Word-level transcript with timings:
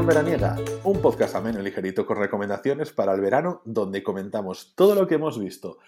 Veraniega, 0.00 0.56
un 0.84 1.02
podcast 1.02 1.36
ameno 1.36 1.60
y 1.60 1.64
ligerito 1.64 2.06
con 2.06 2.16
recomendaciones 2.16 2.92
para 2.92 3.12
el 3.12 3.20
verano 3.20 3.60
donde 3.66 4.02
comentamos 4.02 4.72
todo 4.74 4.94
lo 4.94 5.06
que 5.06 5.16
hemos 5.16 5.38
visto. 5.38 5.80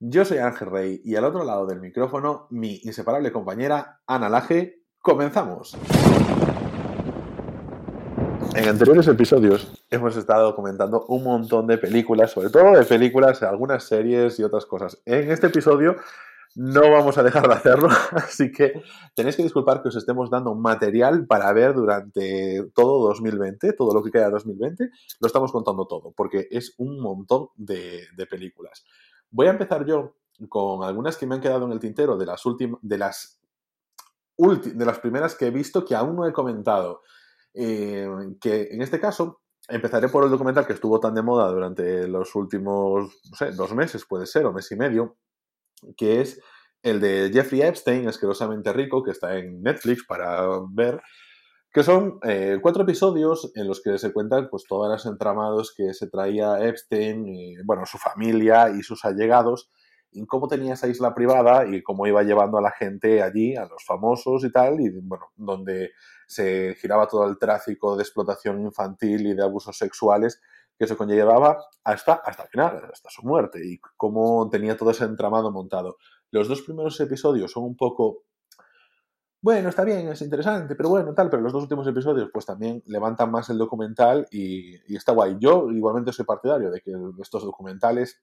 Yo 0.00 0.24
soy 0.24 0.38
Ángel 0.38 0.70
Rey 0.70 1.00
y 1.04 1.14
al 1.14 1.24
otro 1.24 1.44
lado 1.44 1.64
del 1.64 1.80
micrófono 1.80 2.48
mi 2.50 2.80
inseparable 2.82 3.30
compañera 3.30 4.00
Ana 4.08 4.28
Laje. 4.28 4.82
¡Comenzamos! 4.98 5.76
En 8.56 8.68
anteriores 8.68 9.06
episodios 9.06 9.84
hemos 9.88 10.16
estado 10.16 10.56
comentando 10.56 11.04
un 11.06 11.22
montón 11.22 11.68
de 11.68 11.78
películas, 11.78 12.32
sobre 12.32 12.50
todo 12.50 12.72
de 12.72 12.84
películas, 12.84 13.44
algunas 13.44 13.84
series 13.84 14.38
y 14.40 14.42
otras 14.42 14.66
cosas. 14.66 15.00
En 15.06 15.30
este 15.30 15.46
episodio 15.46 15.94
no 16.56 16.90
vamos 16.90 17.18
a 17.18 17.22
dejar 17.22 17.48
de 17.48 17.54
hacerlo, 17.54 17.88
así 18.12 18.52
que 18.52 18.82
tenéis 19.14 19.36
que 19.36 19.42
disculpar 19.42 19.82
que 19.82 19.88
os 19.88 19.96
estemos 19.96 20.30
dando 20.30 20.54
material 20.54 21.26
para 21.26 21.52
ver 21.52 21.74
durante 21.74 22.64
todo 22.74 23.08
2020, 23.08 23.72
todo 23.72 23.92
lo 23.92 24.02
que 24.02 24.10
queda 24.10 24.26
de 24.26 24.32
2020, 24.32 24.90
lo 25.20 25.26
estamos 25.26 25.50
contando 25.50 25.86
todo, 25.86 26.12
porque 26.16 26.46
es 26.50 26.74
un 26.78 27.00
montón 27.00 27.48
de, 27.56 28.06
películas. 28.30 28.84
Voy 29.30 29.48
a 29.48 29.50
empezar 29.50 29.84
yo 29.84 30.16
con 30.48 30.82
algunas 30.82 31.16
que 31.16 31.26
me 31.26 31.34
han 31.34 31.40
quedado 31.40 31.66
en 31.66 31.72
el 31.72 31.80
tintero 31.80 32.16
de 32.16 32.26
las 32.26 32.46
últimas, 32.46 32.80
de 32.82 32.98
las, 32.98 33.40
de 34.36 34.84
las 34.84 34.98
primeras 34.98 35.34
que 35.34 35.46
he 35.46 35.50
visto 35.50 35.84
que 35.84 35.94
aún 35.94 36.16
no 36.16 36.26
he 36.26 36.32
comentado. 36.32 37.02
Eh, 37.52 38.08
que 38.40 38.68
en 38.72 38.82
este 38.82 38.98
caso 38.98 39.42
empezaré 39.68 40.08
por 40.08 40.24
el 40.24 40.30
documental 40.30 40.66
que 40.66 40.72
estuvo 40.72 40.98
tan 40.98 41.14
de 41.14 41.22
moda 41.22 41.48
durante 41.48 42.08
los 42.08 42.34
últimos, 42.34 43.20
no 43.30 43.36
sé, 43.36 43.52
dos 43.52 43.72
meses 43.74 44.04
puede 44.04 44.26
ser, 44.26 44.46
o 44.46 44.52
mes 44.52 44.70
y 44.72 44.76
medio, 44.76 45.16
que 45.96 46.20
es 46.20 46.40
el 46.82 47.00
de 47.00 47.30
Jeffrey 47.32 47.62
Epstein, 47.62 48.06
asquerosamente 48.08 48.72
rico, 48.72 49.02
que 49.02 49.10
está 49.10 49.38
en 49.38 49.62
Netflix 49.62 50.04
para 50.06 50.46
ver, 50.70 51.00
que 51.72 51.82
son 51.82 52.18
eh, 52.22 52.58
cuatro 52.60 52.82
episodios 52.82 53.50
en 53.54 53.66
los 53.66 53.82
que 53.82 53.98
se 53.98 54.12
cuentan 54.12 54.48
pues, 54.50 54.64
todos 54.68 54.88
los 54.88 55.06
entramados 55.06 55.74
que 55.74 55.94
se 55.94 56.08
traía 56.08 56.62
Epstein, 56.64 57.56
bueno, 57.64 57.86
su 57.86 57.98
familia 57.98 58.70
y 58.70 58.82
sus 58.82 59.04
allegados, 59.04 59.70
y 60.12 60.24
cómo 60.26 60.46
tenía 60.46 60.74
esa 60.74 60.86
isla 60.86 61.14
privada 61.14 61.66
y 61.66 61.82
cómo 61.82 62.06
iba 62.06 62.22
llevando 62.22 62.58
a 62.58 62.62
la 62.62 62.70
gente 62.70 63.22
allí, 63.22 63.56
a 63.56 63.64
los 63.64 63.84
famosos 63.84 64.44
y 64.44 64.52
tal, 64.52 64.80
y 64.80 64.90
bueno, 64.90 65.26
donde 65.36 65.90
se 66.26 66.76
giraba 66.80 67.08
todo 67.08 67.26
el 67.28 67.38
tráfico 67.38 67.96
de 67.96 68.02
explotación 68.02 68.60
infantil 68.60 69.26
y 69.26 69.34
de 69.34 69.42
abusos 69.42 69.76
sexuales 69.76 70.40
que 70.78 70.86
se 70.86 70.96
conllevaba 70.96 71.64
hasta, 71.84 72.14
hasta 72.14 72.44
el 72.44 72.48
final, 72.48 72.90
hasta 72.92 73.10
su 73.10 73.22
muerte, 73.22 73.60
y 73.64 73.78
cómo 73.96 74.48
tenía 74.50 74.76
todo 74.76 74.90
ese 74.90 75.04
entramado 75.04 75.50
montado. 75.50 75.96
Los 76.30 76.48
dos 76.48 76.62
primeros 76.62 76.98
episodios 77.00 77.52
son 77.52 77.64
un 77.64 77.76
poco 77.76 78.24
bueno, 79.44 79.68
está 79.68 79.84
bien, 79.84 80.08
es 80.08 80.22
interesante, 80.22 80.74
pero 80.74 80.88
bueno, 80.88 81.12
tal, 81.12 81.28
pero 81.28 81.42
los 81.42 81.52
dos 81.52 81.64
últimos 81.64 81.86
episodios 81.86 82.30
pues 82.32 82.46
también 82.46 82.82
levantan 82.86 83.30
más 83.30 83.50
el 83.50 83.58
documental 83.58 84.26
y, 84.30 84.96
está 84.96 85.12
guay. 85.12 85.36
Yo 85.38 85.70
igualmente 85.70 86.14
soy 86.14 86.24
partidario 86.24 86.70
de 86.70 86.80
que 86.80 86.92
estos 87.20 87.44
documentales 87.44 88.22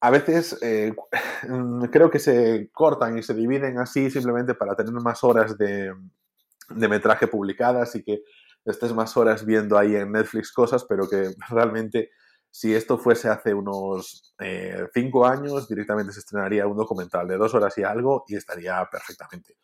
a 0.00 0.10
veces 0.10 0.58
eh, 0.60 0.94
creo 1.90 2.10
que 2.10 2.18
se 2.18 2.68
cortan 2.74 3.16
y 3.16 3.22
se 3.22 3.32
dividen 3.32 3.78
así 3.78 4.10
simplemente 4.10 4.54
para 4.54 4.76
tener 4.76 4.92
más 4.92 5.24
horas 5.24 5.56
de, 5.56 5.94
de 6.68 6.88
metraje 6.88 7.26
publicadas 7.26 7.96
y 7.96 8.02
que 8.02 8.22
estés 8.70 8.94
más 8.94 9.16
horas 9.16 9.44
viendo 9.44 9.78
ahí 9.78 9.96
en 9.96 10.12
Netflix 10.12 10.52
cosas, 10.52 10.84
pero 10.84 11.08
que 11.08 11.30
realmente 11.50 12.10
si 12.50 12.74
esto 12.74 12.98
fuese 12.98 13.28
hace 13.28 13.54
unos 13.54 14.34
eh, 14.40 14.86
cinco 14.92 15.26
años, 15.26 15.68
directamente 15.68 16.12
se 16.12 16.20
estrenaría 16.20 16.66
un 16.66 16.76
documental 16.76 17.28
de 17.28 17.36
dos 17.36 17.54
horas 17.54 17.76
y 17.78 17.82
algo 17.82 18.24
y 18.26 18.36
estaría 18.36 18.86
perfectamente. 18.90 19.56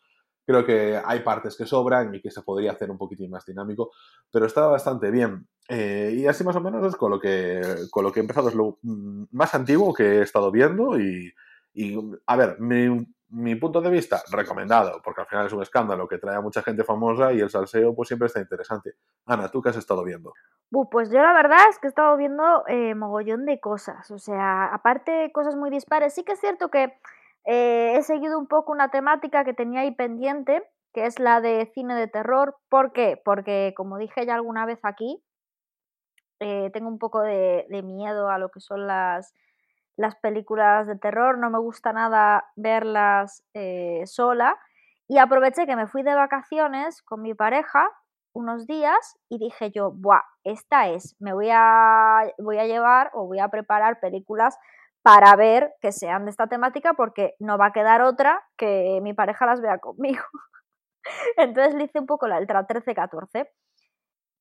Creo 0.45 0.63
que 0.63 1.01
hay 1.03 1.21
partes 1.21 1.57
que 1.57 1.65
sobran 1.65 2.13
y 2.13 2.21
que 2.21 2.29
se 2.29 2.43
podría 2.43 2.71
hacer 2.71 2.91
un 2.91 2.99
poquitín 2.99 3.31
más 3.31 3.45
dinámico, 3.45 3.91
pero 4.31 4.45
está 4.45 4.67
bastante 4.67 5.09
bien. 5.09 5.47
Eh, 5.67 6.13
y 6.17 6.27
así 6.27 6.43
más 6.43 6.55
o 6.55 6.61
menos 6.61 6.85
es 6.85 6.95
con 6.95 7.09
lo 7.09 7.19
que, 7.19 7.61
con 7.89 8.03
lo 8.03 8.11
que 8.11 8.19
he 8.19 8.21
empezado, 8.21 8.49
es 8.49 8.55
lo 8.55 8.77
mm, 8.83 9.23
más 9.31 9.55
antiguo 9.55 9.93
que 9.93 10.19
he 10.19 10.21
estado 10.21 10.51
viendo 10.51 10.99
y, 10.99 11.33
y 11.73 11.99
a 12.27 12.35
ver, 12.35 12.59
mi 12.59 13.05
mi 13.35 13.55
punto 13.55 13.81
de 13.81 13.89
vista, 13.89 14.23
recomendado, 14.31 15.01
porque 15.03 15.19
al 15.19 15.27
final 15.27 15.45
es 15.45 15.51
un 15.51 15.61
escándalo 15.61 16.07
que 16.07 16.17
trae 16.17 16.37
a 16.37 16.41
mucha 16.41 16.61
gente 16.61 16.85
famosa 16.85 17.33
y 17.33 17.41
el 17.41 17.49
salseo 17.49 17.93
pues 17.93 18.07
siempre 18.07 18.27
está 18.27 18.39
interesante. 18.39 18.93
Ana, 19.25 19.49
¿tú 19.49 19.61
qué 19.61 19.69
has 19.69 19.75
estado 19.75 20.03
viendo? 20.03 20.33
pues 20.91 21.09
yo 21.09 21.21
la 21.21 21.33
verdad 21.33 21.59
es 21.69 21.77
que 21.79 21.87
he 21.87 21.89
estado 21.89 22.15
viendo 22.15 22.65
eh, 22.67 22.95
mogollón 22.95 23.45
de 23.45 23.59
cosas, 23.59 24.09
o 24.11 24.19
sea, 24.19 24.73
aparte 24.73 25.31
cosas 25.33 25.55
muy 25.55 25.69
dispares, 25.69 26.13
sí 26.13 26.23
que 26.23 26.33
es 26.33 26.39
cierto 26.39 26.69
que 26.69 26.97
eh, 27.45 27.95
he 27.97 28.03
seguido 28.03 28.39
un 28.39 28.47
poco 28.47 28.71
una 28.71 28.89
temática 28.89 29.43
que 29.43 29.53
tenía 29.53 29.81
ahí 29.81 29.91
pendiente, 29.91 30.63
que 30.93 31.05
es 31.05 31.19
la 31.19 31.41
de 31.41 31.69
cine 31.73 31.93
de 31.95 32.07
terror. 32.07 32.57
¿Por 32.69 32.93
qué? 32.93 33.21
Porque 33.23 33.73
como 33.75 33.97
dije 33.97 34.25
ya 34.25 34.35
alguna 34.35 34.65
vez 34.65 34.79
aquí, 34.83 35.21
eh, 36.39 36.69
tengo 36.73 36.87
un 36.87 36.99
poco 36.99 37.21
de 37.21 37.81
miedo 37.83 38.29
a 38.29 38.37
lo 38.37 38.49
que 38.49 38.61
son 38.61 38.87
las 38.87 39.33
las 39.97 40.15
películas 40.15 40.87
de 40.87 40.97
terror, 40.97 41.37
no 41.37 41.49
me 41.49 41.59
gusta 41.59 41.93
nada 41.93 42.45
verlas 42.55 43.43
eh, 43.53 44.03
sola. 44.05 44.57
Y 45.07 45.19
aproveché 45.19 45.65
que 45.65 45.75
me 45.75 45.87
fui 45.87 46.03
de 46.03 46.15
vacaciones 46.15 47.01
con 47.03 47.21
mi 47.21 47.33
pareja 47.33 47.89
unos 48.33 48.67
días 48.67 49.17
y 49.29 49.37
dije 49.39 49.71
yo, 49.71 49.91
¡buah! 49.91 50.21
Esta 50.43 50.89
es, 50.89 51.15
me 51.19 51.33
voy 51.33 51.49
a, 51.51 52.31
voy 52.37 52.59
a 52.59 52.65
llevar 52.65 53.09
o 53.13 53.25
voy 53.25 53.39
a 53.39 53.47
preparar 53.49 53.99
películas 53.99 54.57
para 55.01 55.35
ver 55.35 55.73
que 55.81 55.91
sean 55.91 56.25
de 56.25 56.31
esta 56.31 56.47
temática 56.47 56.93
porque 56.93 57.35
no 57.39 57.57
va 57.57 57.67
a 57.67 57.71
quedar 57.71 58.01
otra 58.01 58.43
que 58.57 58.99
mi 59.01 59.13
pareja 59.13 59.45
las 59.45 59.61
vea 59.61 59.77
conmigo. 59.77 60.23
Entonces 61.37 61.75
le 61.75 61.85
hice 61.85 61.99
un 61.99 62.07
poco 62.07 62.27
la 62.27 62.39
letra 62.39 62.67
13-14. 62.67 63.47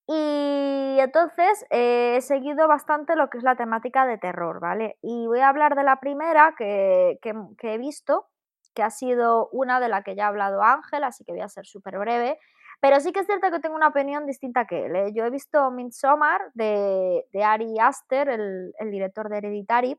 Y 0.06 0.98
entonces 1.00 1.64
eh, 1.70 2.16
he 2.16 2.20
seguido 2.20 2.68
bastante 2.68 3.16
lo 3.16 3.30
que 3.30 3.38
es 3.38 3.44
la 3.44 3.56
temática 3.56 4.06
de 4.06 4.18
terror, 4.18 4.60
¿vale? 4.60 4.98
Y 5.00 5.26
voy 5.26 5.40
a 5.40 5.48
hablar 5.48 5.76
de 5.76 5.82
la 5.82 5.98
primera 5.98 6.54
que, 6.58 7.18
he 7.22 7.78
visto, 7.78 8.28
que 8.74 8.82
ha 8.82 8.90
sido 8.90 9.48
una 9.50 9.80
de 9.80 9.88
la 9.88 10.02
que 10.02 10.14
ya 10.14 10.26
ha 10.26 10.28
hablado 10.28 10.62
Ángel, 10.62 11.04
así 11.04 11.24
que 11.24 11.32
voy 11.32 11.40
a 11.40 11.48
ser 11.48 11.64
súper 11.66 11.98
breve. 11.98 12.38
Pero 12.80 13.00
sí 13.00 13.12
que 13.12 13.20
es 13.20 13.26
cierto 13.26 13.50
que 13.50 13.60
tengo 13.60 13.76
una 13.76 13.88
opinión 13.88 14.26
distinta 14.26 14.66
que 14.66 14.86
él. 14.86 14.96
¿eh? 14.96 15.12
Yo 15.14 15.24
he 15.24 15.30
visto 15.30 15.70
Midsommar 15.70 16.50
de, 16.52 17.26
de 17.32 17.44
Ari 17.44 17.78
Aster, 17.80 18.28
el, 18.28 18.74
director 18.90 19.30
de 19.30 19.38
Hereditary. 19.38 19.98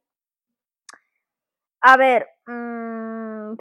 A 1.82 1.98
ver, 1.98 2.28
mm, 2.46 3.56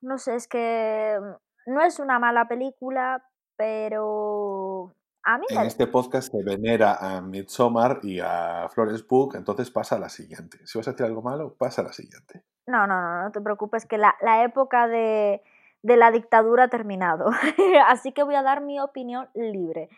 no 0.00 0.18
sé, 0.18 0.36
es 0.36 0.48
que 0.48 1.18
no 1.66 1.82
es 1.82 1.98
una 1.98 2.18
mala 2.18 2.48
película, 2.48 3.22
pero 3.56 4.94
en 5.48 5.66
este 5.66 5.86
podcast 5.86 6.30
se 6.30 6.42
venera 6.42 6.94
a 6.94 7.20
Midsommar 7.20 8.00
y 8.02 8.20
a 8.20 8.68
Florence 8.70 9.04
Pugh, 9.04 9.34
entonces 9.34 9.70
pasa 9.70 9.96
a 9.96 9.98
la 9.98 10.08
siguiente. 10.08 10.58
Si 10.64 10.78
vas 10.78 10.88
a 10.88 10.92
decir 10.92 11.06
algo 11.06 11.22
malo, 11.22 11.54
pasa 11.58 11.82
a 11.82 11.84
la 11.84 11.92
siguiente. 11.92 12.42
No, 12.66 12.86
no, 12.86 13.00
no, 13.00 13.22
no 13.22 13.32
te 13.32 13.40
preocupes, 13.40 13.86
que 13.86 13.98
la, 13.98 14.14
época 14.42 14.88
de, 14.88 15.42
la 15.82 16.10
dictadura 16.10 16.64
ha 16.64 16.68
terminado. 16.68 17.30
Así 17.88 18.12
que 18.12 18.22
voy 18.22 18.34
a 18.34 18.42
dar 18.42 18.62
mi 18.62 18.80
opinión 18.80 19.28
libre. 19.34 19.88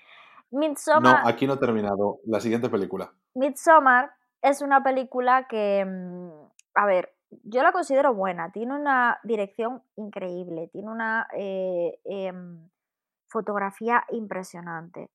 Midsommar, 0.51 1.23
no, 1.23 1.29
aquí 1.29 1.47
no 1.47 1.55
ha 1.55 1.59
terminado. 1.59 2.19
La 2.27 2.41
siguiente 2.41 2.69
película. 2.69 3.13
Midsommar 3.35 4.13
es 4.43 4.63
una 4.63 4.83
película 4.83 5.47
que, 5.47 5.85
mm, 5.85 6.31
a 6.75 6.87
ver, 6.87 7.15
yo 7.45 7.63
la 7.63 7.71
considero 7.71 8.15
buena. 8.15 8.51
Tiene 8.51 8.75
una 8.75 9.21
dirección 9.23 9.83
increíble, 9.95 10.69
tiene 10.73 10.91
una 10.91 11.29
eh, 11.37 12.01
em, 12.05 12.69
fotografía 13.29 14.05
impresionante. 14.11 15.09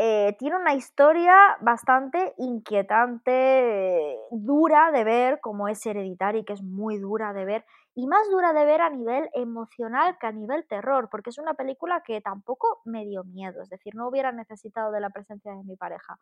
Eh, 0.00 0.36
tiene 0.38 0.54
una 0.56 0.74
historia 0.74 1.34
bastante 1.60 2.32
inquietante, 2.38 4.16
dura 4.30 4.92
de 4.92 5.02
ver, 5.02 5.40
como 5.40 5.66
es 5.66 5.84
Hereditary, 5.84 6.44
que 6.44 6.52
es 6.52 6.62
muy 6.62 6.98
dura 6.98 7.32
de 7.32 7.44
ver, 7.44 7.64
y 7.96 8.06
más 8.06 8.30
dura 8.30 8.52
de 8.52 8.64
ver 8.64 8.80
a 8.80 8.90
nivel 8.90 9.28
emocional 9.32 10.16
que 10.20 10.28
a 10.28 10.30
nivel 10.30 10.64
terror, 10.68 11.08
porque 11.10 11.30
es 11.30 11.38
una 11.38 11.54
película 11.54 12.04
que 12.06 12.20
tampoco 12.20 12.80
me 12.84 13.04
dio 13.06 13.24
miedo, 13.24 13.60
es 13.60 13.70
decir, 13.70 13.96
no 13.96 14.06
hubiera 14.06 14.30
necesitado 14.30 14.92
de 14.92 15.00
la 15.00 15.10
presencia 15.10 15.50
de 15.52 15.64
mi 15.64 15.74
pareja. 15.74 16.16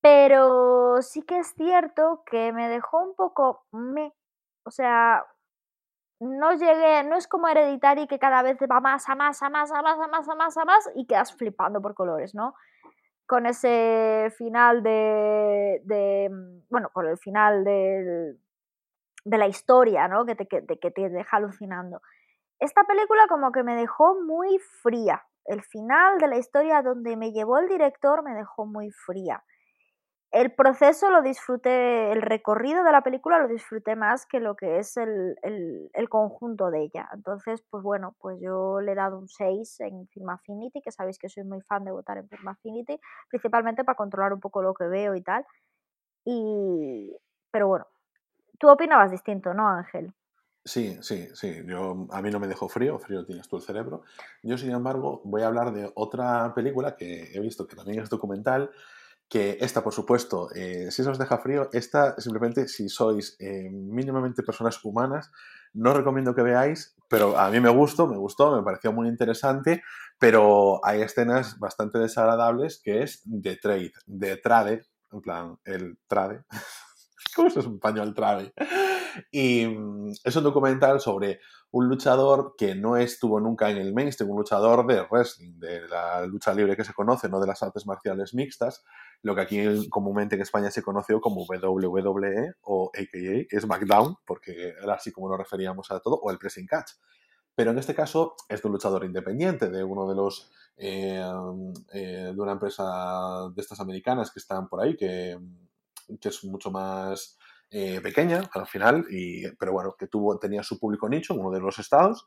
Pero 0.00 1.00
sí 1.02 1.22
que 1.22 1.38
es 1.38 1.54
cierto 1.54 2.22
que 2.26 2.52
me 2.52 2.68
dejó 2.68 3.02
un 3.02 3.14
poco 3.16 3.64
me, 3.72 4.12
o 4.64 4.70
sea, 4.70 5.24
no 6.22 6.52
llegué, 6.52 7.02
no 7.04 7.16
es 7.16 7.26
como 7.26 7.48
Hereditary 7.48 8.06
que 8.06 8.18
cada 8.18 8.42
vez 8.42 8.56
va 8.70 8.80
más, 8.80 9.08
a 9.08 9.14
más, 9.14 9.42
a 9.42 9.50
más, 9.50 9.72
a 9.72 9.82
más, 9.82 9.98
a 9.98 10.06
más, 10.06 10.28
a 10.28 10.34
más, 10.34 10.56
a 10.56 10.64
más 10.64 10.90
y 10.94 11.06
quedas 11.06 11.34
flipando 11.34 11.82
por 11.82 11.94
colores, 11.94 12.34
¿no? 12.34 12.54
Con 13.26 13.46
ese 13.46 14.32
final 14.38 14.82
de, 14.82 16.30
mm, 16.30 16.68
bueno, 16.70 16.90
con 16.92 17.06
el 17.08 17.18
final 17.18 17.64
de 17.64 18.36
la 19.24 19.46
historia, 19.48 20.06
¿no? 20.06 20.24
Que 20.24 20.36
te, 20.36 20.46
que, 20.46 20.64
que 20.64 20.90
te 20.90 21.08
deja 21.08 21.36
alucinando. 21.38 22.00
Esta 22.60 22.84
película 22.84 23.26
como 23.28 23.50
que 23.50 23.64
me 23.64 23.74
dejó 23.74 24.20
muy 24.22 24.58
fría. 24.82 25.24
El 25.44 25.62
final 25.62 26.18
de 26.18 26.28
la 26.28 26.36
historia 26.36 26.82
donde 26.82 27.16
me 27.16 27.32
llevó 27.32 27.58
el 27.58 27.68
director 27.68 28.22
me 28.22 28.34
dejó 28.34 28.64
muy 28.64 28.92
fría. 28.92 29.42
El 30.32 30.50
proceso 30.50 31.10
lo 31.10 31.20
disfruté, 31.20 32.10
el 32.10 32.22
recorrido 32.22 32.82
de 32.84 32.92
la 32.92 33.02
película 33.02 33.38
lo 33.38 33.48
disfruté 33.48 33.96
más 33.96 34.24
que 34.24 34.40
lo 34.40 34.56
que 34.56 34.78
es 34.78 34.96
el, 34.96 35.36
conjunto 36.08 36.70
de 36.70 36.84
ella. 36.84 37.08
Entonces, 37.12 37.62
pues 37.68 37.82
bueno, 37.82 38.16
pues 38.18 38.38
yo 38.40 38.80
le 38.80 38.92
he 38.92 38.94
dado 38.94 39.18
un 39.18 39.28
6 39.28 39.80
en 39.80 40.08
Film 40.08 40.30
Affinity, 40.30 40.80
que 40.80 40.90
sabéis 40.90 41.18
que 41.18 41.28
soy 41.28 41.44
muy 41.44 41.60
fan 41.60 41.84
de 41.84 41.92
votar 41.92 42.16
en 42.16 42.28
Film 42.30 42.48
Affinity, 42.48 42.98
principalmente 43.28 43.84
para 43.84 43.96
controlar 43.96 44.32
un 44.32 44.40
poco 44.40 44.62
lo 44.62 44.72
que 44.72 44.84
veo 44.84 45.14
y 45.14 45.22
tal. 45.22 45.44
Y, 46.24 47.14
pero 47.50 47.68
bueno, 47.68 47.86
tú 48.58 48.70
opinabas 48.70 49.10
distinto, 49.10 49.52
¿no, 49.52 49.68
Ángel? 49.68 50.14
Sí, 50.64 50.96
sí, 51.02 51.28
sí. 51.34 51.62
Yo, 51.66 52.06
a 52.10 52.22
mí 52.22 52.30
no 52.30 52.40
me 52.40 52.46
dejó 52.46 52.68
frío, 52.70 52.98
frío 52.98 53.26
tienes 53.26 53.48
tú 53.48 53.56
el 53.56 53.62
cerebro. 53.62 54.02
Yo, 54.42 54.56
sin 54.56 54.70
embargo, 54.70 55.20
voy 55.24 55.42
a 55.42 55.48
hablar 55.48 55.72
de 55.72 55.90
otra 55.94 56.54
película 56.54 56.96
que 56.96 57.32
he 57.34 57.40
visto 57.40 57.66
que 57.66 57.76
también 57.76 58.00
es 58.00 58.08
documental 58.08 58.70
que 59.32 59.56
esta, 59.62 59.82
por 59.82 59.94
supuesto, 59.94 60.50
eh, 60.54 60.90
si 60.90 61.02
se 61.02 61.08
os 61.08 61.18
deja 61.18 61.38
frío, 61.38 61.70
esta 61.72 62.20
simplemente 62.20 62.68
si 62.68 62.90
sois 62.90 63.34
eh, 63.38 63.70
mínimamente 63.72 64.42
personas 64.42 64.78
humanas, 64.84 65.32
no 65.72 65.94
recomiendo 65.94 66.34
que 66.34 66.42
veáis, 66.42 66.94
pero 67.08 67.38
a 67.38 67.48
mí 67.48 67.58
me 67.58 67.70
gustó, 67.70 68.06
me 68.06 68.18
gustó, 68.18 68.54
me 68.54 68.62
pareció 68.62 68.92
muy 68.92 69.08
interesante, 69.08 69.82
pero 70.18 70.84
hay 70.84 71.00
escenas 71.00 71.58
bastante 71.58 71.98
desagradables 71.98 72.82
que 72.84 73.04
es 73.04 73.22
de 73.24 73.56
trade, 73.56 73.92
de 74.04 74.36
trade, 74.36 74.84
en 75.10 75.22
plan, 75.22 75.56
el 75.64 75.96
trade. 76.06 76.44
¿Cómo 77.34 77.48
es 77.48 77.56
en 77.56 77.72
español 77.72 78.12
trade? 78.12 78.52
Y 79.30 79.66
mm, 79.66 80.12
es 80.24 80.36
un 80.36 80.44
documental 80.44 81.00
sobre 81.00 81.40
un 81.72 81.88
luchador 81.88 82.54
que 82.56 82.74
no 82.74 82.98
estuvo 82.98 83.40
nunca 83.40 83.70
en 83.70 83.78
el 83.78 83.94
mainstream, 83.94 84.30
un 84.30 84.38
luchador 84.38 84.86
de 84.86 85.02
wrestling, 85.10 85.58
de 85.58 85.88
la 85.88 86.24
lucha 86.26 86.52
libre 86.52 86.76
que 86.76 86.84
se 86.84 86.92
conoce, 86.92 87.30
no 87.30 87.40
de 87.40 87.46
las 87.46 87.62
artes 87.62 87.86
marciales 87.86 88.34
mixtas, 88.34 88.84
lo 89.22 89.34
que 89.34 89.40
aquí 89.40 89.88
comúnmente 89.88 90.34
en 90.34 90.42
España 90.42 90.70
se 90.70 90.82
conoció 90.82 91.20
como 91.20 91.46
WWE 91.46 92.54
o 92.60 92.90
AKA 92.94 93.60
SmackDown, 93.60 94.16
porque 94.26 94.74
era 94.82 94.94
así 94.94 95.12
como 95.12 95.30
nos 95.30 95.38
referíamos 95.38 95.90
a 95.90 96.00
todo, 96.00 96.16
o 96.16 96.30
el 96.30 96.38
Pressing 96.38 96.66
Catch. 96.66 96.92
Pero 97.54 97.70
en 97.70 97.78
este 97.78 97.94
caso 97.94 98.34
es 98.50 98.60
de 98.60 98.68
un 98.68 98.72
luchador 98.72 99.04
independiente, 99.04 99.70
de 99.70 99.82
uno 99.82 100.06
de 100.06 100.14
los 100.14 100.50
eh, 100.76 101.24
eh, 101.94 102.32
de 102.34 102.40
una 102.40 102.52
empresa 102.52 103.48
de 103.54 103.62
estas 103.62 103.80
americanas 103.80 104.30
que 104.30 104.40
están 104.40 104.68
por 104.68 104.82
ahí, 104.82 104.94
que, 104.94 105.38
que 106.20 106.28
es 106.28 106.44
mucho 106.44 106.70
más 106.70 107.38
eh, 107.72 108.00
pequeña 108.00 108.42
al 108.52 108.66
final, 108.66 109.06
y, 109.10 109.50
pero 109.56 109.72
bueno, 109.72 109.94
que 109.98 110.06
tuvo, 110.06 110.38
tenía 110.38 110.62
su 110.62 110.78
público 110.78 111.08
nicho 111.08 111.34
en 111.34 111.40
uno 111.40 111.50
de 111.50 111.60
los 111.60 111.78
estados. 111.78 112.26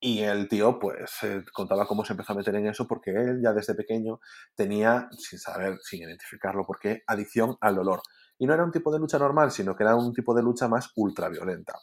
Y 0.00 0.20
el 0.20 0.48
tío, 0.48 0.78
pues, 0.78 1.18
contaba 1.52 1.86
cómo 1.86 2.04
se 2.04 2.12
empezó 2.12 2.32
a 2.32 2.36
meter 2.36 2.54
en 2.56 2.66
eso 2.66 2.86
porque 2.86 3.10
él 3.10 3.40
ya 3.42 3.52
desde 3.52 3.74
pequeño 3.74 4.20
tenía, 4.54 5.08
sin 5.18 5.38
saber, 5.38 5.78
sin 5.82 6.02
identificarlo 6.02 6.64
por 6.66 6.78
qué, 6.78 7.02
adicción 7.06 7.56
al 7.60 7.76
dolor. 7.76 8.02
Y 8.38 8.46
no 8.46 8.54
era 8.54 8.64
un 8.64 8.72
tipo 8.72 8.92
de 8.92 8.98
lucha 8.98 9.18
normal, 9.18 9.50
sino 9.50 9.74
que 9.76 9.84
era 9.84 9.96
un 9.96 10.12
tipo 10.12 10.34
de 10.34 10.42
lucha 10.42 10.68
más 10.68 10.90
ultraviolenta 10.96 11.74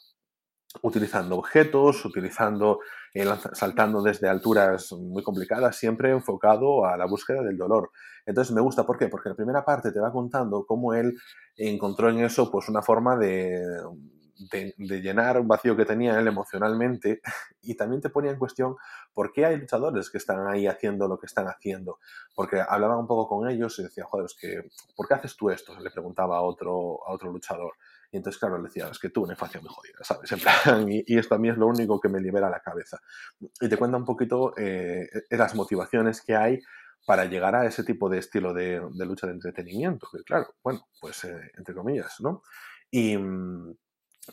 utilizando 0.81 1.37
objetos, 1.37 2.05
utilizando, 2.05 2.79
eh, 3.13 3.25
saltando 3.53 4.01
desde 4.01 4.29
alturas 4.29 4.91
muy 4.93 5.23
complicadas, 5.23 5.75
siempre 5.75 6.11
enfocado 6.11 6.85
a 6.85 6.97
la 6.97 7.05
búsqueda 7.05 7.41
del 7.43 7.57
dolor. 7.57 7.91
Entonces 8.25 8.53
me 8.53 8.61
gusta, 8.61 8.85
¿por 8.85 8.97
qué? 8.97 9.07
Porque 9.07 9.29
la 9.29 9.35
primera 9.35 9.65
parte 9.65 9.91
te 9.91 9.99
va 9.99 10.11
contando 10.11 10.65
cómo 10.65 10.93
él 10.93 11.17
encontró 11.57 12.09
en 12.09 12.19
eso 12.19 12.49
pues 12.51 12.69
una 12.69 12.81
forma 12.81 13.17
de, 13.17 13.61
de, 14.49 15.01
llenar 15.01 15.39
un 15.39 15.47
vacío 15.47 15.75
que 15.75 15.85
tenía 15.85 16.19
él 16.19 16.27
emocionalmente 16.27 17.21
y 17.61 17.75
también 17.75 18.01
te 18.01 18.09
ponía 18.09 18.31
en 18.31 18.39
cuestión 18.39 18.75
por 19.13 19.31
qué 19.31 19.45
hay 19.45 19.57
luchadores 19.57 20.09
que 20.09 20.17
están 20.17 20.47
ahí 20.47 20.67
haciendo 20.67 21.07
lo 21.07 21.19
que 21.19 21.25
están 21.25 21.47
haciendo. 21.47 21.99
Porque 22.35 22.61
hablaba 22.61 22.97
un 22.97 23.07
poco 23.07 23.27
con 23.27 23.49
ellos 23.49 23.77
y 23.79 23.83
decía, 23.83 24.05
joder, 24.05 24.27
que, 24.39 24.69
¿por 24.95 25.07
qué 25.07 25.15
haces 25.15 25.35
tú 25.35 25.49
esto? 25.49 25.77
Le 25.79 25.91
preguntaba 25.91 26.37
a 26.37 26.41
otro, 26.41 26.99
a 27.05 27.11
otro 27.11 27.31
luchador. 27.31 27.73
Y 28.11 28.17
entonces, 28.17 28.39
claro, 28.39 28.57
le 28.57 28.65
decía, 28.65 28.87
es 28.89 28.99
que 28.99 29.09
tú 29.09 29.23
una 29.23 29.33
infancia 29.33 29.61
muy 29.61 29.69
jodida, 29.69 29.99
¿sabes? 30.01 30.29
y, 31.07 31.17
esto 31.17 31.35
a 31.35 31.37
mí 31.37 31.49
es 31.49 31.57
lo 31.57 31.67
único 31.67 31.99
que 31.99 32.09
me 32.09 32.19
libera 32.19 32.49
la 32.49 32.59
cabeza. 32.59 32.99
Y 33.59 33.69
te 33.69 33.77
cuenta 33.77 33.97
un 33.97 34.05
poquito 34.05 34.53
eh, 34.57 35.09
las 35.29 35.55
motivaciones 35.55 36.21
que 36.21 36.35
hay 36.35 36.59
para 37.05 37.25
llegar 37.25 37.55
a 37.55 37.65
ese 37.65 37.83
tipo 37.83 38.09
de 38.09 38.19
estilo 38.19 38.53
de, 38.53 38.81
lucha 39.05 39.27
de 39.27 39.33
entretenimiento, 39.33 40.07
que 40.11 40.23
claro, 40.23 40.55
bueno, 40.63 40.87
pues 40.99 41.23
eh, 41.23 41.51
entre 41.57 41.73
comillas, 41.73 42.19
¿no? 42.19 42.43
Y, 42.91 43.13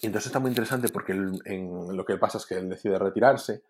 entonces 0.02 0.26
está 0.26 0.38
muy 0.38 0.50
interesante 0.50 0.88
porque 0.90 1.12
en, 1.12 1.96
lo 1.96 2.04
que 2.04 2.18
pasa 2.18 2.38
es 2.38 2.46
que 2.46 2.56
él 2.56 2.68
decide 2.68 2.98
retirarse 2.98 3.62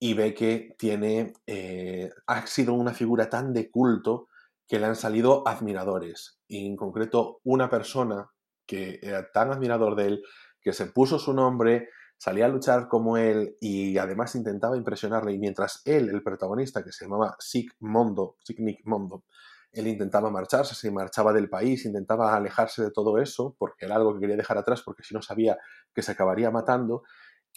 y 0.00 0.14
ve 0.14 0.32
que 0.32 0.74
tiene, 0.78 1.34
eh, 1.46 2.10
ha 2.26 2.46
sido 2.46 2.72
una 2.72 2.94
figura 2.94 3.28
tan 3.28 3.52
de 3.52 3.70
culto 3.70 4.28
que 4.66 4.78
le 4.78 4.86
han 4.86 4.96
salido 4.96 5.46
admiradores. 5.46 6.40
Y 6.46 6.66
en 6.66 6.76
concreto, 6.76 7.40
una 7.44 7.68
persona 7.68 8.30
que 8.68 9.00
era 9.02 9.32
tan 9.32 9.50
admirador 9.50 9.96
de 9.96 10.06
él 10.06 10.22
que 10.60 10.72
se 10.72 10.86
puso 10.86 11.18
su 11.18 11.32
nombre, 11.32 11.88
salía 12.18 12.44
a 12.44 12.48
luchar 12.48 12.88
como 12.88 13.16
él 13.16 13.56
y 13.60 13.96
además 13.96 14.34
intentaba 14.34 14.76
impresionarle. 14.76 15.32
Y 15.32 15.38
mientras 15.38 15.82
él, 15.84 16.10
el 16.10 16.22
protagonista, 16.22 16.84
que 16.84 16.92
se 16.92 17.06
llamaba 17.06 17.36
Sig 17.40 17.70
Mondo, 17.80 18.36
Nick 18.58 18.84
Mondo, 18.84 19.24
él 19.72 19.86
intentaba 19.86 20.30
marcharse, 20.30 20.74
se 20.74 20.90
marchaba 20.90 21.32
del 21.32 21.48
país, 21.48 21.84
intentaba 21.84 22.34
alejarse 22.34 22.82
de 22.82 22.90
todo 22.90 23.18
eso, 23.18 23.54
porque 23.58 23.86
era 23.86 23.96
algo 23.96 24.14
que 24.14 24.20
quería 24.20 24.36
dejar 24.36 24.58
atrás, 24.58 24.82
porque 24.82 25.02
si 25.02 25.14
no 25.14 25.22
sabía 25.22 25.58
que 25.94 26.02
se 26.02 26.12
acabaría 26.12 26.50
matando. 26.50 27.04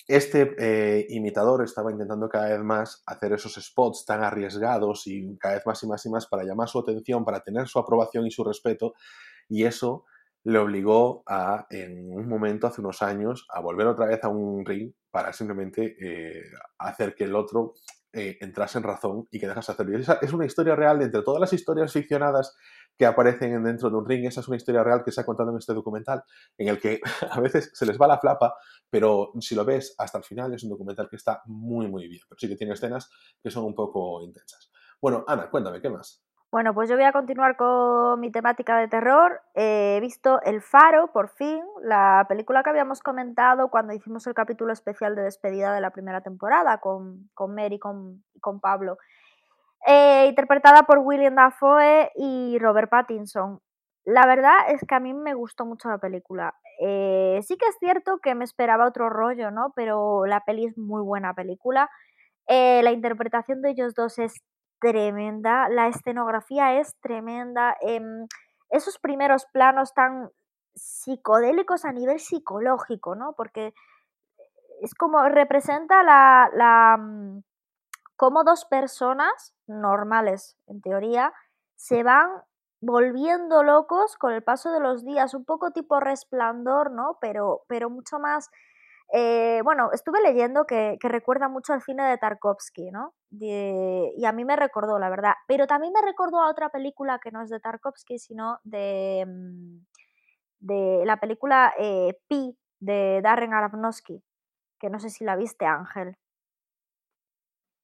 Este 0.07 0.55
eh, 0.57 1.05
imitador 1.09 1.63
estaba 1.63 1.91
intentando 1.91 2.27
cada 2.29 2.49
vez 2.49 2.59
más 2.59 3.03
hacer 3.05 3.33
esos 3.33 3.53
spots 3.55 4.05
tan 4.05 4.23
arriesgados 4.23 5.05
y 5.05 5.37
cada 5.37 5.55
vez 5.55 5.65
más 5.65 5.83
y 5.83 5.87
más 5.87 6.05
y 6.05 6.09
más 6.09 6.27
para 6.27 6.43
llamar 6.43 6.69
su 6.69 6.79
atención, 6.79 7.25
para 7.25 7.41
tener 7.41 7.67
su 7.67 7.77
aprobación 7.77 8.25
y 8.25 8.31
su 8.31 8.43
respeto, 8.43 8.93
y 9.47 9.65
eso 9.65 10.05
le 10.43 10.57
obligó 10.57 11.23
a, 11.27 11.67
en 11.69 12.11
un 12.11 12.27
momento, 12.27 12.67
hace 12.67 12.81
unos 12.81 13.01
años, 13.01 13.45
a 13.49 13.59
volver 13.61 13.87
otra 13.87 14.07
vez 14.07 14.23
a 14.23 14.29
un 14.29 14.65
ring 14.65 14.91
para 15.11 15.33
simplemente 15.33 15.95
eh, 15.99 16.43
hacer 16.79 17.13
que 17.15 17.25
el 17.25 17.35
otro 17.35 17.73
eh, 18.13 18.37
entrase 18.41 18.77
en 18.77 18.83
razón 18.83 19.27
y 19.31 19.39
que 19.39 19.47
dejase 19.47 19.71
hacerlo. 19.71 19.97
Esa 19.97 20.19
es 20.21 20.33
una 20.33 20.45
historia 20.45 20.75
real 20.75 20.99
de 20.99 21.05
entre 21.05 21.21
todas 21.21 21.39
las 21.39 21.53
historias 21.53 21.93
ficcionadas 21.93 22.57
que 22.97 23.05
aparecen 23.05 23.63
dentro 23.63 23.89
de 23.89 23.95
un 23.95 24.05
ring. 24.05 24.25
Esa 24.25 24.41
es 24.41 24.47
una 24.47 24.57
historia 24.57 24.83
real 24.83 25.03
que 25.03 25.11
se 25.11 25.21
ha 25.21 25.25
contado 25.25 25.51
en 25.51 25.57
este 25.57 25.73
documental, 25.73 26.23
en 26.57 26.67
el 26.67 26.79
que 26.79 26.99
a 27.31 27.39
veces 27.39 27.71
se 27.73 27.85
les 27.85 27.97
va 27.97 28.07
la 28.07 28.19
flapa, 28.19 28.55
pero 28.89 29.31
si 29.39 29.55
lo 29.55 29.63
ves 29.63 29.95
hasta 29.97 30.17
el 30.17 30.23
final 30.23 30.53
es 30.53 30.63
un 30.63 30.71
documental 30.71 31.07
que 31.09 31.15
está 31.15 31.41
muy, 31.45 31.87
muy 31.87 32.07
bien. 32.07 32.21
Pero 32.27 32.39
sí 32.39 32.49
que 32.49 32.55
tiene 32.57 32.73
escenas 32.73 33.09
que 33.41 33.51
son 33.51 33.63
un 33.63 33.75
poco 33.75 34.21
intensas. 34.23 34.71
Bueno, 35.01 35.23
Ana, 35.27 35.49
cuéntame, 35.49 35.81
¿qué 35.81 35.89
más? 35.89 36.21
Bueno, 36.51 36.73
pues 36.73 36.89
yo 36.89 36.97
voy 36.97 37.05
a 37.05 37.13
continuar 37.13 37.55
con 37.55 38.19
mi 38.19 38.29
temática 38.29 38.77
de 38.77 38.89
terror. 38.89 39.41
he 39.55 39.99
visto 40.01 40.41
El 40.41 40.61
Faro, 40.61 41.09
por 41.13 41.29
fin, 41.29 41.63
la 41.81 42.25
película 42.27 42.61
que 42.61 42.69
habíamos 42.69 43.01
comentado 43.01 43.69
cuando 43.69 43.93
hicimos 43.93 44.27
el 44.27 44.33
capítulo 44.33 44.73
especial 44.73 45.15
de 45.15 45.21
despedida 45.21 45.73
de 45.73 45.79
la 45.79 45.91
primera 45.91 46.19
temporada 46.19 46.79
con, 46.79 47.29
con 47.33 47.55
Mary 47.55 47.75
y 47.75 47.79
con, 47.79 48.25
con 48.41 48.59
Pablo. 48.59 48.97
Eh, 49.87 50.25
interpretada 50.27 50.83
por 50.83 50.97
William 50.99 51.35
Dafoe 51.35 52.11
y 52.15 52.59
Robert 52.59 52.89
Pattinson. 52.89 53.61
La 54.03 54.25
verdad 54.27 54.57
es 54.67 54.81
que 54.85 54.95
a 54.95 54.99
mí 54.99 55.13
me 55.13 55.33
gustó 55.33 55.65
mucho 55.65 55.87
la 55.87 55.99
película. 55.99 56.53
Eh, 56.81 57.39
sí 57.43 57.55
que 57.55 57.67
es 57.67 57.77
cierto 57.79 58.19
que 58.21 58.35
me 58.35 58.43
esperaba 58.43 58.87
otro 58.87 59.09
rollo, 59.09 59.51
¿no? 59.51 59.71
Pero 59.73 60.25
la 60.25 60.41
peli 60.41 60.65
es 60.65 60.77
muy 60.77 61.01
buena 61.01 61.33
película. 61.33 61.89
Eh, 62.47 62.81
la 62.83 62.91
interpretación 62.91 63.61
de 63.61 63.69
ellos 63.69 63.93
dos 63.95 64.19
es 64.19 64.41
tremenda, 64.81 65.69
la 65.69 65.87
escenografía 65.87 66.79
es 66.79 66.97
tremenda, 66.99 67.77
em, 67.81 68.27
esos 68.69 68.99
primeros 68.99 69.45
planos 69.53 69.93
tan 69.93 70.31
psicodélicos 70.75 71.85
a 71.85 71.91
nivel 71.91 72.19
psicológico, 72.19 73.15
¿no? 73.15 73.33
Porque 73.33 73.73
es 74.81 74.95
como 74.95 75.21
representa 75.29 76.03
la, 76.03 76.49
la 76.53 76.97
mm, 76.97 77.43
como 78.17 78.43
dos 78.43 78.65
personas 78.65 79.53
normales, 79.67 80.57
en 80.67 80.81
teoría, 80.81 81.33
se 81.75 82.03
van 82.03 82.29
volviendo 82.81 83.63
locos 83.63 84.17
con 84.17 84.33
el 84.33 84.43
paso 84.43 84.71
de 84.71 84.79
los 84.79 85.05
días, 85.05 85.33
un 85.35 85.45
poco 85.45 85.71
tipo 85.71 85.99
resplandor, 85.99 86.91
¿no? 86.91 87.17
Pero, 87.21 87.63
pero 87.67 87.89
mucho 87.89 88.19
más 88.19 88.49
eh, 89.13 89.61
bueno, 89.63 89.91
estuve 89.91 90.21
leyendo 90.21 90.65
que, 90.65 90.97
recuerda 91.01 91.49
mucho 91.49 91.73
al 91.73 91.81
cine 91.81 92.03
de 92.03 92.17
Tarkovsky, 92.17 92.91
¿no? 92.91 93.13
y 93.33 94.25
a 94.25 94.31
mí 94.33 94.43
me 94.43 94.55
recordó, 94.55 94.99
la 94.99 95.09
verdad. 95.09 95.33
Pero 95.47 95.67
también 95.67 95.93
me 95.93 96.01
recordó 96.01 96.41
a 96.41 96.49
otra 96.49 96.69
película 96.69 97.19
que 97.19 97.31
no 97.31 97.41
es 97.41 97.49
de 97.49 97.59
Tarkovsky, 97.59 98.19
sino 98.19 98.59
de, 98.63 99.25
mm, 99.25 99.85
de 100.59 101.05
la 101.05 101.17
película 101.17 101.73
eh, 101.77 102.17
Pi 102.27 102.57
de 102.79 103.21
Darren 103.21 103.53
Aronofsky, 103.53 104.23
que 104.79 104.89
no 104.89 104.99
sé 104.99 105.09
si 105.09 105.23
la 105.23 105.35
viste, 105.35 105.65
Ángel. 105.65 106.17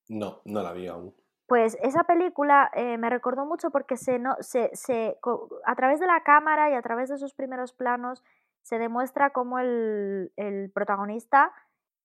No, 0.08 0.42
no 0.46 0.62
la 0.62 0.74
vi 0.74 0.88
aún. 0.88 1.14
Pues 1.48 1.78
esa 1.82 2.04
película 2.04 2.70
eh, 2.74 2.98
me 2.98 3.10
recordó 3.10 3.46
mucho 3.46 3.70
porque 3.72 3.96
se, 3.96 4.20
no, 4.20 4.36
se, 4.42 4.70
se, 4.74 5.18
a 5.66 5.76
través 5.76 6.00
de 6.00 6.08
la 6.08 6.22
cámara 6.24 6.70
y 6.70 6.74
a 6.74 6.82
través 6.82 7.10
de 7.10 7.18
sus 7.18 7.34
primeros 7.34 7.72
planos 7.74 8.24
se 8.68 8.80
demuestra 8.80 9.30
cómo 9.30 9.60
el, 9.60 10.30
protagonista 10.74 11.54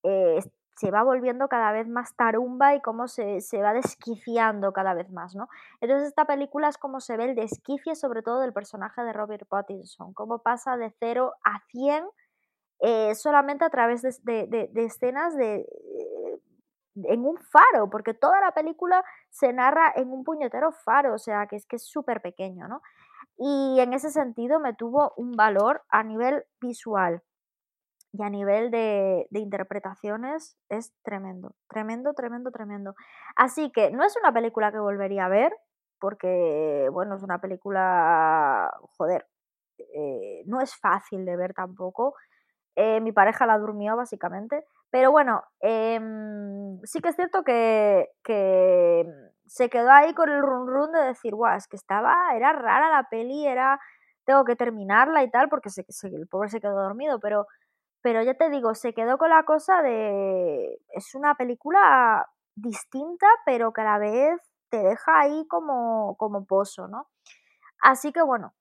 eh, 0.04 0.38
se 0.76 0.92
va 0.92 1.02
volviendo 1.02 1.48
cada 1.48 1.72
vez 1.72 1.88
más 1.88 2.14
tarumba 2.14 2.76
y 2.76 2.80
cómo 2.80 3.08
se, 3.08 3.40
va 3.60 3.72
desquiciando 3.72 4.72
cada 4.72 4.94
vez 4.94 5.10
más, 5.10 5.34
¿no? 5.34 5.48
Entonces 5.80 6.06
esta 6.08 6.24
película 6.24 6.68
es 6.68 6.78
como 6.78 7.00
se 7.00 7.16
ve 7.16 7.24
el 7.24 7.34
desquicie 7.34 7.96
sobre 7.96 8.22
todo 8.22 8.40
del 8.40 8.52
personaje 8.52 9.02
de 9.02 9.12
Robert 9.12 9.48
Pattinson, 9.48 10.14
cómo 10.14 10.38
pasa 10.38 10.76
de 10.76 10.94
0 11.00 11.32
a 11.42 11.60
100 11.66 12.04
eh, 12.80 13.14
solamente 13.16 13.64
a 13.64 13.70
través 13.70 14.02
de, 14.02 14.70
escenas 14.76 15.36
de, 15.36 15.56
eh, 15.56 16.40
en 16.94 17.24
un 17.24 17.38
faro, 17.38 17.90
porque 17.90 18.14
toda 18.14 18.40
la 18.40 18.52
película 18.52 19.04
se 19.30 19.52
narra 19.52 19.92
en 19.96 20.12
un 20.12 20.22
puñetero 20.22 20.70
faro, 20.70 21.14
o 21.14 21.18
sea, 21.18 21.48
que 21.48 21.56
es 21.56 21.66
que 21.66 21.76
es 21.76 21.84
súper 21.84 22.20
pequeño, 22.22 22.68
¿no? 22.68 22.82
Y 23.44 23.80
en 23.80 23.92
ese 23.92 24.10
sentido 24.10 24.60
me 24.60 24.72
tuvo 24.72 25.14
un 25.16 25.32
valor 25.32 25.82
a 25.88 26.04
nivel 26.04 26.44
visual 26.60 27.24
y 28.12 28.22
a 28.22 28.30
nivel 28.30 28.70
de, 28.70 29.26
interpretaciones 29.32 30.56
es 30.68 30.94
tremendo, 31.02 31.52
tremendo, 31.68 32.12
tremendo, 32.14 32.52
tremendo. 32.52 32.94
Así 33.34 33.72
que 33.72 33.90
no 33.90 34.04
es 34.04 34.16
una 34.16 34.32
película 34.32 34.70
que 34.70 34.78
volvería 34.78 35.24
a 35.24 35.28
ver, 35.28 35.52
porque, 35.98 36.88
bueno, 36.92 37.16
es 37.16 37.24
una 37.24 37.40
película, 37.40 38.72
joder, 38.96 39.26
eh, 39.92 40.44
no 40.46 40.60
es 40.60 40.76
fácil 40.76 41.24
de 41.24 41.36
ver 41.36 41.52
tampoco. 41.52 42.14
Eh, 42.76 43.00
mi 43.00 43.10
pareja 43.10 43.44
la 43.44 43.58
durmió 43.58 43.96
básicamente, 43.96 44.64
pero 44.88 45.10
bueno, 45.10 45.42
em, 45.58 46.78
sí 46.84 47.00
que 47.00 47.08
es 47.08 47.16
cierto 47.16 47.42
que, 47.42 48.08
que, 48.22 49.04
se 49.52 49.68
quedó 49.68 49.90
ahí 49.90 50.14
con 50.14 50.30
el 50.30 50.40
run 50.40 50.66
run 50.66 50.92
de 50.92 51.00
decir, 51.00 51.34
guau, 51.34 51.54
es 51.56 51.68
que 51.68 51.76
estaba, 51.76 52.14
era 52.34 52.52
rara 52.54 52.88
la 52.90 53.08
peli, 53.10 53.46
era, 53.46 53.78
tengo 54.24 54.44
que 54.44 54.56
terminarla 54.56 55.22
y 55.24 55.30
tal, 55.30 55.50
porque 55.50 55.68
el 56.04 56.26
pobre 56.28 56.48
se 56.48 56.60
quedó 56.60 56.74
dormido, 56.82 57.20
pero 57.20 57.46
pero 58.02 58.22
ya 58.22 58.34
te 58.34 58.50
digo, 58.50 58.74
se 58.74 58.94
quedó 58.94 59.18
con 59.18 59.30
la 59.30 59.44
cosa 59.44 59.82
de. 59.82 60.78
Es 60.90 61.14
una 61.14 61.36
película 61.36 62.26
distinta, 62.56 63.26
pero 63.46 63.72
que 63.72 63.82
a 63.82 63.84
la 63.84 63.98
vez 63.98 64.40
te 64.70 64.78
deja 64.82 65.20
ahí 65.20 65.46
como, 65.48 66.16
como 66.18 66.44
pozo, 66.46 66.88
¿no? 66.88 67.08
Así 67.82 68.12
que 68.12 68.22
bueno, 68.22 68.54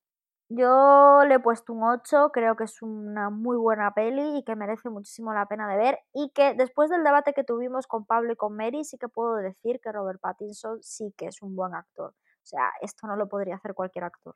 yo 0.53 1.23
le 1.27 1.35
he 1.35 1.39
puesto 1.39 1.73
un 1.73 1.83
8, 1.83 2.31
creo 2.33 2.55
que 2.55 2.65
es 2.65 2.81
una 2.81 3.29
muy 3.29 3.57
buena 3.57 3.93
peli 3.93 4.37
y 4.37 4.43
que 4.43 4.55
merece 4.55 4.89
muchísimo 4.89 5.33
la 5.33 5.45
pena 5.45 5.67
de 5.67 5.77
ver 5.77 5.99
y 6.13 6.31
que 6.35 6.53
después 6.55 6.89
del 6.89 7.03
debate 7.03 7.33
que 7.33 7.43
tuvimos 7.43 7.87
con 7.87 8.05
Pablo 8.05 8.33
y 8.33 8.35
con 8.35 8.55
Mary 8.55 8.83
sí 8.83 8.97
que 8.97 9.07
puedo 9.07 9.35
decir 9.35 9.79
que 9.81 9.91
Robert 9.91 10.19
Pattinson 10.19 10.83
sí 10.83 11.13
que 11.17 11.27
es 11.27 11.41
un 11.41 11.55
buen 11.55 11.73
actor. 11.73 12.09
O 12.11 12.45
sea, 12.45 12.69
esto 12.81 13.07
no 13.07 13.15
lo 13.15 13.29
podría 13.29 13.55
hacer 13.55 13.73
cualquier 13.73 14.05
actor. 14.05 14.35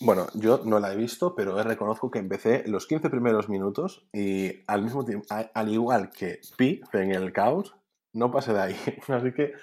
Bueno, 0.00 0.26
yo 0.34 0.60
no 0.64 0.80
la 0.80 0.92
he 0.92 0.96
visto, 0.96 1.34
pero 1.34 1.62
reconozco 1.62 2.10
que 2.10 2.18
empecé 2.18 2.64
los 2.66 2.86
15 2.86 3.08
primeros 3.08 3.48
minutos 3.48 4.06
y 4.12 4.64
al 4.66 4.82
mismo 4.82 5.04
tiempo, 5.04 5.26
al 5.30 5.68
igual 5.68 6.10
que 6.10 6.40
Pi 6.58 6.82
en 6.92 7.12
el 7.12 7.32
caos, 7.32 7.74
no 8.12 8.30
pasé 8.30 8.52
de 8.52 8.60
ahí. 8.60 8.76
Así 9.08 9.32
que 9.32 9.54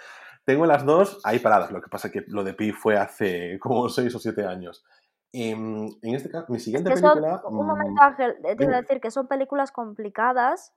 tengo 0.46 0.66
las 0.66 0.84
dos 0.84 1.20
ahí 1.24 1.38
paradas. 1.40 1.72
Lo 1.72 1.82
que 1.82 1.90
pasa 1.90 2.08
es 2.08 2.14
que 2.14 2.24
lo 2.28 2.44
de 2.44 2.54
Pi 2.56 2.72
fue 2.72 2.98
hace 2.98 3.60
como 3.60 3.88
6 3.88 4.16
o 4.16 4.20
7 4.20 4.46
años. 4.46 4.84
Y, 5.32 5.52
en 5.52 5.98
este 6.02 6.30
caso, 6.30 6.52
mi 6.52 6.60
siguiente 6.60 6.90
película. 6.90 7.42
un 7.46 7.68
momento, 7.68 8.02
mm, 8.02 8.04
Ángel, 8.04 8.38
te 8.42 8.66
voy 8.66 8.74
a 8.74 8.82
decir 8.82 9.00
que 9.00 9.12
son 9.12 9.28
películas 9.28 9.72
complicadas, 9.72 10.74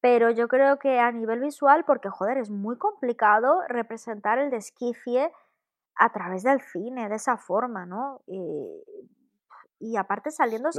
pero 0.00 0.30
yo 0.30 0.48
creo 0.48 0.78
que 0.78 0.98
a 0.98 1.12
nivel 1.12 1.40
visual, 1.40 1.84
porque 1.86 2.10
joder, 2.10 2.38
es 2.38 2.50
muy 2.50 2.76
complicado 2.76 3.62
representar 3.68 4.38
el 4.38 4.50
desquicie 4.50 5.30
a 5.94 6.12
través 6.12 6.42
del 6.42 6.60
cine, 6.60 7.08
de 7.08 7.14
esa 7.14 7.36
forma, 7.36 7.86
¿no? 7.86 8.20
y 8.26 8.82
aparte 9.96 10.30
saliendo... 10.30 10.70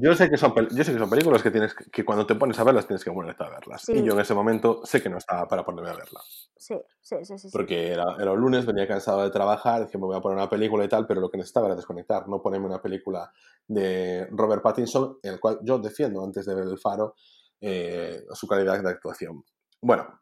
yo, 0.00 0.14
sé 0.14 0.30
que 0.30 0.36
son, 0.36 0.54
yo 0.70 0.84
sé 0.84 0.92
que 0.92 0.98
son 0.98 1.10
películas 1.10 1.42
que 1.42 1.50
tienes 1.50 1.74
que 1.74 2.04
cuando 2.04 2.26
te 2.26 2.34
pones 2.34 2.58
a 2.58 2.64
verlas 2.64 2.86
tienes 2.86 3.04
que 3.04 3.10
ponerte 3.10 3.44
a 3.44 3.50
verlas. 3.50 3.88
Y 3.88 4.02
yo 4.02 4.14
en 4.14 4.20
ese 4.20 4.34
momento 4.34 4.80
sé 4.84 5.02
que 5.02 5.08
no 5.08 5.18
estaba 5.18 5.46
para 5.46 5.64
ponerme 5.64 5.90
a 5.90 5.94
verlas. 5.94 6.50
Sí, 6.56 6.76
sí, 7.00 7.16
sí. 7.24 7.38
sí 7.38 7.48
Porque 7.52 7.92
era, 7.92 8.16
era 8.18 8.32
el 8.32 8.38
lunes, 8.38 8.66
venía 8.66 8.86
cansado 8.86 9.22
de 9.22 9.30
trabajar, 9.30 9.84
dije 9.84 9.98
me 9.98 10.06
voy 10.06 10.16
a 10.16 10.20
poner 10.20 10.38
una 10.38 10.48
película 10.48 10.84
y 10.84 10.88
tal, 10.88 11.06
pero 11.06 11.20
lo 11.20 11.30
que 11.30 11.38
necesitaba 11.38 11.66
era 11.66 11.76
desconectar, 11.76 12.28
no 12.28 12.40
ponerme 12.40 12.66
una 12.66 12.80
película 12.80 13.32
de 13.66 14.26
Robert 14.30 14.62
Pattinson, 14.62 15.18
en 15.22 15.34
el 15.34 15.40
cual 15.40 15.58
yo 15.62 15.78
defiendo 15.78 16.24
antes 16.24 16.46
de 16.46 16.54
ver 16.54 16.64
El 16.66 16.78
Faro 16.78 17.14
eh, 17.60 18.24
su 18.32 18.46
calidad 18.46 18.82
de 18.82 18.88
actuación. 18.88 19.44
Bueno, 19.82 20.20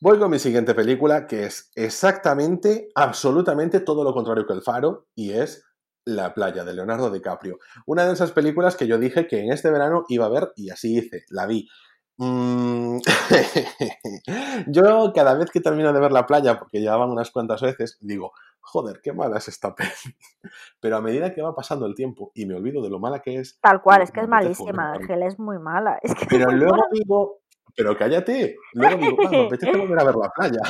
Voy 0.00 0.16
con 0.20 0.30
mi 0.30 0.38
siguiente 0.38 0.76
película, 0.76 1.26
que 1.26 1.46
es 1.46 1.72
exactamente, 1.74 2.88
absolutamente 2.94 3.80
todo 3.80 4.04
lo 4.04 4.14
contrario 4.14 4.46
que 4.46 4.52
El 4.52 4.62
Faro, 4.62 5.08
y 5.16 5.32
es 5.32 5.64
La 6.08 6.32
playa 6.32 6.64
de 6.64 6.72
Leonardo 6.72 7.10
DiCaprio. 7.10 7.58
Una 7.84 8.06
de 8.06 8.14
esas 8.14 8.32
películas 8.32 8.76
que 8.76 8.86
yo 8.86 8.98
dije 8.98 9.26
que 9.26 9.40
en 9.40 9.52
este 9.52 9.70
verano 9.70 10.04
iba 10.08 10.24
a 10.24 10.30
ver, 10.30 10.52
y 10.56 10.70
así 10.70 10.96
hice, 10.96 11.24
la 11.28 11.46
vi. 11.46 11.68
Mm, 12.16 12.98
yo 14.68 15.12
cada 15.14 15.34
vez 15.34 15.50
que 15.50 15.60
termino 15.60 15.92
de 15.92 16.00
ver 16.00 16.10
La 16.10 16.26
playa, 16.26 16.58
porque 16.58 16.80
llevaban 16.80 17.10
unas 17.10 17.30
cuantas 17.30 17.60
veces, 17.60 17.98
digo, 18.00 18.32
joder, 18.62 19.00
qué 19.02 19.12
mala 19.12 19.36
es 19.36 19.48
esta 19.48 19.74
peli. 19.74 19.90
Pero 20.80 20.96
a 20.96 21.02
medida 21.02 21.34
que 21.34 21.42
va 21.42 21.54
pasando 21.54 21.84
el 21.84 21.94
tiempo 21.94 22.32
y 22.34 22.46
me 22.46 22.54
olvido 22.54 22.82
de 22.82 22.88
lo 22.88 22.98
mala 22.98 23.20
que 23.20 23.36
es... 23.36 23.60
Tal 23.60 23.82
cual, 23.82 24.00
es 24.00 24.10
que 24.10 24.20
es 24.20 24.28
malísima, 24.28 24.94
Ángel, 24.94 25.22
es 25.24 25.38
muy 25.38 25.58
mala. 25.58 25.98
Es 26.02 26.14
que 26.14 26.24
Pero 26.24 26.50
luego 26.50 26.84
digo, 26.90 27.42
pero 27.76 27.98
cállate. 27.98 28.56
Luego 28.72 28.96
digo, 28.96 29.16
ah, 29.26 29.30
me 29.30 29.46
apetece 29.46 29.76
volver 29.76 30.00
a 30.00 30.04
ver 30.04 30.16
la 30.16 30.30
playa. 30.30 30.60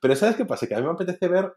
Pero 0.00 0.16
¿sabes 0.16 0.34
qué 0.34 0.44
pasa? 0.44 0.66
Que 0.66 0.74
a 0.74 0.80
mí 0.80 0.84
me 0.84 0.90
apetece 0.90 1.28
ver 1.28 1.54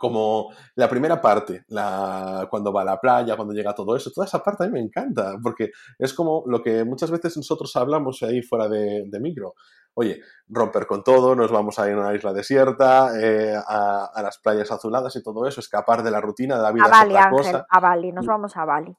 como 0.00 0.48
la 0.76 0.88
primera 0.88 1.20
parte, 1.20 1.66
la, 1.68 2.48
cuando 2.48 2.72
va 2.72 2.80
a 2.80 2.86
la 2.86 2.98
playa, 2.98 3.36
cuando 3.36 3.52
llega 3.52 3.74
todo 3.74 3.94
eso, 3.94 4.10
toda 4.10 4.26
esa 4.26 4.42
parte 4.42 4.64
a 4.64 4.66
mí 4.66 4.72
me 4.72 4.80
encanta, 4.80 5.34
porque 5.42 5.72
es 5.98 6.14
como 6.14 6.42
lo 6.46 6.62
que 6.62 6.84
muchas 6.86 7.10
veces 7.10 7.36
nosotros 7.36 7.76
hablamos 7.76 8.22
ahí 8.22 8.40
fuera 8.40 8.66
de, 8.66 9.20
micro. 9.20 9.52
Oye, 9.92 10.22
romper 10.48 10.86
con 10.86 11.04
todo, 11.04 11.36
nos 11.36 11.52
vamos 11.52 11.78
a 11.78 11.86
ir 11.86 11.96
a 11.96 12.00
una 12.00 12.14
isla 12.14 12.32
desierta, 12.32 13.10
eh, 13.20 13.54
a, 13.54 14.22
las 14.22 14.38
playas 14.38 14.70
azuladas 14.70 15.14
y 15.16 15.22
todo 15.22 15.46
eso, 15.46 15.60
escapar 15.60 16.02
de 16.02 16.10
la 16.10 16.22
rutina 16.22 16.56
de 16.56 16.62
la 16.62 16.72
vida. 16.72 16.86
A 16.86 16.88
Bali, 16.88 17.16
Ángel, 17.16 17.62
a 17.68 17.80
Bali, 17.80 18.12
nos 18.12 18.24
vamos 18.24 18.56
a 18.56 18.64
Bali. 18.64 18.96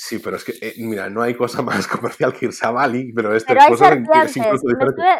Sí, 0.00 0.20
pero 0.20 0.36
es 0.36 0.44
que, 0.44 0.52
eh, 0.62 0.74
mira, 0.78 1.10
no 1.10 1.22
hay 1.22 1.34
cosa 1.34 1.60
más 1.62 1.88
comercial 1.88 2.32
que 2.32 2.46
irse 2.46 2.64
a 2.64 2.70
Bali, 2.70 3.12
pero 3.12 3.34
este 3.34 3.52
pero 3.52 3.66
hay 3.66 3.76
serpientes. 3.76 4.36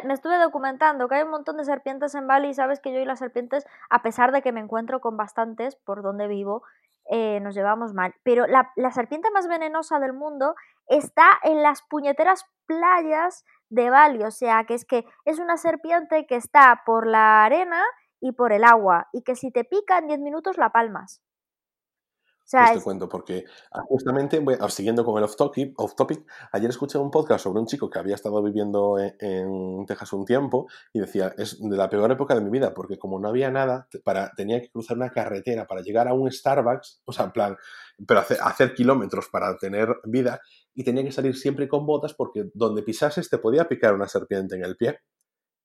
me, 0.05 0.15
estuve, 0.15 0.39
documentando 0.39 1.09
que 1.09 1.17
hay 1.17 1.25
un 1.25 1.33
montón 1.33 1.57
de 1.57 1.65
serpientes 1.65 2.15
en 2.15 2.29
Bali 2.29 2.51
y 2.51 2.55
sabes 2.55 2.79
que 2.79 2.93
yo 2.93 3.01
y 3.01 3.05
las 3.05 3.19
serpientes, 3.19 3.67
a 3.91 4.03
pesar 4.03 4.31
de 4.31 4.41
que 4.41 4.53
me 4.53 4.61
encuentro 4.61 5.01
con 5.01 5.17
bastantes 5.17 5.75
por 5.75 6.03
donde 6.03 6.29
vivo, 6.29 6.63
eh, 7.11 7.41
nos 7.41 7.57
llevamos 7.57 7.93
mal. 7.93 8.15
Pero 8.23 8.47
la, 8.47 8.71
la 8.77 8.93
serpiente 8.93 9.33
más 9.33 9.49
venenosa 9.49 9.99
del 9.99 10.13
mundo 10.13 10.55
está 10.87 11.27
en 11.43 11.61
las 11.61 11.83
puñeteras 11.83 12.45
playas 12.67 13.45
de 13.71 13.91
Bali. 13.91 14.23
O 14.23 14.31
sea, 14.31 14.63
que 14.63 14.75
es 14.75 14.85
que 14.85 15.05
es 15.25 15.41
una 15.41 15.57
serpiente 15.57 16.25
que 16.29 16.37
está 16.37 16.83
por 16.87 17.09
la 17.09 17.45
arena 17.45 17.83
y 18.21 18.31
por 18.31 18.53
el 18.53 18.63
agua 18.63 19.09
y 19.13 19.23
que 19.23 19.35
si 19.35 19.51
te 19.51 19.65
pica 19.65 19.99
en 19.99 20.07
10 20.07 20.21
minutos 20.21 20.57
la 20.57 20.71
palmas 20.71 21.21
este 22.51 22.83
cuento, 22.83 23.09
porque 23.09 23.45
ah, 23.73 23.83
justamente, 23.87 24.43
ah, 24.61 24.71
siguiendo 24.71 25.05
con 25.05 25.19
el 25.19 25.25
off 25.25 25.37
topic, 25.37 25.79
off 25.79 25.95
topic, 25.95 26.25
ayer 26.53 26.71
escuché 26.71 26.99
un 26.99 27.11
podcast 27.11 27.45
sobre 27.45 27.61
un 27.61 27.67
chico 27.67 27.91
que 27.91 27.99
había 27.99 28.15
estado 28.15 28.43
viviendo 28.43 28.99
e, 28.99 29.17
en, 29.21 29.85
Texas 29.87 30.13
un 30.13 30.25
tiempo 30.25 30.67
y 30.93 31.01
decía, 31.01 31.35
es 31.37 31.59
de 31.61 31.77
la 31.77 31.91
peor 31.91 32.11
época 32.11 32.35
de 32.35 32.41
mi 32.41 32.51
vida, 32.51 32.73
porque 32.73 32.99
como 32.99 33.21
no 33.21 33.29
había 33.29 33.51
nada, 33.51 33.89
para, 34.05 34.33
tenía 34.35 34.61
que 34.61 34.71
cruzar 34.71 34.97
una 34.97 35.11
carretera 35.11 35.67
para 35.67 35.83
llegar 35.83 36.09
a 36.09 36.15
un 36.15 36.31
Starbucks, 36.31 37.03
o 37.05 37.13
sea, 37.13 37.27
en 37.27 37.33
plan, 37.33 37.57
pero 38.07 38.21
hacer, 38.21 38.39
hacer 38.43 38.75
kilómetros 38.75 39.29
para 39.29 39.57
tener 39.59 39.95
vida, 40.05 40.41
y 40.75 40.85
tenía 40.85 41.03
que 41.05 41.13
salir 41.13 41.37
siempre 41.37 41.69
con 41.69 41.85
botas 41.85 42.15
porque 42.15 42.51
donde 42.55 42.83
pisases 42.83 43.29
te 43.29 43.39
podía 43.39 43.69
picar 43.69 43.95
una 43.95 44.09
serpiente 44.09 44.57
en 44.57 44.65
el 44.65 44.77
pie 44.77 45.01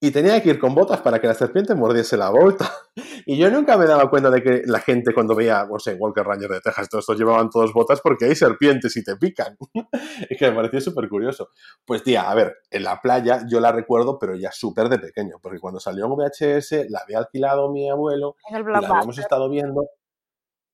y 0.04 0.12
tenía 0.12 0.44
que 0.44 0.50
ir 0.50 0.60
con 0.60 0.76
botas 0.76 1.00
para 1.00 1.22
que 1.22 1.28
la 1.28 1.34
serpiente 1.34 1.74
mordiese 1.76 2.18
la 2.18 2.30
bota. 2.30 2.70
Y 3.26 3.38
yo 3.38 3.50
nunca 3.50 3.78
me 3.78 3.86
daba 3.86 4.10
cuenta 4.10 4.30
de 4.30 4.44
que 4.44 4.64
la 4.66 4.80
gente 4.80 5.14
cuando 5.14 5.34
veía, 5.34 5.66
no 5.66 5.80
sé, 5.80 5.94
Walker 5.94 6.26
Ranger 6.26 6.50
de 6.50 6.60
Texas, 6.60 6.90
todos 6.90 7.04
estos 7.04 7.18
llevaban 7.18 7.50
todos 7.50 7.72
botas 7.72 8.02
porque 8.02 8.26
hay 8.26 8.36
serpientes 8.36 8.98
y 8.98 9.04
te 9.04 9.16
pican. 9.16 9.56
es 10.30 10.38
que 10.38 10.50
me 10.50 10.56
pareció 10.58 10.82
súper 10.82 11.08
curioso. 11.08 11.52
Pues 11.86 12.04
tía, 12.04 12.30
a 12.30 12.36
ver, 12.36 12.58
en 12.70 12.84
la 12.84 13.00
playa 13.00 13.46
yo 13.50 13.62
la 13.62 13.72
recuerdo, 13.72 14.20
pero 14.20 14.36
ya 14.36 14.52
súper 14.52 14.90
de 14.90 15.00
pequeño, 15.00 15.38
porque 15.42 15.60
cuando 15.60 15.80
salió 15.80 16.06
en 16.06 16.12
VHS 16.12 16.90
la 16.90 17.00
había 17.00 17.20
alquilado 17.20 17.72
mi 17.72 17.90
abuelo 17.90 18.36
la 18.52 18.80
habíamos 18.80 19.18
estado 19.18 19.50
viendo 19.50 19.88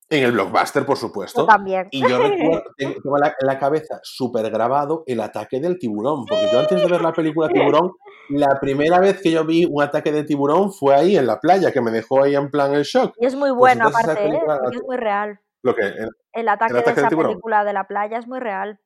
en 0.10 0.24
el 0.24 0.32
blockbuster, 0.32 0.86
por 0.86 0.98
supuesto. 0.98 1.42
Yo 1.42 1.48
también. 1.48 1.88
Y 1.92 2.02
yo 2.02 2.18
recuerdo, 2.18 2.64
tengo 2.78 3.18
en 3.18 3.34
la, 3.42 3.60
cabeza 3.60 4.00
súper 4.02 4.50
grabado 4.50 5.04
el 5.06 5.22
ataque 5.22 5.60
del 5.60 5.78
tiburón, 5.78 6.26
porque 6.26 6.50
yo 6.52 6.60
antes 6.60 6.82
de 6.82 6.88
ver 6.88 7.02
la 7.02 7.14
película 7.14 7.48
Tiburón, 7.48 7.92
la 8.30 8.60
primera 8.60 9.00
vez 9.00 9.22
que 9.22 9.32
yo 9.32 9.46
vi 9.46 9.66
un 9.66 9.84
ataque 9.84 10.12
de 10.12 10.24
tiburón 10.24 10.72
fue 10.72 10.96
ahí 10.96 11.16
en 11.16 11.28
la 11.28 11.40
playa, 11.40 11.72
que 11.72 11.82
me 11.82 11.92
dejó 11.92 12.24
ahí 12.24 12.36
en 12.36 12.50
plan 12.50 12.74
el 12.74 12.84
shock. 12.84 13.14
Y 13.20 13.26
es 13.26 13.36
muy 13.36 13.50
pues 13.50 13.60
bueno, 13.60 13.88
aparte, 13.88 14.28
¿eh? 14.28 14.40
es 14.72 14.84
muy 14.84 14.98
real. 14.98 15.40
Lo 15.62 15.76
que, 15.76 15.94
el, 16.34 16.48
ataque 16.48 16.74
de 16.74 16.80
esa 16.80 17.10
película 17.10 17.64
de 17.64 17.74
la 17.74 17.86
playa 17.86 18.18
es 18.18 18.28
muy 18.28 18.40
real. 18.40 18.80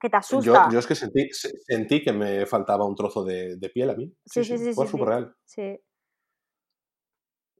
Que 0.00 0.10
te 0.10 0.16
asusta. 0.16 0.68
Yo, 0.70 0.80
es 0.80 0.86
que 0.86 0.96
sentí, 0.96 1.28
sentí 1.30 2.02
que 2.02 2.12
me 2.12 2.44
faltaba 2.44 2.84
un 2.84 2.96
trozo 2.96 3.24
de, 3.24 3.56
piel 3.72 3.88
a 3.88 3.94
mí. 3.94 4.12
Sí, 4.26 4.44
sí, 4.44 4.58
sí. 4.58 4.74
fue 4.74 4.88
súper 4.88 5.08
real. 5.08 5.36
Sí. 5.44 5.78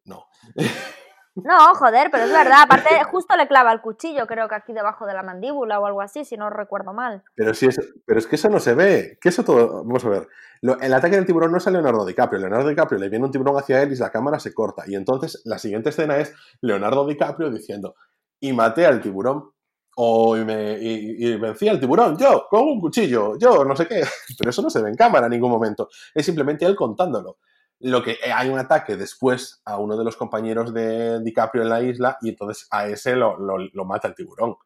No. 0.05 0.27
No, 1.35 1.75
joder, 1.75 2.11
pero 2.11 2.25
es 2.25 2.33
verdad. 2.33 2.63
Aparte, 2.63 3.03
justo 3.11 3.35
le 3.37 3.49
clava 3.49 3.73
el 3.73 3.81
cuchillo, 3.81 4.27
creo 4.27 4.49
que 4.49 4.55
aquí 4.55 4.73
debajo 4.75 5.07
de 5.07 5.15
la 5.15 5.23
mandíbula 5.23 5.81
o 5.81 5.87
algo 5.87 6.03
así, 6.03 6.25
si 6.25 6.37
no 6.37 6.51
recuerdo 6.51 6.93
mal. 6.93 7.23
Pero, 7.35 7.55
sí 7.55 7.67
es, 7.67 7.81
pero 8.05 8.19
es 8.19 8.27
que 8.27 8.37
eso 8.37 8.51
no 8.51 8.61
se 8.61 8.75
ve. 8.75 9.19
Que 9.21 9.31
eso 9.31 9.43
todo. 9.43 9.83
Vamos 9.85 10.05
a 10.05 10.11
ver. 10.11 10.29
el 10.61 10.93
ataque 10.93 11.17
del 11.17 11.25
tiburón 11.25 11.51
no 11.51 11.59
es 11.59 11.67
a 11.67 11.71
Leonardo 11.71 12.05
DiCaprio. 12.05 12.39
Leonardo 12.39 12.69
DiCaprio 12.69 12.99
le 12.99 13.09
viene 13.09 13.25
un 13.25 13.31
tiburón 13.31 13.57
hacia 13.57 13.83
él 13.83 13.93
y 13.93 13.97
la 13.97 14.11
cámara 14.11 14.39
se 14.39 14.53
corta. 14.53 14.85
Y 14.87 14.95
entonces 14.95 15.41
la 15.47 15.59
siguiente 15.59 15.89
escena 15.89 16.19
es 16.19 16.35
Leonardo 16.61 17.07
DiCaprio 17.07 17.51
diciendo: 17.51 17.95
Y 18.39 18.53
maté 18.53 18.85
al 18.85 19.01
tiburón. 19.01 19.51
O 19.95 20.39
y, 20.39 20.45
me, 20.45 20.79
y, 20.81 21.37
vencí 21.37 21.69
al 21.69 21.79
tiburón, 21.79 22.17
yo, 22.17 22.47
con 22.49 22.63
un 22.63 22.81
cuchillo, 22.81 23.37
yo, 23.39 23.63
no 23.63 23.77
sé 23.77 23.87
qué. 23.87 24.03
Pero 24.39 24.49
eso 24.49 24.63
no 24.63 24.71
se 24.71 24.81
ve 24.81 24.89
en 24.89 24.97
cámara 24.97 25.27
en 25.27 25.33
ningún 25.33 25.51
momento. 25.51 25.91
Es 26.15 26.25
simplemente 26.25 26.65
él 26.65 26.75
contándolo 26.75 27.37
lo 27.83 28.03
que 28.03 28.13
eh, 28.13 28.33
hay 28.33 28.49
un 28.49 28.59
ataque 28.59 28.97
después 28.97 29.61
a 29.65 29.79
uno 29.79 29.97
de 29.97 30.05
los 30.05 30.17
compañeros 30.17 30.73
de 30.73 31.21
DiCaprio 31.21 31.63
en 31.63 31.69
la 31.69 31.83
isla 31.83 32.17
y 32.21 32.29
entonces 32.29 32.69
a 32.71 32.87
ese 32.87 33.17
lo, 33.17 33.37
mata 33.85 34.09
el 34.09 34.15
tiburón. 34.15 34.57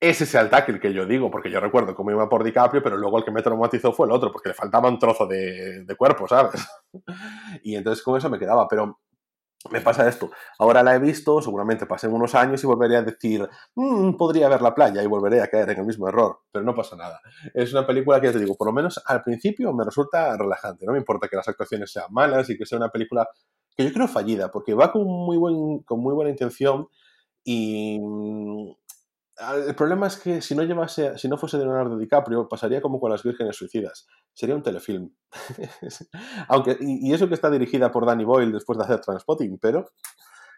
Es 0.00 0.22
ese 0.22 0.38
ataque 0.38 0.72
el 0.72 0.80
que 0.80 0.94
yo 0.94 1.04
digo, 1.04 1.30
porque 1.30 1.50
yo 1.50 1.60
recuerdo 1.60 1.94
cómo 1.94 2.10
iba 2.10 2.26
por 2.26 2.42
DiCaprio, 2.42 2.82
pero 2.82 2.96
luego 2.96 3.18
el 3.18 3.24
que 3.24 3.30
me 3.30 3.42
traumatizó 3.42 3.92
fue 3.92 4.06
el 4.06 4.12
otro, 4.12 4.32
porque 4.32 4.48
le 4.48 4.54
faltaba 4.54 4.88
un 4.88 4.98
trozo 4.98 5.26
de, 5.26 5.84
de 5.84 5.94
cuerpo, 5.94 6.26
¿sabes? 6.26 6.66
y 7.62 7.76
entonces 7.76 8.02
con 8.02 8.16
eso 8.16 8.30
me 8.30 8.38
quedaba, 8.38 8.66
pero 8.66 8.98
me 9.68 9.80
pasa 9.82 10.08
esto. 10.08 10.30
Ahora 10.58 10.82
la 10.82 10.94
he 10.94 10.98
visto, 10.98 11.42
seguramente 11.42 11.84
pasen 11.84 12.12
unos 12.12 12.34
años 12.34 12.62
y 12.64 12.66
volveré 12.66 12.96
a 12.96 13.02
decir, 13.02 13.46
mm, 13.74 14.12
podría 14.12 14.48
ver 14.48 14.62
la 14.62 14.74
playa 14.74 15.02
y 15.02 15.06
volveré 15.06 15.42
a 15.42 15.48
caer 15.48 15.70
en 15.70 15.80
el 15.80 15.86
mismo 15.86 16.08
error, 16.08 16.40
pero 16.50 16.64
no 16.64 16.74
pasa 16.74 16.96
nada. 16.96 17.20
Es 17.52 17.72
una 17.72 17.86
película 17.86 18.20
que 18.20 18.28
ya 18.28 18.32
te 18.32 18.38
digo, 18.38 18.56
por 18.56 18.68
lo 18.68 18.72
menos 18.72 19.02
al 19.04 19.22
principio 19.22 19.72
me 19.74 19.84
resulta 19.84 20.34
relajante. 20.36 20.86
No 20.86 20.92
me 20.92 20.98
importa 20.98 21.28
que 21.28 21.36
las 21.36 21.48
actuaciones 21.48 21.92
sean 21.92 22.06
malas 22.10 22.48
y 22.48 22.56
que 22.56 22.64
sea 22.64 22.78
una 22.78 22.88
película 22.88 23.28
que 23.76 23.84
yo 23.84 23.92
creo 23.92 24.08
fallida, 24.08 24.50
porque 24.50 24.74
va 24.74 24.90
con 24.92 25.04
muy, 25.04 25.36
buen, 25.36 25.80
con 25.80 26.00
muy 26.00 26.14
buena 26.14 26.30
intención 26.30 26.88
y 27.44 27.98
mm, 28.00 28.72
el 29.66 29.74
problema 29.74 30.06
es 30.06 30.18
que 30.18 30.40
si 30.40 30.54
no 30.54 30.62
llevase, 30.62 31.16
si 31.18 31.28
no 31.28 31.38
fuese 31.38 31.58
de 31.58 31.64
Leonardo 31.64 31.96
DiCaprio, 31.96 32.48
pasaría 32.48 32.80
como 32.80 33.00
con 33.00 33.10
las 33.10 33.22
vírgenes 33.22 33.56
suicidas. 33.56 34.06
Sería 34.32 34.54
un 34.54 34.62
telefilm. 34.62 35.10
Aunque, 36.48 36.76
y, 36.80 37.12
eso 37.12 37.28
que 37.28 37.34
está 37.34 37.50
dirigida 37.50 37.90
por 37.90 38.06
Danny 38.06 38.24
Boyle 38.24 38.52
después 38.52 38.78
de 38.78 38.84
hacer 38.84 39.00
Transpotting, 39.00 39.58
pero 39.58 39.90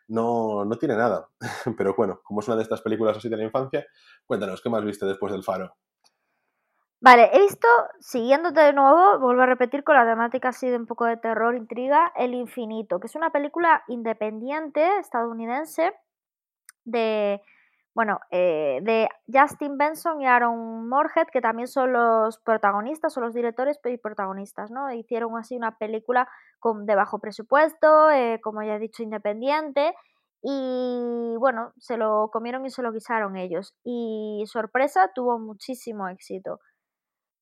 no, 0.09 0.65
no 0.65 0.77
tiene 0.77 0.97
nada. 0.97 1.29
Pero 1.77 1.95
bueno, 1.97 2.21
como 2.25 2.41
es 2.41 2.49
una 2.49 2.57
de 2.57 2.63
estas 2.63 2.83
películas 2.83 3.17
así 3.17 3.29
de 3.29 3.37
la 3.37 3.45
infancia, 3.45 3.87
cuéntanos, 4.27 4.61
¿qué 4.61 4.69
más 4.69 4.85
viste 4.85 5.07
después 5.07 5.33
del 5.33 5.45
Faro? 5.45 5.77
Vale, 7.01 7.31
he 7.33 7.41
visto, 7.41 7.67
siguiéndote 7.99 8.61
de 8.61 8.73
nuevo, 8.73 9.19
vuelvo 9.19 9.43
a 9.43 9.47
repetir 9.47 9.83
con 9.83 9.97
la 9.97 10.07
temática 10.07 10.51
así 10.51 10.69
de 10.69 10.77
un 10.77 10.87
poco 10.87 11.05
de 11.05 11.17
terror, 11.17 11.57
intriga, 11.57 12.13
El 12.15 12.33
Infinito, 12.33 13.01
que 13.01 13.09
es 13.09 13.17
una 13.17 13.31
película 13.31 13.83
independiente 13.89 14.99
estadounidense 14.99 15.93
de 16.85 17.43
bueno, 17.95 18.21
eh, 18.31 18.81
de 18.83 19.09
Justin 19.33 19.77
Benson 19.77 20.21
y 20.23 20.27
Aaron 20.27 20.89
Moorhead, 20.89 21.27
que 21.33 21.43
también 21.43 21.69
son 21.69 21.93
los 21.93 22.39
protagonistas, 22.39 23.13
son 23.13 23.25
los 23.25 23.35
directores 23.35 23.79
y 23.85 23.99
protagonistas, 23.99 24.71
¿no? 24.71 24.91
Hicieron 24.93 25.37
así 25.37 25.57
una 25.57 25.77
película 25.77 26.29
con, 26.59 26.87
de 26.87 26.95
bajo 26.95 27.19
presupuesto, 27.19 28.11
eh, 28.11 28.41
como 28.43 28.63
ya 28.63 28.77
he 28.77 28.79
dicho, 28.79 29.03
independiente, 29.03 29.95
y 30.43 31.37
bueno, 31.39 31.73
se 31.79 31.97
lo 31.99 32.31
comieron 32.33 32.67
y 32.67 32.71
se 32.71 32.83
lo 32.83 32.93
guisaron 32.93 33.37
ellos. 33.37 33.75
Y 33.85 34.45
sorpresa, 34.47 35.11
tuvo 35.15 35.39
muchísimo 35.39 36.09
éxito. 36.09 36.61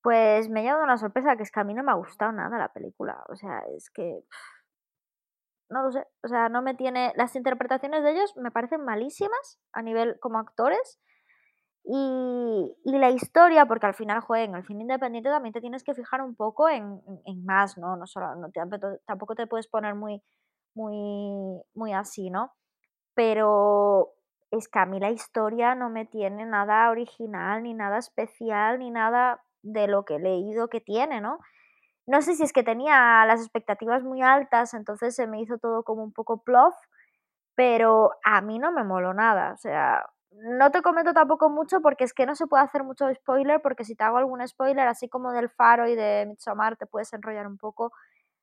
Pues 0.02 0.48
me 0.48 0.60
ha 0.60 0.62
llevado 0.64 0.84
una 0.84 0.98
sorpresa 0.98 1.36
que 1.36 1.42
es 1.44 1.52
que 1.52 1.60
a 1.60 1.64
mí 1.64 1.74
no 1.74 1.82
me 1.82 1.92
ha 1.92 1.94
gustado 1.94 2.32
nada 2.32 2.58
la 2.58 2.72
película, 2.72 3.22
o 3.28 3.36
sea, 3.36 3.60
es 3.76 3.90
que 3.90 4.20
no 5.70 5.82
lo 5.82 5.92
sé, 5.92 6.04
o 6.22 6.28
sea, 6.28 6.48
no 6.48 6.62
me 6.62 6.74
tiene, 6.74 7.12
las 7.16 7.34
interpretaciones 7.36 8.02
de 8.02 8.12
ellos 8.12 8.36
me 8.36 8.50
parecen 8.50 8.84
malísimas 8.84 9.60
a 9.72 9.82
nivel 9.82 10.18
como 10.20 10.38
actores 10.38 11.00
y, 11.84 12.76
la 12.84 13.10
historia, 13.10 13.66
porque 13.66 13.86
al 13.86 13.94
final, 13.94 14.20
joder, 14.20 14.48
en 14.48 14.54
el 14.54 14.66
cine 14.66 14.82
independiente 14.82 15.30
también 15.30 15.52
te 15.52 15.60
tienes 15.60 15.82
que 15.82 15.94
fijar 15.94 16.20
un 16.22 16.34
poco 16.34 16.68
en, 16.68 17.00
más, 17.44 17.78
¿no? 17.78 17.96
No 17.96 18.06
solo, 18.06 18.34
no 18.36 18.50
tampoco 19.06 19.34
te 19.34 19.46
puedes 19.46 19.66
poner 19.68 19.94
muy, 19.94 20.22
muy, 20.74 21.62
muy 21.74 21.92
así, 21.92 22.30
¿no? 22.30 22.52
Pero 23.14 24.12
es 24.50 24.68
que 24.68 24.78
a 24.78 24.86
mí 24.86 25.00
la 25.00 25.10
historia 25.10 25.74
no 25.74 25.88
me 25.88 26.04
tiene 26.04 26.44
nada 26.46 26.90
original, 26.90 27.62
ni 27.62 27.74
nada 27.74 27.98
especial, 27.98 28.78
ni 28.78 28.90
nada 28.90 29.42
de 29.62 29.86
lo 29.86 30.04
que 30.04 30.16
he 30.16 30.20
leído 30.20 30.68
que 30.68 30.80
tiene, 30.80 31.20
¿no? 31.20 31.38
No 32.10 32.22
sé 32.22 32.34
si 32.34 32.42
es 32.42 32.52
que 32.52 32.64
tenía 32.64 33.24
las 33.24 33.40
expectativas 33.40 34.02
muy 34.02 34.20
altas, 34.20 34.74
entonces 34.74 35.14
se 35.14 35.28
me 35.28 35.40
hizo 35.40 35.58
todo 35.58 35.84
como 35.84 36.02
un 36.02 36.12
poco 36.12 36.42
plof, 36.42 36.74
pero 37.54 38.10
a 38.24 38.40
mí 38.40 38.58
no 38.58 38.72
me 38.72 38.82
moló 38.82 39.14
nada. 39.14 39.52
O 39.52 39.56
sea, 39.58 40.04
no 40.32 40.72
te 40.72 40.82
comento 40.82 41.12
tampoco 41.14 41.50
mucho 41.50 41.80
porque 41.80 42.02
es 42.02 42.12
que 42.12 42.26
no 42.26 42.34
se 42.34 42.48
puede 42.48 42.64
hacer 42.64 42.82
mucho 42.82 43.06
spoiler, 43.14 43.62
porque 43.62 43.84
si 43.84 43.94
te 43.94 44.02
hago 44.02 44.16
algún 44.18 44.46
spoiler, 44.48 44.88
así 44.88 45.08
como 45.08 45.30
del 45.30 45.50
Faro 45.50 45.86
y 45.86 45.94
de 45.94 46.26
Midsommar, 46.26 46.76
te 46.76 46.86
puedes 46.86 47.12
enrollar 47.12 47.46
un 47.46 47.58
poco. 47.58 47.92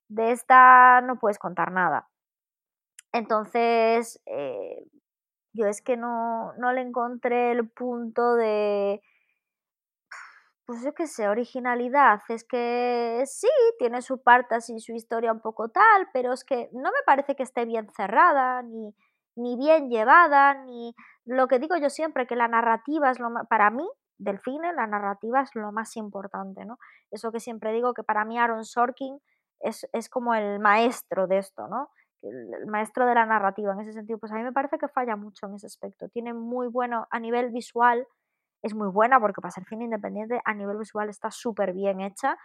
De 0.08 0.32
esta 0.32 1.02
no 1.02 1.20
puedes 1.20 1.38
contar 1.38 1.74
nada. 1.74 2.08
Entonces, 3.12 4.22
eh, 4.28 4.88
yo 5.52 5.68
es 5.68 5.82
que 5.82 5.98
no, 5.98 6.54
no 6.54 6.72
le 6.72 6.82
encontré 6.82 7.52
el 7.52 7.70
punto 7.70 8.36
de 8.36 9.02
pues 10.68 10.84
yo 10.84 10.94
qué 10.94 11.08
sé, 11.08 11.30
originalidad. 11.30 12.22
Es 12.28 12.44
que 12.44 13.24
sí, 13.26 13.48
tiene 13.80 14.02
su 14.02 14.22
parte 14.22 14.56
así, 14.56 14.80
su 14.82 14.94
historia 14.94 15.32
un 15.32 15.40
poco 15.40 15.70
tal, 15.70 16.10
pero 16.14 16.34
es 16.34 16.44
que 16.44 16.70
no 16.74 16.92
me 16.92 17.04
parece 17.06 17.36
que 17.36 17.44
esté 17.44 17.64
bien 17.66 17.88
cerrada, 17.96 18.62
ni, 18.64 18.94
ni 19.38 19.56
bien 19.56 19.90
llevada, 19.90 20.56
ni 20.66 20.94
lo 21.26 21.48
que 21.48 21.60
digo 21.60 21.78
yo 21.78 21.90
siempre, 21.90 22.28
que 22.28 22.36
la 22.36 22.50
narrativa 22.50 23.10
es 23.12 23.20
lo 23.20 23.30
más, 23.30 23.48
para 23.48 23.70
mí, 23.72 23.88
del 24.18 24.42
cine, 24.42 24.74
la 24.74 24.88
narrativa 24.88 25.42
es 25.42 25.56
lo 25.56 25.72
más 25.72 25.96
importante, 25.96 26.66
¿no? 26.66 26.80
Eso 27.12 27.32
que 27.32 27.40
siempre 27.40 27.72
digo, 27.72 27.94
que 27.94 28.04
para 28.04 28.26
mí 28.26 28.38
Aaron 28.38 28.66
Sorkin 28.66 29.20
es, 29.62 29.88
es 29.94 30.10
como 30.10 30.36
el 30.36 30.60
maestro 30.60 31.28
de 31.28 31.38
esto, 31.38 31.68
¿no? 31.70 31.92
el 32.24 32.66
maestro 32.66 33.06
de 33.06 33.16
la 33.16 33.26
narrativa 33.26 33.74
en 33.74 33.82
ese 33.82 33.94
sentido, 33.94 34.18
pues 34.20 34.32
a 34.32 34.36
mí 34.36 34.44
me 34.44 34.52
parece 34.52 34.78
que 34.78 34.88
falla 34.88 35.16
mucho 35.16 35.46
en 35.46 35.56
ese 35.56 35.68
aspecto. 35.68 36.10
Tiene 36.10 36.34
muy 36.34 36.68
bueno 36.68 37.08
a 37.12 37.20
nivel 37.20 37.52
visual, 37.52 38.08
es 38.62 38.74
muy 38.74 38.90
buena 38.90 39.20
porque 39.20 39.42
para 39.42 39.52
ser 39.52 39.66
cine 39.66 39.86
independiente 39.86 40.42
a 40.44 40.54
nivel 40.54 40.78
visual 40.78 41.10
está 41.10 41.32
súper 41.32 41.74
bien 41.74 42.02
hecha, 42.02 42.38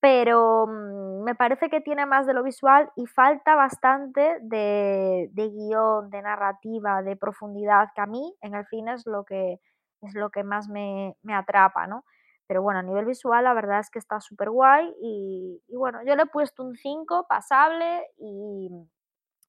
pero 0.00 0.66
mm, 0.66 1.24
me 1.24 1.34
parece 1.34 1.68
que 1.68 1.80
tiene 1.80 2.06
más 2.06 2.26
de 2.26 2.34
lo 2.34 2.42
visual 2.42 2.90
y 2.96 3.06
falta 3.06 3.54
bastante 3.54 4.38
de, 4.42 5.28
de, 5.32 5.48
guion, 5.48 6.10
de 6.10 6.22
narrativa, 6.22 7.02
de 7.02 7.16
profundidad, 7.16 7.88
que 7.94 8.00
a 8.02 8.06
mí 8.06 8.34
en 8.40 8.54
el 8.54 8.66
cine 8.66 8.94
es 8.94 9.06
lo 9.06 9.24
que, 9.24 9.60
es 10.02 10.14
lo 10.14 10.30
que 10.30 10.44
más 10.44 10.68
me, 10.68 11.16
me 11.22 11.34
atrapa, 11.34 11.86
¿no? 11.86 12.04
Pero 12.46 12.62
bueno, 12.62 12.80
a 12.80 12.82
nivel 12.82 13.06
visual 13.06 13.44
la 13.44 13.54
verdad 13.54 13.80
es 13.80 13.90
que 13.90 13.98
está 13.98 14.20
súper 14.20 14.50
guay 14.50 14.94
y, 15.02 15.62
y, 15.66 15.76
bueno, 15.76 16.00
yo 16.04 16.14
le 16.14 16.22
he 16.22 16.26
puesto 16.26 16.62
un 16.62 16.76
5 16.76 17.26
pasable 17.28 18.06
y... 18.18 18.70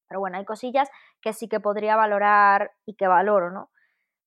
Pero 0.09 0.21
bueno, 0.21 0.37
hay 0.37 0.45
cosillas 0.45 0.89
que 1.21 1.33
sí 1.33 1.49
que 1.49 1.59
podría 1.59 1.97
valorar 1.97 2.71
y 2.85 2.95
que 2.95 3.07
valoro, 3.07 3.51
¿no? 3.51 3.69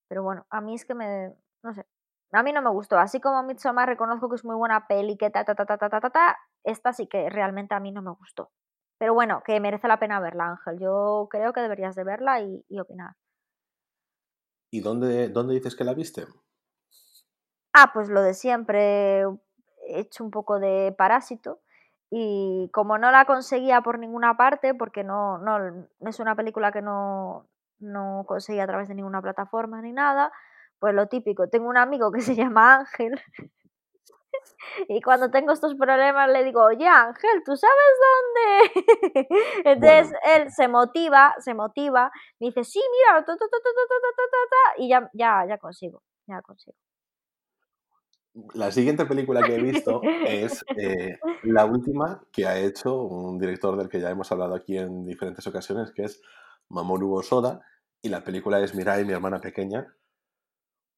Pero 0.09 0.23
bueno, 0.23 0.47
a 0.51 0.61
mí 0.61 0.75
es 0.75 0.85
que 0.85 0.95
me, 0.95 1.33
no 1.63 1.75
sé. 1.75 1.87
A 2.33 2.43
mí 2.43 2.53
no 2.53 2.63
me 2.63 2.71
gustó. 2.71 2.99
Así 2.99 3.21
como 3.21 3.43
Midsommar 3.43 3.89
reconozco 3.89 4.29
que 4.29 4.37
es 4.37 4.45
muy 4.45 4.55
buena 4.55 4.87
peli, 4.87 5.17
que 5.17 5.31
ta, 5.31 5.45
ta, 5.45 5.55
ta, 5.55 5.67
ta, 5.67 5.79
ta, 5.79 5.89
ta, 5.89 6.11
ta, 6.11 6.39
esta 6.65 6.93
sí 6.93 7.07
que 7.09 7.29
realmente 7.29 7.75
a 7.75 7.81
mí 7.81 7.91
no 7.91 8.03
me 8.03 8.13
gustó. 8.13 8.51
Pero 8.99 9.15
bueno, 9.15 9.43
que 9.45 9.59
merece 9.61 9.89
la 9.89 9.99
pena 9.99 10.21
verla, 10.21 10.51
Ángel. 10.51 10.79
Yo 10.79 11.27
creo 11.31 11.53
que 11.53 11.61
deberías 11.61 11.97
de 11.97 12.05
verla 12.05 12.41
y, 12.41 12.65
opinar. 12.79 13.17
¿Y 14.71 14.81
dónde, 14.81 15.29
dónde 15.29 15.55
dices 15.55 15.75
que 15.75 15.85
la 15.85 15.95
viste? 15.95 16.27
Ah, 17.73 17.91
pues 17.93 18.09
lo 18.09 18.23
de 18.23 18.35
siempre. 18.35 19.23
He 19.89 20.01
hecho 20.01 20.23
un 20.23 20.31
poco 20.31 20.61
de 20.61 20.95
parásito. 20.97 21.61
Y 22.11 22.71
como 22.73 22.99
no 22.99 23.11
la 23.11 23.25
conseguía 23.25 23.81
por 23.81 23.99
ninguna 23.99 24.37
parte, 24.37 24.75
porque 24.75 25.03
no, 25.03 25.39
no 25.39 25.89
es 26.01 26.21
una 26.21 26.37
película 26.37 26.71
que 26.71 26.83
no, 26.83 27.49
no 27.81 28.25
conseguía 28.27 28.65
a 28.65 28.67
través 28.67 28.89
de 28.89 28.95
ninguna 28.95 29.23
plataforma 29.23 29.81
ni 29.83 29.93
nada, 29.93 30.33
pues 30.81 30.95
lo 30.95 31.07
típico, 31.07 31.49
tengo 31.49 31.69
un 31.69 31.77
amigo 31.77 32.11
que 32.11 32.21
se 32.21 32.35
llama 32.37 32.77
Ángel 32.77 33.21
y 34.89 35.01
cuando 35.03 35.31
tengo 35.31 35.53
estos 35.53 35.75
problemas 35.75 36.31
le 36.31 36.45
digo, 36.45 36.63
oye 36.65 36.87
Ángel, 36.87 37.43
¿tú 37.45 37.57
sabes 37.57 37.95
dónde? 38.07 39.29
Entonces 39.65 40.19
él 40.35 40.51
se 40.51 40.69
motiva, 40.69 41.35
se 41.39 41.55
motiva, 41.55 42.11
me 42.39 42.49
dice, 42.49 42.65
sí, 42.65 42.81
mira, 42.91 43.25
y 44.79 44.89
ya, 44.89 45.09
ya, 45.13 45.47
ya 45.49 45.59
consigo, 45.59 46.03
ya 46.27 46.41
consigo. 46.43 46.77
La 48.55 48.71
siguiente 48.71 49.07
película 49.07 49.43
que 49.43 49.57
he 49.57 49.63
visto 49.63 50.01
es 50.25 50.65
eh, 50.77 51.19
la 51.43 51.65
última 51.65 52.23
que 52.33 52.47
ha 52.47 52.57
hecho 52.59 53.03
un 53.03 53.39
director 53.39 53.77
del 53.77 53.89
que 53.89 54.01
ya 54.01 54.09
hemos 54.09 54.31
hablado 54.31 54.55
aquí 54.55 54.79
en 54.79 55.05
diferentes 55.05 55.45
ocasiones, 55.49 55.91
que 55.91 56.05
es 56.05 56.23
Mamoru 56.69 57.13
Osoda, 57.13 57.61
y 58.01 58.09
la 58.09 58.23
película 58.23 58.61
es 58.61 58.73
Mirai, 58.75 59.05
mi 59.05 59.13
hermana 59.13 59.41
pequeña, 59.41 59.93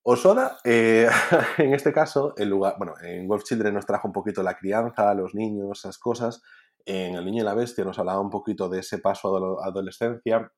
Osoda, 0.05 0.59
eh, 0.65 1.09
en 1.59 1.75
este 1.75 1.93
caso, 1.93 2.35
en 2.37 2.51
lugar, 2.51 2.75
bueno, 2.77 2.95
en 3.03 3.29
Wolf 3.29 3.45
Children 3.45 3.75
nos 3.75 3.87
trajo 3.87 4.09
un 4.09 4.13
poquito 4.13 4.43
la 4.43 4.57
crianza, 4.57 5.15
los 5.15 5.35
niños, 5.35 5.79
esas 5.79 5.99
cosas. 5.99 6.43
En 6.85 7.15
El 7.15 7.25
Niño 7.25 7.43
y 7.43 7.45
la 7.45 7.55
Bestia 7.55 7.85
nos 7.85 8.01
hablaba 8.01 8.21
un 8.21 8.31
poquito 8.31 8.69
de 8.69 8.81
ese 8.81 8.99
paso 8.99 9.37
a 9.37 9.41
la 9.41 9.69
adolescencia. 9.69 10.51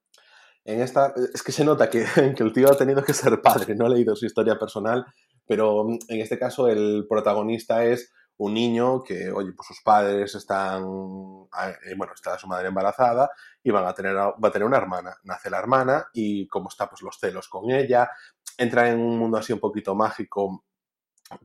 En 0.65 0.81
esta, 0.81 1.13
es 1.35 1.43
que 1.43 1.53
se 1.53 1.65
nota 1.65 1.91
que, 1.91 2.07
el 2.39 2.53
tío 2.55 2.71
ha 2.71 2.77
tenido 2.77 3.05
que 3.05 3.13
ser 3.13 3.43
padre, 3.43 3.75
no 3.75 3.85
ha 3.85 3.91
leído 3.91 4.17
su 4.17 4.25
historia 4.25 4.59
personal, 4.59 5.05
pero 5.47 5.85
mm, 5.85 5.99
en 6.09 6.21
este 6.21 6.39
caso 6.39 6.69
el 6.69 7.07
protagonista 7.07 7.85
es 7.85 8.11
un 8.37 8.55
niño 8.55 9.03
que, 9.03 9.31
oye, 9.31 9.53
pues 9.53 9.69
sus 9.69 9.81
padres 9.83 10.35
están, 10.35 10.83
eh, 10.83 11.95
bueno, 11.97 12.15
está 12.15 12.37
su 12.39 12.49
madre 12.49 12.69
embarazada 12.69 13.31
y 13.63 13.71
van 13.71 13.87
a 13.87 13.95
tener, 13.95 14.17
va 14.17 14.49
a 14.49 14.51
tener 14.51 14.67
una 14.67 14.79
hermana. 14.79 15.17
Nace 15.23 15.51
la 15.51 15.59
hermana 15.59 16.07
y 16.13 16.49
como 16.49 16.69
está, 16.69 16.89
pues 16.89 17.03
los 17.03 17.19
celos 17.19 17.49
con 17.49 17.71
ella, 17.71 18.11
entra 18.59 18.91
en 18.91 19.01
un 19.01 19.19
mundo 19.19 19.39
así 19.39 19.53
un 19.53 19.61
poquito 19.61 19.95
mágico 19.95 20.65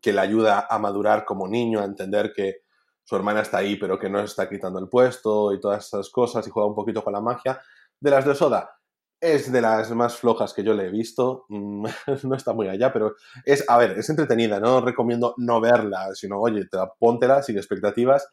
que 0.01 0.13
le 0.13 0.21
ayuda 0.21 0.67
a 0.69 0.77
madurar 0.79 1.25
como 1.25 1.47
niño, 1.47 1.79
a 1.79 1.85
entender 1.85 2.33
que 2.33 2.63
su 3.03 3.15
hermana 3.15 3.41
está 3.41 3.57
ahí 3.57 3.75
pero 3.75 3.97
que 3.97 4.09
no 4.09 4.19
está 4.19 4.47
quitando 4.47 4.79
el 4.79 4.89
puesto 4.89 5.53
y 5.53 5.59
todas 5.59 5.87
esas 5.87 6.09
cosas 6.09 6.45
y 6.47 6.51
juega 6.51 6.69
un 6.69 6.75
poquito 6.75 7.03
con 7.03 7.13
la 7.13 7.21
magia. 7.21 7.59
De 7.99 8.11
las 8.11 8.25
de 8.25 8.35
Soda, 8.35 8.79
es 9.21 9.51
de 9.51 9.61
las 9.61 9.91
más 9.91 10.15
flojas 10.15 10.53
que 10.53 10.63
yo 10.63 10.73
le 10.73 10.87
he 10.87 10.89
visto. 10.89 11.45
Mm, 11.49 11.85
no 12.23 12.35
está 12.35 12.53
muy 12.53 12.67
allá, 12.67 12.93
pero 12.93 13.15
es, 13.45 13.65
a 13.67 13.77
ver, 13.77 13.97
es 13.97 14.09
entretenida. 14.09 14.59
No 14.59 14.81
recomiendo 14.81 15.33
no 15.37 15.59
verla, 15.59 16.13
sino, 16.13 16.39
oye, 16.39 16.65
te 16.65 16.77
la, 16.77 16.91
póntela 16.97 17.41
sin 17.43 17.57
expectativas. 17.57 18.27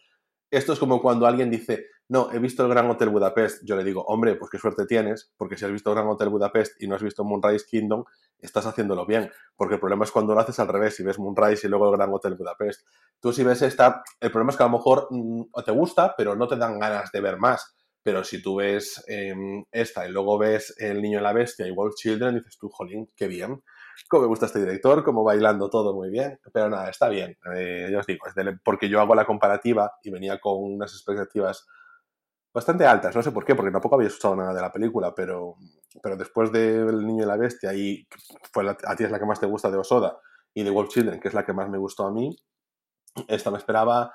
Esto 0.51 0.73
es 0.73 0.79
como 0.79 1.01
cuando 1.03 1.27
alguien 1.27 1.51
dice, 1.51 1.87
no, 2.09 2.33
he 2.33 2.39
visto 2.39 2.63
el 2.63 2.69
Gran 2.69 2.89
Hotel 2.89 3.09
Budapest. 3.09 3.63
Yo 3.65 3.77
le 3.77 3.85
digo, 3.85 4.03
hombre, 4.03 4.37
pues 4.37 4.51
qué 4.51 4.59
suerte 4.59 4.87
tienes, 4.87 5.33
porque 5.37 5.57
si 5.57 5.65
has 5.65 5.73
visto 5.73 5.91
el 5.91 5.97
Gran 5.97 6.09
Hotel 6.09 6.29
Budapest 6.29 6.81
y 6.81 6.87
no 6.87 6.95
has 6.95 7.03
visto 7.03 7.25
Moonrise 7.25 7.67
Kingdom, 7.69 8.05
estás 8.39 8.67
haciéndolo 8.67 9.07
bien. 9.07 9.31
Porque 9.57 9.75
el 9.75 9.81
problema 9.81 10.05
es 10.05 10.13
cuando 10.13 10.35
lo 10.35 10.41
haces 10.41 10.59
al 10.61 10.69
revés, 10.69 10.95
si 10.95 11.03
ves 11.03 11.19
Moonrise 11.19 11.67
y 11.67 11.71
luego 11.71 11.91
el 11.91 11.97
Gran 11.97 12.13
Hotel 12.13 12.35
Budapest. 12.35 12.87
Tú 13.21 13.33
si 13.33 13.43
ves 13.43 13.63
esta, 13.63 14.05
el 14.21 14.31
problema 14.31 14.51
es 14.51 14.57
que 14.57 14.63
a 14.63 14.67
lo 14.67 14.73
mejor 14.73 15.09
mm, 15.11 15.43
te 15.65 15.73
gusta, 15.73 16.15
pero 16.17 16.37
no 16.37 16.47
te 16.47 16.57
dan 16.57 16.79
ganas 16.79 17.11
de 17.11 17.21
ver 17.21 17.39
más 17.39 17.77
pero 18.07 18.23
si 18.23 18.41
tú 18.41 18.55
ves 18.55 19.03
em, 19.09 19.65
esta 19.73 20.07
y 20.07 20.13
luego 20.13 20.39
ves 20.39 20.73
El 20.79 21.03
Niño 21.03 21.19
y 21.19 21.23
la 21.23 21.33
Bestia 21.33 21.67
y 21.67 21.73
Wolf 21.73 21.97
Children, 21.97 22.37
dices 22.37 22.57
tú, 22.57 22.69
jolín, 22.69 23.11
qué 23.17 23.27
bien. 23.27 23.65
Cómo 24.09 24.23
me 24.23 24.29
gusta 24.29 24.47
este 24.47 24.61
director, 24.61 25.03
como 25.03 25.25
bailando 25.25 25.69
todo 25.71 25.95
muy 25.95 26.11
bien. 26.11 26.39
Pero 26.53 26.71
nada, 26.71 26.91
está 26.91 27.09
bien. 27.09 27.37
Eh, 27.55 27.89
ya 27.91 28.01
os 28.01 28.07
digo, 28.07 28.25
porque 28.65 28.89
yo 28.89 29.01
hago 29.01 29.15
la 29.15 29.25
comparativa 29.25 29.93
y 30.03 30.11
venía 30.11 30.39
con 30.39 30.63
unas 30.63 30.93
expectativas 30.93 31.67
bastante 32.53 32.87
altas. 32.87 33.15
No 33.15 33.23
sé 33.23 33.33
por 33.33 33.45
qué, 33.45 33.55
porque 33.55 33.71
tampoco 33.71 33.97
había 33.97 34.09
escuchado 34.09 34.37
nada 34.37 34.55
de 34.55 34.61
la 34.63 34.73
película, 34.73 35.15
pero, 35.15 35.57
pero 36.03 36.17
después 36.17 36.51
de 36.53 36.77
El 36.77 37.07
Niño 37.07 37.25
y 37.25 37.27
la 37.27 37.37
Bestia, 37.37 37.75
y 37.75 38.07
fue 38.53 38.69
a 38.69 38.97
ti 38.97 39.05
es 39.05 39.11
la 39.11 39.19
que 39.19 39.27
más 39.27 39.41
te 39.41 39.47
gusta 39.47 39.71
de 39.71 39.77
Osoda, 39.77 40.19
y 40.55 40.63
de 40.63 40.71
Wolf 40.71 40.89
Children, 40.89 41.21
que 41.21 41.29
es 41.29 41.35
la 41.35 41.45
que 41.45 41.53
más 41.53 41.69
me 41.69 41.77
gustó 41.77 42.07
a 42.07 42.13
mí, 42.13 42.35
esta 43.29 43.51
me 43.51 43.59
esperaba 43.59 44.15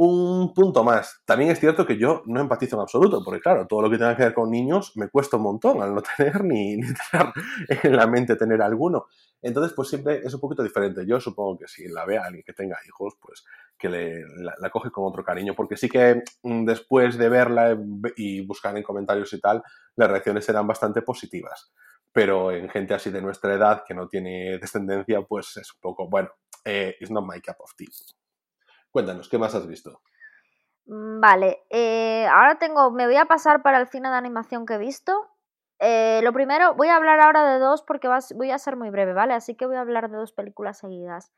un 0.00 0.54
punto 0.54 0.84
más. 0.84 1.22
También 1.24 1.50
es 1.50 1.58
cierto 1.58 1.84
que 1.84 1.98
yo 1.98 2.22
no 2.26 2.40
empatizo 2.40 2.76
en 2.76 2.82
absoluto, 2.82 3.20
porque 3.24 3.40
claro, 3.40 3.66
todo 3.66 3.82
lo 3.82 3.90
que 3.90 3.98
tenga 3.98 4.16
que 4.16 4.22
ver 4.22 4.34
con 4.34 4.48
niños 4.48 4.92
me 4.96 5.08
cuesta 5.08 5.38
un 5.38 5.42
montón 5.42 5.82
al 5.82 5.92
no 5.92 6.02
tener 6.16 6.44
ni, 6.44 6.76
ni 6.76 6.86
tener 7.10 7.32
en 7.82 7.96
la 7.96 8.06
mente 8.06 8.36
tener 8.36 8.62
alguno. 8.62 9.06
Entonces, 9.42 9.72
pues 9.74 9.88
siempre 9.88 10.20
es 10.24 10.32
un 10.32 10.40
poquito 10.40 10.62
diferente. 10.62 11.04
Yo 11.04 11.18
supongo 11.18 11.58
que 11.58 11.66
si 11.66 11.88
la 11.88 12.04
ve 12.04 12.16
alguien 12.16 12.44
que 12.46 12.52
tenga 12.52 12.78
hijos, 12.86 13.14
pues 13.20 13.44
que 13.76 13.88
le, 13.88 14.22
la, 14.36 14.70
coge 14.70 14.92
con 14.92 15.04
otro 15.04 15.24
cariño, 15.24 15.54
porque 15.56 15.76
sí 15.76 15.88
que 15.88 16.22
mm, 16.44 16.64
después 16.64 17.18
de 17.18 17.28
verla 17.28 17.76
y 18.16 18.46
buscar 18.46 18.76
en 18.76 18.84
comentarios 18.84 19.32
y 19.32 19.40
tal, 19.40 19.64
las 19.96 20.08
reacciones 20.08 20.44
serán 20.44 20.68
bastante 20.68 21.02
positivas. 21.02 21.72
Pero 22.12 22.52
en 22.52 22.68
gente 22.68 22.94
así 22.94 23.10
de 23.10 23.20
nuestra 23.20 23.52
edad 23.52 23.82
que 23.84 23.94
no 23.94 24.06
tiene 24.06 24.58
descendencia, 24.58 25.22
pues 25.22 25.56
es 25.56 25.74
un 25.74 25.80
poco, 25.80 26.08
bueno, 26.08 26.30
eh, 26.64 26.94
it's 27.00 27.10
not 27.10 27.24
my 27.24 27.40
cup 27.40 27.56
of 27.58 27.74
tea. 27.76 27.88
Cuéntanos, 28.90 29.28
¿qué 29.28 29.38
más 29.38 29.54
has 29.54 29.66
visto? 29.66 30.00
Mm, 30.86 31.20
vale, 31.20 31.64
eh, 31.70 32.26
ahora 32.26 32.58
tengo, 32.58 32.90
me 32.90 33.06
voy 33.06 33.16
a 33.16 33.26
pasar 33.26 33.62
para 33.62 33.78
el 33.78 33.88
cine 33.88 34.08
de 34.08 34.16
animación 34.16 34.66
que 34.66 34.74
he 34.74 34.78
visto. 34.78 35.28
Eh, 35.78 36.20
lo 36.24 36.32
primero, 36.32 36.74
voy 36.74 36.88
a 36.88 36.96
hablar 36.96 37.20
ahora 37.20 37.52
de 37.52 37.58
dos 37.60 37.82
porque 37.82 38.08
voy 38.34 38.50
a 38.50 38.58
ser 38.58 38.76
muy 38.76 38.90
breve, 38.90 39.12
¿vale? 39.12 39.34
Así 39.34 39.54
que 39.54 39.66
voy 39.66 39.76
a 39.76 39.80
hablar 39.80 40.10
de 40.10 40.16
dos 40.16 40.32
películas 40.32 40.78
seguidas. 40.78 41.30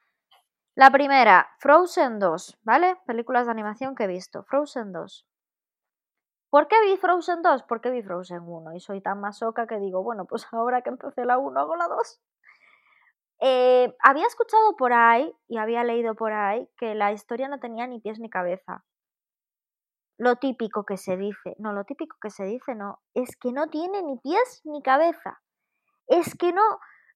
La 0.76 0.90
primera, 0.90 1.50
Frozen 1.58 2.20
2, 2.20 2.58
¿vale? 2.62 2.96
Películas 3.04 3.46
de 3.46 3.50
animación 3.50 3.94
que 3.94 4.04
he 4.04 4.06
visto. 4.06 4.44
Frozen 4.44 4.92
2. 4.92 5.26
¿Por 6.48 6.68
qué 6.68 6.76
vi 6.82 6.96
Frozen 6.96 7.42
2? 7.42 7.64
Porque 7.64 7.90
vi 7.90 8.02
Frozen 8.02 8.42
1 8.42 8.74
y 8.74 8.80
soy 8.80 9.00
tan 9.00 9.20
masoca 9.20 9.66
que 9.66 9.78
digo, 9.78 10.02
bueno, 10.02 10.24
pues 10.24 10.46
ahora 10.52 10.82
que 10.82 10.90
empecé 10.90 11.24
la 11.24 11.38
1 11.38 11.60
hago 11.60 11.76
la 11.76 11.88
2. 11.88 12.20
Eh, 13.40 13.96
había 14.02 14.26
escuchado 14.26 14.76
por 14.76 14.92
ahí 14.92 15.34
y 15.48 15.56
había 15.56 15.82
leído 15.82 16.14
por 16.14 16.32
ahí 16.32 16.68
que 16.76 16.94
la 16.94 17.12
historia 17.12 17.48
no 17.48 17.58
tenía 17.58 17.86
ni 17.86 18.00
pies 18.00 18.18
ni 18.20 18.28
cabeza. 18.28 18.84
Lo 20.18 20.36
típico 20.36 20.84
que 20.84 20.98
se 20.98 21.16
dice, 21.16 21.56
no, 21.58 21.72
lo 21.72 21.84
típico 21.84 22.18
que 22.20 22.28
se 22.28 22.44
dice 22.44 22.74
no, 22.74 23.00
es 23.14 23.36
que 23.36 23.52
no 23.52 23.68
tiene 23.68 24.02
ni 24.02 24.18
pies 24.18 24.60
ni 24.64 24.82
cabeza. 24.82 25.40
Es 26.06 26.36
que 26.36 26.52
no, 26.52 26.62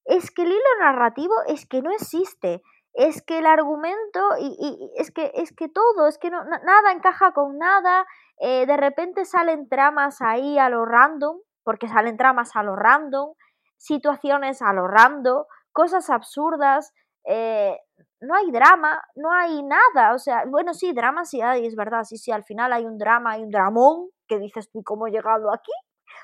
es 0.05 0.31
que 0.31 0.41
el 0.41 0.49
hilo 0.49 0.79
narrativo 0.79 1.35
es 1.47 1.67
que 1.67 1.83
no 1.83 1.91
existe. 1.91 2.63
Es 2.93 3.21
que 3.21 3.39
el 3.39 3.45
argumento 3.45 4.21
y, 4.39 4.91
es 4.95 5.11
que 5.11 5.31
es 5.35 5.53
que 5.53 5.69
todo, 5.69 6.07
es 6.07 6.17
que 6.17 6.31
no, 6.31 6.43
nada 6.45 6.91
encaja 6.91 7.33
con 7.33 7.59
nada. 7.59 8.07
Eh, 8.39 8.65
de 8.65 8.77
repente 8.77 9.25
salen 9.25 9.69
tramas 9.69 10.21
ahí 10.21 10.57
a 10.57 10.69
lo 10.69 10.85
random, 10.85 11.37
porque 11.63 11.87
salen 11.87 12.17
tramas 12.17 12.55
a 12.55 12.63
lo 12.63 12.75
random, 12.75 13.33
situaciones 13.77 14.61
a 14.63 14.73
lo 14.73 14.87
random, 14.87 15.43
cosas 15.75 16.09
absurdas, 16.09 16.93
eh, 17.25 17.77
no 18.21 18.33
hay 18.33 18.49
drama, 18.49 19.03
no 19.15 19.29
hay 19.29 19.61
nada, 19.61 20.13
o 20.13 20.17
sea, 20.17 20.45
bueno, 20.47 20.73
sí, 20.73 20.93
drama 20.93 21.25
sí 21.25 21.41
hay, 21.41 21.65
es 21.65 21.75
verdad, 21.75 22.05
sí, 22.05 22.17
sí, 22.17 22.31
al 22.31 22.45
final 22.45 22.71
hay 22.71 22.85
un 22.85 22.97
drama, 22.97 23.31
hay 23.33 23.43
un 23.43 23.49
dramón, 23.49 24.07
que 24.25 24.39
dices 24.39 24.71
tú, 24.71 24.83
¿cómo 24.83 25.05
he 25.05 25.11
llegado 25.11 25.53
aquí? 25.53 25.73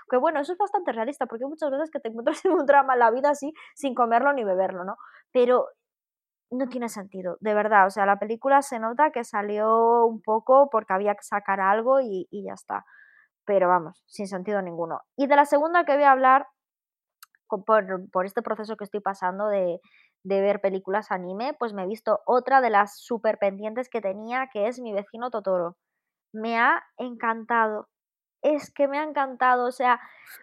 Que 0.10 0.16
bueno, 0.16 0.40
eso 0.40 0.54
es 0.54 0.58
bastante 0.58 0.94
realista, 0.94 1.26
porque 1.26 1.46
muchas 1.46 1.70
veces 1.70 1.92
que 1.92 2.00
te 2.00 2.08
encuentras 2.08 2.44
en 2.46 2.54
un 2.54 2.66
drama 2.66 2.94
en 2.94 3.00
la 3.00 3.12
vida 3.12 3.32
así, 3.32 3.54
sin 3.76 3.94
comerlo 3.94 4.32
ni 4.32 4.46
beberlo, 4.46 4.86
¿no? 4.86 4.96
Pero 5.34 5.68
no 6.50 6.68
tiene 6.70 6.88
sentido, 6.88 7.36
de 7.42 7.54
verdad, 7.54 7.88
o 7.88 7.90
sea, 7.90 8.06
la 8.06 8.20
película 8.20 8.62
se 8.62 8.80
nota 8.80 9.12
que 9.12 9.26
salió 9.26 10.06
un 10.06 10.22
poco 10.22 10.70
porque 10.72 10.94
había 10.94 11.16
que 11.16 11.24
sacar 11.24 11.60
algo 11.60 12.00
y, 12.00 12.28
y 12.32 12.46
ya 12.46 12.54
está, 12.54 12.86
pero 13.46 13.68
vamos, 13.68 14.02
sin 14.08 14.28
sentido 14.28 14.62
ninguno. 14.62 15.02
Y 15.18 15.28
de 15.28 15.36
la 15.36 15.46
segunda 15.46 15.84
que 15.84 15.96
voy 15.96 16.04
a 16.04 16.12
hablar 16.12 16.48
por, 17.60 18.26
este 18.26 18.42
proceso 18.42 18.78
que 18.78 18.84
estoy 18.84 19.02
pasando 19.02 19.48
de, 19.48 19.80
ver 20.24 20.62
películas 20.62 21.12
anime, 21.12 21.56
pues 21.60 21.74
me 21.74 21.84
he 21.84 21.88
visto 21.88 22.22
otra 22.26 22.62
de 22.62 22.70
las 22.70 22.98
super 23.00 23.38
pendientes 23.38 23.90
que 23.90 24.02
tenía, 24.02 24.50
que 24.52 24.68
es 24.68 24.80
Mi 24.80 24.94
vecino 24.94 25.30
Totoro. 25.30 25.78
Me 26.34 26.58
ha 26.58 26.84
encantado. 26.98 27.88
Es 28.42 28.72
que 28.74 28.88
me 28.88 28.98
ha 28.98 29.04
encantado, 29.04 29.68
o 29.68 29.72
sea, 29.72 30.00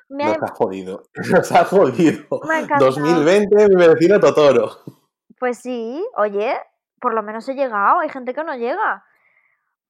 me 0.09 0.25
ha... 0.25 0.37
Nos 0.37 0.51
ha 0.51 0.55
jodido, 0.55 1.03
nos 1.33 1.53
ha 1.53 1.65
jodido. 1.65 2.27
2020, 2.79 3.69
mi 3.71 3.89
vecino 3.89 4.21
Totoro. 4.21 4.71
Pues 5.41 5.59
sí, 5.59 6.07
oye, 6.17 6.55
por 7.01 7.15
lo 7.15 7.23
menos 7.23 7.49
he 7.49 7.55
llegado, 7.55 8.01
hay 8.01 8.09
gente 8.09 8.35
que 8.35 8.45
no 8.45 8.55
llega. 8.55 9.05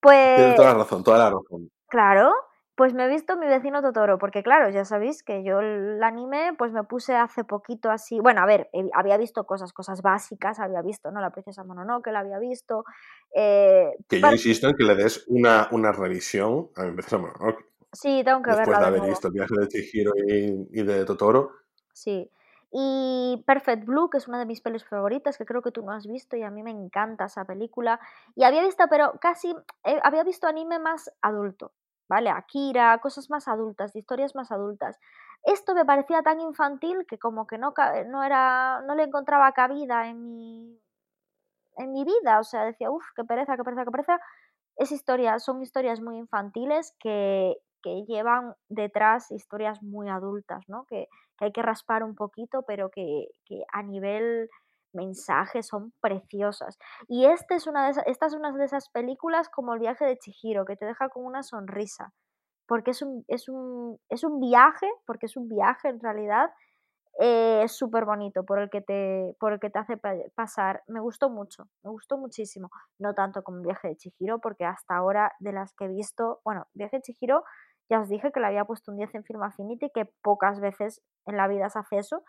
Pues... 0.00 0.36
Tienes 0.36 0.56
toda 0.56 0.72
la 0.72 0.78
razón, 0.78 1.04
toda 1.04 1.18
la 1.18 1.30
razón. 1.30 1.70
Claro, 1.88 2.32
pues 2.78 2.94
me 2.94 3.06
he 3.06 3.08
visto 3.08 3.36
mi 3.36 3.48
vecino 3.48 3.82
Totoro, 3.82 4.18
porque 4.18 4.44
claro, 4.44 4.70
ya 4.70 4.84
sabéis 4.84 5.24
que 5.24 5.42
yo 5.42 5.58
el 5.58 6.00
anime, 6.00 6.52
pues 6.56 6.70
me 6.70 6.84
puse 6.84 7.16
hace 7.16 7.42
poquito 7.42 7.90
así, 7.90 8.20
bueno, 8.20 8.40
a 8.40 8.46
ver, 8.46 8.70
había 8.94 9.16
visto 9.16 9.44
cosas, 9.46 9.72
cosas 9.72 10.00
básicas, 10.00 10.60
había 10.60 10.80
visto, 10.80 11.10
¿no? 11.10 11.20
La 11.20 11.30
princesa 11.30 11.64
Mononoke 11.64 12.12
la 12.12 12.20
había 12.20 12.38
visto. 12.38 12.84
Eh, 13.34 13.90
que 14.08 14.20
yo 14.20 14.30
insisto 14.30 14.68
en 14.68 14.76
que 14.76 14.84
le 14.84 14.94
des 14.94 15.24
una, 15.26 15.66
una 15.72 15.90
revisión 15.90 16.70
a 16.76 16.84
mi 16.84 16.92
princesa 16.92 17.18
Mononoke. 17.18 17.66
Sí, 17.92 18.22
tengo 18.24 18.42
que 18.42 18.50
verla. 18.50 18.64
Después 18.64 18.78
de 18.78 18.86
haber 18.86 19.10
visto 19.10 19.26
el 19.26 19.34
viaje 19.34 19.54
de 19.58 19.66
Chihiro 19.66 20.12
y, 20.16 20.82
de 20.84 21.04
Totoro. 21.04 21.50
Sí. 21.92 22.30
Y 22.70 23.42
Perfect 23.44 23.86
Blue, 23.86 24.08
que 24.08 24.18
es 24.18 24.28
una 24.28 24.38
de 24.38 24.46
mis 24.46 24.60
pelis 24.60 24.84
favoritas, 24.84 25.36
que 25.36 25.46
creo 25.46 25.62
que 25.62 25.72
tú 25.72 25.82
no 25.82 25.90
has 25.90 26.06
visto 26.06 26.36
y 26.36 26.44
a 26.44 26.50
mí 26.52 26.62
me 26.62 26.70
encanta 26.70 27.24
esa 27.24 27.44
película. 27.44 27.98
Y 28.36 28.44
había 28.44 28.62
visto, 28.62 28.84
pero 28.88 29.14
casi, 29.20 29.52
eh, 29.82 29.98
había 30.04 30.22
visto 30.22 30.46
anime 30.46 30.78
más 30.78 31.10
adulto. 31.22 31.72
¿Vale? 32.08 32.30
Akira, 32.30 32.98
cosas 32.98 33.30
más 33.30 33.48
adultas, 33.48 33.94
historias 33.94 34.34
más 34.34 34.50
adultas. 34.50 34.98
Esto 35.44 35.74
me 35.74 35.84
parecía 35.84 36.22
tan 36.22 36.40
infantil 36.40 37.06
que 37.06 37.18
como 37.18 37.46
que 37.46 37.58
no, 37.58 37.72
no, 38.06 38.24
era, 38.24 38.80
no 38.86 38.94
le 38.94 39.04
encontraba 39.04 39.52
cabida 39.52 40.08
en 40.08 40.34
mi, 40.34 40.80
en 41.76 41.92
mi 41.92 42.04
vida, 42.04 42.40
o 42.40 42.44
sea, 42.44 42.64
decía, 42.64 42.90
uff, 42.90 43.04
qué 43.14 43.24
pereza, 43.24 43.56
qué 43.56 43.64
pereza, 43.64 43.84
qué 43.84 43.90
pereza. 43.90 44.20
Es 44.76 44.92
historia, 44.92 45.38
son 45.38 45.62
historias 45.62 46.00
muy 46.00 46.18
infantiles 46.18 46.94
que, 47.00 47.56
que 47.82 48.04
llevan 48.06 48.54
detrás 48.68 49.30
historias 49.30 49.82
muy 49.82 50.08
adultas, 50.08 50.64
¿no? 50.68 50.84
Que, 50.86 51.08
que, 51.38 51.46
hay 51.46 51.52
que 51.52 51.62
raspar 51.62 52.02
un 52.02 52.14
poquito, 52.14 52.62
pero 52.62 52.90
que, 52.90 53.28
que 53.44 53.62
a 53.72 53.82
nivel 53.82 54.48
mensajes 54.92 55.66
son 55.66 55.92
preciosas. 56.00 56.78
Y 57.08 57.26
este 57.26 57.54
es 57.54 57.66
una 57.66 57.90
de 57.90 58.02
esta 58.06 58.26
es 58.26 58.34
una 58.34 58.52
de 58.52 58.64
esas 58.64 58.88
películas 58.90 59.48
como 59.48 59.74
El 59.74 59.80
viaje 59.80 60.04
de 60.04 60.18
Chihiro, 60.18 60.64
que 60.64 60.76
te 60.76 60.86
deja 60.86 61.08
con 61.08 61.24
una 61.24 61.42
sonrisa, 61.42 62.12
porque 62.66 62.92
es 62.92 63.02
un, 63.02 63.24
es 63.28 63.48
un, 63.48 63.98
es 64.08 64.24
un 64.24 64.40
viaje, 64.40 64.88
porque 65.06 65.26
es 65.26 65.36
un 65.36 65.48
viaje 65.48 65.88
en 65.88 66.00
realidad, 66.00 66.50
eh, 67.20 67.66
súper 67.66 68.04
bonito 68.04 68.44
por 68.44 68.60
el, 68.60 68.70
que 68.70 68.80
te, 68.80 69.34
por 69.40 69.52
el 69.52 69.58
que 69.58 69.70
te 69.70 69.78
hace 69.80 69.98
pasar. 70.36 70.84
Me 70.86 71.00
gustó 71.00 71.30
mucho, 71.30 71.64
me 71.82 71.90
gustó 71.90 72.16
muchísimo. 72.16 72.70
No 72.98 73.12
tanto 73.14 73.42
como 73.42 73.58
el 73.58 73.64
viaje 73.64 73.88
de 73.88 73.96
Chihiro, 73.96 74.38
porque 74.40 74.64
hasta 74.64 74.96
ahora 74.96 75.32
de 75.40 75.52
las 75.52 75.74
que 75.74 75.86
he 75.86 75.88
visto, 75.88 76.40
bueno, 76.44 76.66
viaje 76.74 76.98
de 76.98 77.02
Chihiro 77.02 77.44
Ya 77.90 78.00
os 78.00 78.08
dije 78.08 78.30
que 78.32 78.40
le 78.40 78.46
había 78.46 78.64
puesto 78.66 78.92
un 78.92 78.98
10 78.98 79.14
en 79.16 79.24
Film 79.24 79.42
Affinity, 79.42 79.90
que 79.92 80.04
pocas 80.22 80.60
veces 80.60 81.02
en 81.26 81.36
la 81.36 81.48
vida 81.48 81.68
se 81.70 81.78
hace 81.80 81.98
eso. 81.98 82.22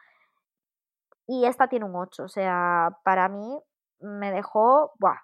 Y 1.32 1.46
esta 1.46 1.68
tiene 1.68 1.86
un 1.86 1.96
8, 1.96 2.24
o 2.24 2.28
sea, 2.28 2.98
para 3.04 3.30
mí 3.30 3.62
me 4.00 4.32
dejó, 4.32 4.94
¡buah! 4.98 5.20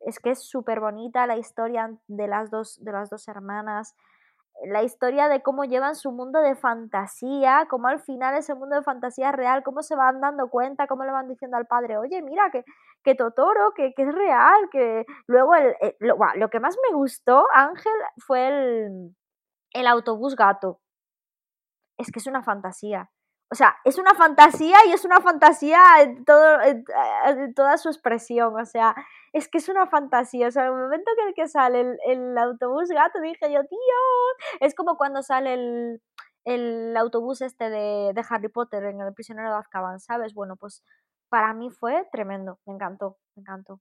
Es 0.00 0.18
que 0.18 0.30
es 0.30 0.48
súper 0.48 0.80
bonita 0.80 1.26
la 1.26 1.36
historia 1.36 1.98
de 2.08 2.28
las, 2.28 2.50
dos, 2.50 2.82
de 2.82 2.92
las 2.92 3.10
dos 3.10 3.28
hermanas, 3.28 3.94
la 4.64 4.82
historia 4.82 5.28
de 5.28 5.42
cómo 5.42 5.64
llevan 5.64 5.96
su 5.96 6.12
mundo 6.12 6.40
de 6.40 6.56
fantasía, 6.56 7.66
cómo 7.68 7.88
al 7.88 8.00
final 8.00 8.38
ese 8.38 8.54
mundo 8.54 8.76
de 8.76 8.82
fantasía 8.82 9.28
es 9.28 9.36
real, 9.36 9.62
cómo 9.62 9.82
se 9.82 9.96
van 9.96 10.22
dando 10.22 10.48
cuenta, 10.48 10.86
cómo 10.86 11.04
le 11.04 11.12
van 11.12 11.28
diciendo 11.28 11.58
al 11.58 11.66
padre, 11.66 11.98
oye, 11.98 12.22
mira, 12.22 12.50
que, 12.50 12.64
que 13.04 13.14
Totoro, 13.14 13.72
que, 13.74 13.92
que 13.92 14.04
es 14.04 14.14
real, 14.14 14.70
que 14.72 15.04
luego 15.26 15.54
el, 15.56 15.74
eh, 15.82 15.94
lo, 16.00 16.16
lo, 16.36 16.48
que 16.48 16.60
más 16.60 16.74
me 16.88 16.96
gustó, 16.96 17.44
Ángel, 17.52 17.92
fue 18.16 18.48
el, 18.48 19.14
el 19.74 19.86
autobús 19.86 20.36
gato. 20.36 20.80
Es 21.98 22.10
que 22.10 22.18
es 22.18 22.26
una 22.26 22.42
fantasía. 22.42 23.10
O 23.52 23.56
sea, 23.56 23.76
es 23.84 23.98
una 23.98 24.14
fantasía 24.14 24.76
y 24.86 24.92
es 24.92 25.04
una 25.04 25.20
fantasía 25.20 25.80
en, 26.02 26.24
todo, 26.24 26.60
en, 26.62 27.54
toda 27.54 27.78
su 27.78 27.88
expresión. 27.88 28.54
O 28.58 28.64
sea, 28.64 28.94
es 29.32 29.48
que 29.48 29.58
es 29.58 29.68
una 29.68 29.86
fantasía. 29.86 30.48
O 30.48 30.50
sea, 30.52 30.66
el 30.66 30.72
momento 30.72 31.10
que 31.16 31.28
el 31.28 31.34
que 31.34 31.48
sale 31.48 31.80
el, 31.80 31.98
el 32.06 32.38
autobús 32.38 32.88
gato, 32.90 33.20
dije 33.20 33.52
yo, 33.52 33.60
tío, 33.64 34.58
es 34.60 34.74
como 34.76 34.96
cuando 34.96 35.22
sale 35.22 35.54
el, 35.54 36.02
el 36.44 36.96
autobús 36.96 37.40
este 37.42 37.70
de, 37.70 38.12
de, 38.14 38.24
Harry 38.28 38.48
Potter 38.48 38.84
en 38.84 39.00
El 39.00 39.14
prisionero 39.14 39.50
de 39.50 39.56
Azkaban, 39.56 39.98
¿sabes? 39.98 40.32
Bueno, 40.32 40.56
pues 40.56 40.84
para 41.28 41.52
mí 41.52 41.70
fue 41.70 42.08
tremendo. 42.12 42.60
Me 42.66 42.74
encantó, 42.74 43.18
me 43.34 43.40
encantó. 43.42 43.80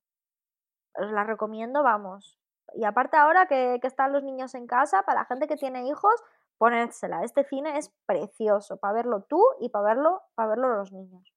Os 0.95 1.11
la 1.11 1.23
recomiendo, 1.23 1.83
vamos. 1.83 2.39
Y 2.73 2.85
aparte 2.85 3.17
ahora 3.17 3.47
que, 3.47 3.77
que 3.81 3.87
están 3.87 4.13
los 4.13 4.23
niños 4.23 4.55
en 4.55 4.67
casa, 4.67 5.03
para 5.03 5.21
la 5.21 5.25
gente 5.25 5.47
que 5.47 5.57
tiene 5.57 5.87
hijos, 5.87 6.13
ponérsela. 6.59 7.23
Este 7.23 7.43
cine 7.45 7.79
es 7.79 7.91
precioso 8.05 8.77
para 8.77 8.93
verlo 8.93 9.25
tú 9.27 9.41
y 9.59 9.69
para 9.69 9.95
verlo, 9.95 10.21
para 10.35 10.49
verlo 10.49 10.77
los 10.77 10.91
niños. 10.91 11.33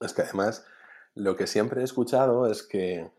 Es 0.00 0.14
que 0.14 0.22
además, 0.22 0.66
lo 1.14 1.36
que 1.36 1.46
siempre 1.46 1.82
he 1.82 1.84
escuchado 1.84 2.46
es 2.46 2.62
que 2.62 3.10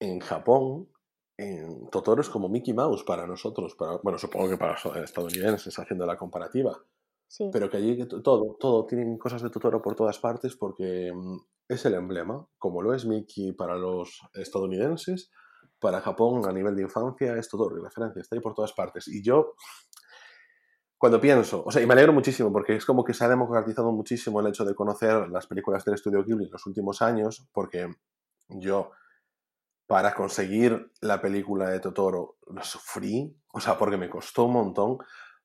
en 0.00 0.20
Japón, 0.20 0.88
en 1.36 1.88
Totoro 1.90 2.22
es 2.22 2.30
como 2.30 2.48
Mickey 2.48 2.74
Mouse 2.74 3.04
para 3.04 3.26
nosotros, 3.26 3.76
para, 3.76 3.98
bueno, 3.98 4.18
supongo 4.18 4.48
que 4.48 4.56
para 4.56 4.72
los 4.72 4.96
estadounidenses 4.96 5.78
haciendo 5.78 6.06
la 6.06 6.16
comparativa. 6.16 6.76
Sí. 7.28 7.50
Pero 7.52 7.68
que 7.68 7.76
allí 7.76 8.08
todo, 8.08 8.56
todo, 8.58 8.86
tienen 8.86 9.18
cosas 9.18 9.42
de 9.42 9.50
Totoro 9.50 9.82
por 9.82 9.94
todas 9.94 10.18
partes 10.18 10.56
porque 10.56 11.12
mm, 11.14 11.36
es 11.68 11.84
el 11.84 11.92
emblema, 11.92 12.48
como 12.56 12.80
lo 12.80 12.94
es 12.94 13.04
Mickey 13.04 13.52
para 13.52 13.76
los 13.76 14.22
estadounidenses, 14.32 15.30
para 15.78 16.00
Japón 16.00 16.46
a 16.46 16.52
nivel 16.52 16.74
de 16.74 16.82
infancia 16.82 17.36
es 17.36 17.48
Totoro 17.48 17.78
y 17.78 17.82
referencia, 17.82 18.20
está 18.20 18.34
ahí 18.34 18.40
por 18.40 18.54
todas 18.54 18.72
partes. 18.72 19.08
Y 19.08 19.22
yo 19.22 19.54
cuando 20.98 21.20
pienso, 21.20 21.62
o 21.64 21.70
sea, 21.70 21.80
y 21.80 21.86
me 21.86 21.92
alegro 21.92 22.12
muchísimo 22.12 22.52
porque 22.52 22.74
es 22.74 22.84
como 22.84 23.04
que 23.04 23.14
se 23.14 23.24
ha 23.24 23.28
democratizado 23.28 23.92
muchísimo 23.92 24.40
el 24.40 24.48
hecho 24.48 24.64
de 24.64 24.74
conocer 24.74 25.28
las 25.28 25.46
películas 25.46 25.84
del 25.84 25.94
estudio 25.94 26.24
Ghibli 26.24 26.46
en 26.46 26.50
los 26.50 26.66
últimos 26.66 27.00
años, 27.02 27.48
porque 27.52 27.88
yo, 28.48 28.90
para 29.86 30.12
conseguir 30.12 30.90
la 31.00 31.20
película 31.20 31.70
de 31.70 31.80
Totoro, 31.80 32.36
lo 32.48 32.64
sufrí, 32.64 33.34
o 33.52 33.60
sea, 33.60 33.78
porque 33.78 33.96
me 33.96 34.10
costó 34.10 34.44
un 34.44 34.52
montón. 34.52 34.98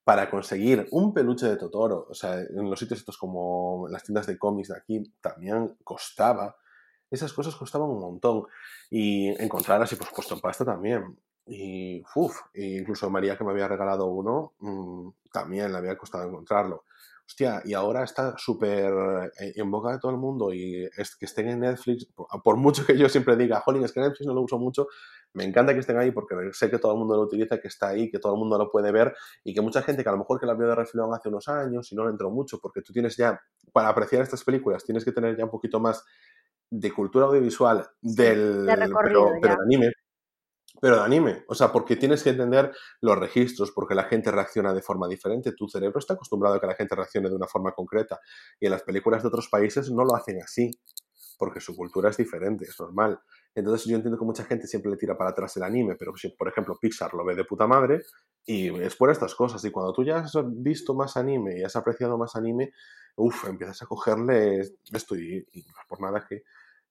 Para 0.06 0.30
conseguir 0.30 0.86
un 0.92 1.14
peluche 1.14 1.48
de 1.48 1.56
Totoro, 1.56 2.08
o 2.10 2.14
sea, 2.14 2.38
en 2.38 2.70
los 2.70 2.78
sitios 2.78 3.00
estos 3.00 3.18
como 3.18 3.88
las 3.90 4.04
tiendas 4.04 4.28
de 4.28 4.38
cómics 4.38 4.68
de 4.68 4.76
aquí, 4.76 5.02
también 5.22 5.78
costaba. 5.86 6.58
Esas 7.10 7.32
cosas 7.32 7.56
costaban 7.56 7.90
un 7.90 8.02
montón. 8.02 8.44
Y 8.90 9.30
encontrar 9.42 9.82
así, 9.82 9.96
por 9.96 10.08
supuesto, 10.08 10.34
en 10.34 10.42
pasta 10.42 10.66
también. 10.66 11.18
Y, 11.46 12.02
uff, 12.16 12.40
incluso 12.54 13.10
María 13.10 13.38
que 13.38 13.44
me 13.44 13.52
había 13.52 13.68
regalado 13.68 14.06
uno, 14.08 14.54
mm, 14.60 15.10
también 15.32 15.72
le 15.72 15.78
había 15.78 15.98
costado 15.98 16.28
encontrarlo. 16.28 16.86
Hostia, 17.26 17.62
y 17.64 17.74
ahora 17.74 18.04
está 18.04 18.38
súper 18.38 19.32
eh, 19.40 19.54
en 19.56 19.72
boca 19.72 19.94
de 19.94 20.00
todo 20.00 20.12
el 20.12 20.18
mundo 20.18 20.54
y 20.54 20.90
es 20.98 21.16
que 21.16 21.26
estén 21.26 21.48
en 21.48 21.62
Netflix, 21.62 22.06
por, 22.44 22.58
mucho 22.58 22.86
que 22.86 22.98
yo 22.98 23.08
siempre 23.08 23.38
diga, 23.38 23.62
jolín, 23.62 23.84
es 23.84 23.94
que 23.94 24.02
Netflix 24.02 24.26
no 24.28 24.34
lo 24.34 24.42
uso 24.42 24.60
mucho, 24.60 24.88
me 25.34 25.46
encanta 25.46 25.74
que 25.74 25.80
estén 25.80 25.98
ahí 25.98 26.12
porque 26.12 26.36
sé 26.52 26.70
que 26.70 26.80
todo 26.80 26.92
el 26.92 27.00
mundo 27.00 27.16
lo 27.16 27.24
utiliza, 27.24 27.60
que 27.60 27.70
está 27.70 27.90
ahí, 27.90 28.12
que 28.12 28.20
todo 28.20 28.34
el 28.34 28.40
mundo 28.40 28.58
lo 28.58 28.70
puede 28.70 28.92
ver 28.92 29.16
y 29.44 29.54
que 29.54 29.62
mucha 29.62 29.82
gente 29.82 30.04
que 30.04 30.10
a 30.10 30.12
lo 30.12 30.18
mejor 30.18 30.40
que 30.40 30.46
la 30.46 30.54
vio 30.54 30.68
de 30.68 30.76
refilón 30.76 31.14
hace 31.14 31.30
unos 31.30 31.48
años 31.48 31.92
y 31.92 31.96
no 31.96 32.04
le 32.04 32.12
entró 32.12 32.30
mucho, 32.30 32.60
porque 32.60 32.82
tú 32.82 32.92
tienes 32.92 33.16
ya, 33.16 33.40
para 33.72 33.88
apreciar 33.88 34.22
estas 34.22 34.44
películas, 34.44 34.84
tienes 34.84 35.06
que 35.06 35.14
tener 35.14 35.38
ya 35.38 35.46
un 35.46 35.52
poquito 35.52 35.80
más 35.80 36.04
de 36.70 36.92
cultura 36.92 37.28
audiovisual 37.28 37.88
del 38.02 38.66
pero, 38.68 39.00
pero 39.02 39.32
de 39.42 39.50
anime 39.50 39.94
pero 40.82 40.98
de 40.98 41.04
anime. 41.04 41.44
O 41.48 41.56
sea, 41.56 41.72
porque 41.72 41.96
tienes 41.96 42.24
que 42.24 42.32
entender 42.32 42.72
los 43.02 43.18
registros, 43.18 43.72
porque 43.72 43.96
la 43.96 44.04
gente 44.06 44.32
reacciona 44.32 44.74
de 44.74 44.82
forma 44.82 45.08
diferente. 45.08 45.54
Tu 45.54 45.68
cerebro 45.68 46.00
está 46.00 46.16
acostumbrado 46.16 46.56
a 46.56 46.60
que 46.60 46.68
la 46.68 46.76
gente 46.76 46.96
reaccione 46.96 47.30
de 47.30 47.36
una 47.36 47.48
forma 47.48 47.72
concreta. 47.72 48.20
Y 48.60 48.66
en 48.66 48.72
las 48.72 48.84
películas 48.84 49.22
de 49.22 49.30
otros 49.30 49.50
países 49.50 49.92
no 49.92 50.04
lo 50.04 50.16
hacen 50.16 50.42
así, 50.42 50.72
porque 51.38 51.60
su 51.60 51.76
cultura 51.76 52.10
es 52.10 52.18
diferente, 52.18 52.66
es 52.66 52.80
normal. 52.80 53.20
Entonces 53.56 53.86
yo 53.86 53.96
entiendo 53.96 54.18
que 54.18 54.26
mucha 54.26 54.44
gente 54.46 54.68
siempre 54.68 54.92
le 54.92 54.98
tira 54.98 55.18
para 55.18 55.30
atrás 55.30 55.56
el 55.58 55.64
anime, 55.64 55.96
pero 55.96 56.16
si, 56.16 56.30
por 56.30 56.48
ejemplo, 56.48 56.78
Pixar 56.80 57.14
lo 57.14 57.24
ve 57.24 57.36
de 57.36 57.46
puta 57.46 57.68
madre 57.68 58.02
y 58.46 58.70
es 58.82 58.96
por 58.96 59.12
estas 59.12 59.36
cosas. 59.36 59.64
Y 59.66 59.72
cuando 59.72 59.94
tú 59.94 60.04
ya 60.04 60.18
has 60.18 60.34
visto 60.54 60.96
más 60.96 61.18
anime 61.18 61.60
y 61.60 61.64
has 61.64 61.76
apreciado 61.76 62.18
más 62.18 62.36
anime, 62.36 62.72
uff, 63.16 63.46
empiezas 63.48 63.82
a 63.84 63.86
cogerle 63.86 64.62
esto 64.92 65.16
y, 65.16 65.46
y 65.52 65.66
por 65.88 66.02
nada 66.02 66.26
que 66.28 66.44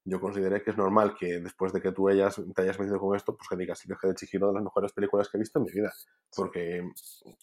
yo 0.05 0.21
consideré 0.21 0.63
que 0.63 0.73
es 0.73 0.77
normal 0.77 1.15
que 1.15 1.39
después 1.39 1.73
de 1.73 1.81
que 1.81 1.93
tú 1.93 2.09
hayas, 2.09 2.41
te 2.55 2.63
hayas 2.63 2.79
metido 2.79 2.99
con 2.99 3.17
esto, 3.17 3.37
pues 3.37 3.49
que 3.49 3.57
digas 3.57 3.81
el 3.85 3.89
viaje 3.89 4.09
de 4.09 4.15
Chihiro 4.15 4.49
de 4.49 4.55
las 4.55 4.63
mejores 4.63 4.93
películas 4.93 5.29
que 5.29 5.37
he 5.37 5.41
visto 5.41 5.61
en 5.61 5.65
mi 5.65 5.73
vida. 5.73 5.93
Porque 6.35 6.83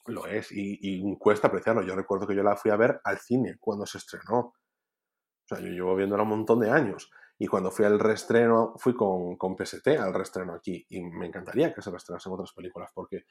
lo 0.08 0.26
es 0.28 0.50
y, 0.52 1.18
cuesta 1.18 1.48
apreciarlo. 1.48 1.84
Yo 1.84 1.96
recuerdo 1.96 2.28
que 2.28 2.36
yo 2.36 2.44
la 2.44 2.58
fui 2.58 2.72
a 2.72 2.76
ver 2.76 3.00
al 3.04 3.20
cine 3.20 3.58
cuando 3.60 3.86
se 3.86 3.98
estrenó. 3.98 4.40
O 4.40 5.48
sea, 5.48 5.60
yo 5.60 5.70
llevo 5.70 5.96
viéndola 5.96 6.24
un 6.24 6.30
montón 6.30 6.60
de 6.60 6.70
años. 6.70 7.10
Y 7.38 7.48
cuando 7.48 7.72
fui 7.72 7.86
al 7.86 7.98
reestreno, 7.98 8.74
fui 8.78 8.94
con, 8.94 9.38
con 9.38 9.56
PST 9.56 9.88
al 9.98 10.14
reestreno 10.14 10.54
aquí. 10.54 10.86
Y 10.90 11.02
me 11.02 11.28
encantaría 11.28 11.74
que 11.74 11.82
se 11.82 11.90
reestrenasen 11.90 12.34
otras 12.34 12.52
películas 12.52 12.92
porque 12.94 13.24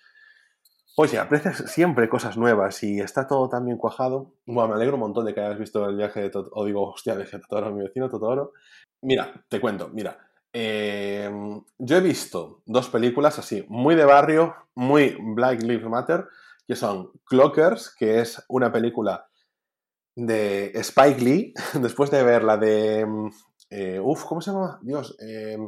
Oye, 1.01 1.17
aprecias 1.17 1.59
siempre 1.71 2.09
cosas 2.09 2.37
nuevas 2.37 2.83
y 2.83 2.99
está 2.99 3.29
todo 3.29 3.49
tan 3.49 3.65
bien 3.65 3.79
cuajado. 3.79 4.33
Bueno, 4.47 4.71
me 4.71 4.75
alegro 4.75 4.95
un 4.95 5.03
montón 5.03 5.27
de 5.27 5.33
que 5.33 5.39
hayas 5.39 5.57
visto 5.57 5.89
el 5.89 5.97
viaje 5.97 6.23
de 6.23 6.29
Totoro, 6.29 6.57
o 6.57 6.65
digo, 6.65 6.91
hostia, 6.91 7.13
el 7.13 7.21
viaje 7.21 7.37
de 7.37 7.43
Totoro, 7.45 7.73
mi 7.73 7.85
vecino 7.85 8.09
Totoro. 8.09 8.53
Mira, 9.03 9.33
te 9.49 9.61
cuento, 9.61 9.91
mira. 9.91 10.19
Eh, 10.53 11.31
yo 11.79 11.97
he 11.97 12.01
visto 12.01 12.63
dos 12.67 12.89
películas 12.89 13.39
así, 13.39 13.65
muy 13.69 13.95
de 13.95 14.07
barrio, 14.07 14.57
muy 14.75 15.17
Black 15.21 15.63
Lives 15.63 15.89
Matter, 15.89 16.27
que 16.67 16.75
son 16.75 17.13
Clockers, 17.27 17.95
que 17.97 18.19
es 18.19 18.45
una 18.49 18.73
película 18.73 19.29
de 20.17 20.73
Spike 20.75 21.21
Lee, 21.21 21.55
después 21.81 22.11
de 22.11 22.25
ver 22.25 22.43
la 22.43 22.57
de... 22.57 23.07
Eh, 23.71 24.01
uf, 24.03 24.25
¿cómo 24.25 24.41
se 24.41 24.51
llama? 24.51 24.81
Dios, 24.83 25.17
eh, 25.21 25.59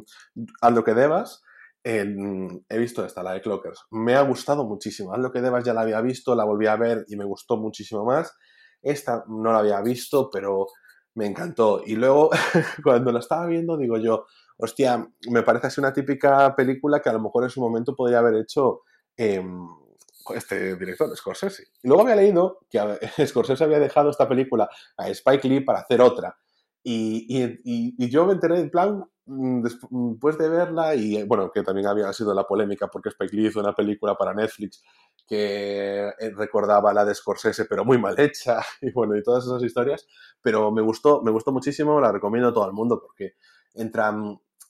Aldo 0.60 0.82
que 0.82 0.94
debas 0.94 1.44
he 1.82 2.78
visto 2.78 3.04
esta, 3.04 3.22
la 3.22 3.32
de 3.32 3.40
Clockers. 3.40 3.84
Me 3.90 4.14
ha 4.14 4.22
gustado 4.22 4.64
muchísimo. 4.64 5.14
Haz 5.14 5.20
lo 5.20 5.32
que 5.32 5.40
debas 5.40 5.64
ya 5.64 5.74
la 5.74 5.82
había 5.82 6.00
visto, 6.00 6.34
la 6.34 6.44
volví 6.44 6.66
a 6.66 6.76
ver 6.76 7.04
y 7.08 7.16
me 7.16 7.24
gustó 7.24 7.56
muchísimo 7.56 8.04
más. 8.04 8.36
Esta 8.82 9.24
no 9.28 9.52
la 9.52 9.58
había 9.58 9.80
visto, 9.80 10.30
pero 10.30 10.66
me 11.14 11.26
encantó. 11.26 11.82
Y 11.84 11.96
luego, 11.96 12.30
cuando 12.84 13.12
la 13.12 13.20
estaba 13.20 13.46
viendo, 13.46 13.76
digo 13.76 13.98
yo, 13.98 14.26
hostia, 14.58 15.06
me 15.30 15.42
parece 15.42 15.68
así 15.68 15.80
una 15.80 15.92
típica 15.92 16.54
película 16.54 17.00
que 17.00 17.08
a 17.08 17.14
lo 17.14 17.20
mejor 17.20 17.44
en 17.44 17.50
su 17.50 17.60
momento 17.60 17.94
podría 17.94 18.18
haber 18.18 18.34
hecho 18.36 18.82
este 19.16 20.76
director, 20.76 21.14
Scorsese. 21.16 21.64
Y 21.82 21.88
luego 21.88 22.02
había 22.02 22.16
leído 22.16 22.58
que 22.70 22.80
Scorsese 23.26 23.64
había 23.64 23.78
dejado 23.78 24.10
esta 24.10 24.28
película 24.28 24.68
a 24.96 25.08
Spike 25.08 25.48
Lee 25.48 25.60
para 25.60 25.80
hacer 25.80 26.00
otra. 26.00 26.36
Y, 26.82 27.26
y, 27.62 28.08
yo 28.08 28.24
me 28.26 28.32
enteré 28.32 28.58
en 28.58 28.70
plan 28.70 29.04
mm, 29.26 29.62
después 29.62 30.38
de 30.38 30.48
verla 30.48 30.94
y 30.94 31.16
eh, 31.16 31.24
bueno, 31.24 31.50
que 31.52 31.62
también 31.62 31.86
había 31.86 32.10
sido 32.12 32.32
la 32.32 32.44
polémica 32.44 32.88
porque 32.88 33.10
Spike 33.10 33.36
Lee 33.36 33.48
hizo 33.48 33.60
una 33.60 33.74
película 33.74 34.14
para 34.14 34.32
Netflix 34.32 34.82
que 35.26 36.08
eh, 36.08 36.30
recordaba 36.34 36.94
la 36.94 37.04
de 37.04 37.14
Scorsese 37.14 37.66
pero 37.66 37.84
muy 37.84 37.98
mal 37.98 38.18
hecha 38.18 38.60
y 38.80 38.92
bueno, 38.92 39.14
y 39.16 39.22
todas 39.22 39.44
esas 39.44 39.62
historias, 39.62 40.06
pero 40.40 40.70
me 40.72 40.80
gustó, 40.80 41.22
me 41.22 41.30
gustó 41.30 41.52
muchísimo, 41.52 42.00
la 42.00 42.12
recomiendo 42.12 42.48
a 42.48 42.54
todo 42.54 42.66
el 42.66 42.72
mundo 42.72 42.98
porque 42.98 43.34
entra 43.74 44.14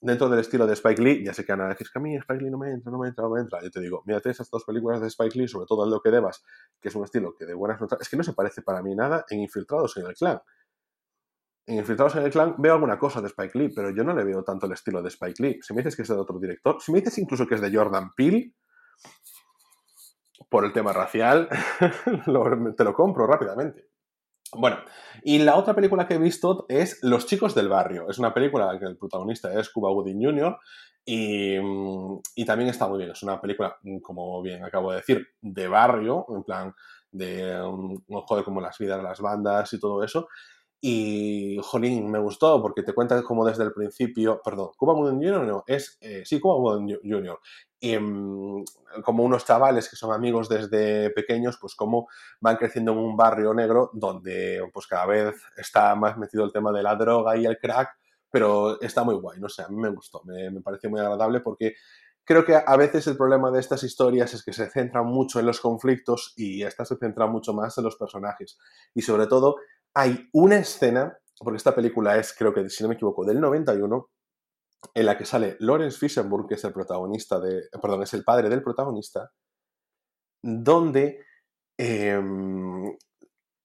dentro 0.00 0.28
del 0.28 0.40
estilo 0.40 0.66
de 0.66 0.72
Spike 0.72 1.02
Lee, 1.02 1.24
ya 1.24 1.34
sé 1.34 1.44
que 1.44 1.52
van 1.52 1.60
a 1.62 1.68
decir 1.68 1.86
que 1.92 1.98
a 1.98 2.02
mí 2.02 2.16
Spike 2.16 2.42
Lee 2.42 2.50
no 2.50 2.58
me 2.58 2.72
entra, 2.72 2.90
no 2.90 2.98
me 2.98 3.08
entra, 3.08 3.24
no 3.24 3.30
me 3.30 3.40
entra. 3.40 3.62
Yo 3.62 3.70
te 3.70 3.80
digo, 3.80 4.02
mírate 4.06 4.30
esas 4.30 4.50
dos 4.50 4.64
películas 4.64 5.00
de 5.00 5.08
Spike 5.08 5.38
Lee, 5.38 5.48
sobre 5.48 5.66
todo 5.66 5.84
en 5.84 5.90
Lo 5.90 6.00
que 6.00 6.10
debas, 6.10 6.42
que 6.80 6.88
es 6.88 6.94
un 6.94 7.04
estilo 7.04 7.34
que 7.38 7.44
de 7.44 7.54
buenas 7.54 7.80
notas, 7.80 8.00
es 8.00 8.08
que 8.08 8.16
no 8.16 8.22
se 8.22 8.32
parece 8.32 8.62
para 8.62 8.82
mí 8.82 8.94
nada 8.94 9.24
en 9.28 9.40
Infiltrados 9.40 9.96
en 9.98 10.06
el 10.06 10.14
Clan 10.14 10.40
en 11.66 11.76
Infiltrados 11.76 12.16
en 12.16 12.24
el 12.24 12.30
Clan 12.30 12.54
veo 12.58 12.74
alguna 12.74 12.98
cosa 12.98 13.20
de 13.20 13.28
Spike 13.28 13.58
Lee, 13.58 13.72
pero 13.74 13.90
yo 13.90 14.02
no 14.02 14.14
le 14.14 14.24
veo 14.24 14.42
tanto 14.42 14.66
el 14.66 14.72
estilo 14.72 15.02
de 15.02 15.08
Spike 15.08 15.42
Lee. 15.42 15.58
Si 15.62 15.72
me 15.72 15.82
dices 15.82 15.96
que 15.96 16.02
es 16.02 16.08
de 16.08 16.14
otro 16.14 16.38
director, 16.38 16.80
si 16.80 16.92
me 16.92 17.00
dices 17.00 17.18
incluso 17.18 17.46
que 17.46 17.54
es 17.54 17.60
de 17.60 17.74
Jordan 17.74 18.10
Peele, 18.16 18.54
por 20.48 20.64
el 20.64 20.72
tema 20.72 20.92
racial, 20.92 21.48
te 22.76 22.84
lo 22.84 22.94
compro 22.94 23.26
rápidamente. 23.26 23.90
Bueno, 24.52 24.78
y 25.22 25.38
la 25.38 25.56
otra 25.56 25.74
película 25.74 26.08
que 26.08 26.14
he 26.14 26.18
visto 26.18 26.66
es 26.68 26.98
Los 27.02 27.26
chicos 27.26 27.54
del 27.54 27.68
barrio. 27.68 28.10
Es 28.10 28.18
una 28.18 28.34
película 28.34 28.76
que 28.80 28.86
el 28.86 28.96
protagonista 28.96 29.52
es 29.58 29.70
Cuba 29.70 29.90
Gooding 29.90 30.24
Jr. 30.24 30.58
Y, 31.04 31.56
mm, 31.58 32.20
y, 32.34 32.44
también 32.44 32.68
está 32.68 32.88
muy 32.88 32.98
bien. 32.98 33.10
Es 33.10 33.22
una 33.22 33.40
película, 33.40 33.76
mm, 33.82 33.98
como 34.00 34.42
bien 34.42 34.64
acabo 34.64 34.90
de 34.90 34.98
decir, 34.98 35.24
de 35.40 35.68
barrio, 35.68 36.26
en 36.30 36.42
plan 36.42 36.74
de 37.12 37.62
un, 37.62 38.02
un 38.06 38.20
juego 38.22 38.44
como 38.44 38.60
las 38.60 38.76
vidas 38.78 38.98
de 38.98 39.04
las 39.04 39.20
bandas 39.20 39.72
y 39.72 39.78
todo 39.78 40.02
eso. 40.02 40.28
Y, 40.82 41.58
jolín, 41.62 42.10
me 42.10 42.18
gustó 42.18 42.62
porque 42.62 42.82
te 42.82 42.94
cuenta 42.94 43.22
como 43.22 43.44
desde 43.44 43.64
el 43.64 43.72
principio, 43.72 44.40
perdón, 44.42 44.70
Cuba 44.78 44.94
Gooding 44.94 45.18
Jr. 45.18 45.46
no, 45.46 45.64
es, 45.66 45.98
eh, 46.00 46.22
sí, 46.24 46.40
Cuba 46.40 46.54
Gooding 46.54 47.00
Jr. 47.04 47.38
Y, 47.80 47.96
um, 47.96 48.64
como 49.04 49.22
unos 49.22 49.44
chavales 49.44 49.90
que 49.90 49.96
son 49.96 50.12
amigos 50.14 50.48
desde 50.48 51.10
pequeños, 51.10 51.58
pues 51.60 51.74
cómo 51.74 52.08
van 52.40 52.56
creciendo 52.56 52.92
en 52.92 52.98
un 52.98 53.16
barrio 53.16 53.52
negro 53.52 53.90
donde 53.92 54.62
pues 54.72 54.86
cada 54.86 55.04
vez 55.06 55.34
está 55.56 55.94
más 55.94 56.16
metido 56.16 56.44
el 56.44 56.52
tema 56.52 56.72
de 56.72 56.82
la 56.82 56.96
droga 56.96 57.36
y 57.36 57.44
el 57.44 57.58
crack, 57.58 57.90
pero 58.30 58.80
está 58.80 59.04
muy 59.04 59.16
guay, 59.16 59.38
no 59.38 59.50
sé, 59.50 59.62
a 59.62 59.68
mí 59.68 59.76
me 59.76 59.90
gustó, 59.90 60.22
me, 60.24 60.50
me 60.50 60.62
pareció 60.62 60.88
muy 60.88 61.00
agradable 61.00 61.40
porque 61.40 61.74
creo 62.24 62.44
que 62.44 62.54
a 62.54 62.76
veces 62.76 63.06
el 63.06 63.16
problema 63.16 63.50
de 63.50 63.60
estas 63.60 63.82
historias 63.82 64.32
es 64.34 64.44
que 64.44 64.52
se 64.52 64.70
centran 64.70 65.04
mucho 65.04 65.40
en 65.40 65.46
los 65.46 65.60
conflictos 65.60 66.32
y 66.36 66.62
esta 66.62 66.84
se 66.84 66.96
centra 66.96 67.26
mucho 67.26 67.52
más 67.52 67.76
en 67.76 67.82
los 67.82 67.96
personajes. 67.96 68.56
Y 68.94 69.02
sobre 69.02 69.26
todo 69.26 69.56
hay 69.94 70.28
una 70.32 70.58
escena, 70.58 71.18
porque 71.38 71.56
esta 71.56 71.74
película 71.74 72.16
es, 72.16 72.34
creo 72.36 72.52
que 72.52 72.68
si 72.68 72.82
no 72.82 72.88
me 72.88 72.94
equivoco, 72.94 73.24
del 73.24 73.40
91, 73.40 74.10
en 74.94 75.06
la 75.06 75.16
que 75.16 75.24
sale 75.24 75.56
Lawrence 75.60 75.98
Fishenburg, 75.98 76.48
que 76.48 76.54
es 76.54 76.64
el 76.64 76.72
protagonista 76.72 77.38
de, 77.38 77.68
perdón, 77.80 78.02
es 78.02 78.14
el 78.14 78.24
padre 78.24 78.48
del 78.48 78.62
protagonista, 78.62 79.30
donde 80.42 81.24
eh, 81.78 82.20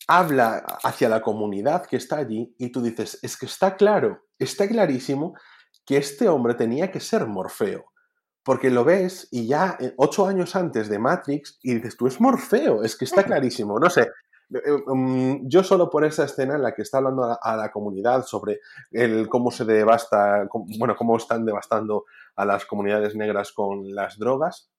habla 0.07 0.57
hacia 0.83 1.09
la 1.09 1.21
comunidad 1.21 1.85
que 1.85 1.97
está 1.97 2.17
allí 2.17 2.53
y 2.57 2.71
tú 2.71 2.81
dices, 2.81 3.19
es 3.21 3.37
que 3.37 3.45
está 3.45 3.75
claro, 3.75 4.25
está 4.37 4.67
clarísimo 4.67 5.35
que 5.85 5.97
este 5.97 6.27
hombre 6.27 6.55
tenía 6.55 6.91
que 6.91 6.99
ser 6.99 7.27
Morfeo. 7.27 7.85
Porque 8.43 8.69
lo 8.69 8.83
ves 8.83 9.27
y 9.31 9.47
ya 9.47 9.75
eh, 9.79 9.93
ocho 9.97 10.27
años 10.27 10.55
antes 10.55 10.87
de 10.87 10.99
Matrix 10.99 11.57
y 11.63 11.75
dices, 11.75 11.97
tú 11.97 12.05
es 12.05 12.21
Morfeo, 12.21 12.83
es 12.83 12.95
que 12.95 13.05
está 13.05 13.23
clarísimo. 13.23 13.79
No 13.79 13.89
sé, 13.89 14.07
yo 14.49 15.63
solo 15.63 15.89
por 15.89 16.05
esa 16.05 16.25
escena 16.25 16.55
en 16.55 16.63
la 16.63 16.73
que 16.73 16.81
está 16.81 16.97
hablando 16.97 17.37
a 17.41 17.55
la, 17.55 17.71
comunidad 17.71 18.25
sobre 18.25 18.59
el 18.91 19.27
cómo 19.27 19.51
se 19.51 19.65
devasta, 19.65 20.47
bueno, 20.77 20.95
cómo 20.95 21.17
están 21.17 21.45
devastando 21.45 22.05
a 22.35 22.45
las 22.45 22.65
comunidades 22.65 23.15
negras 23.15 23.51
con 23.51 23.93
las 23.93 24.17
drogas 24.17 24.69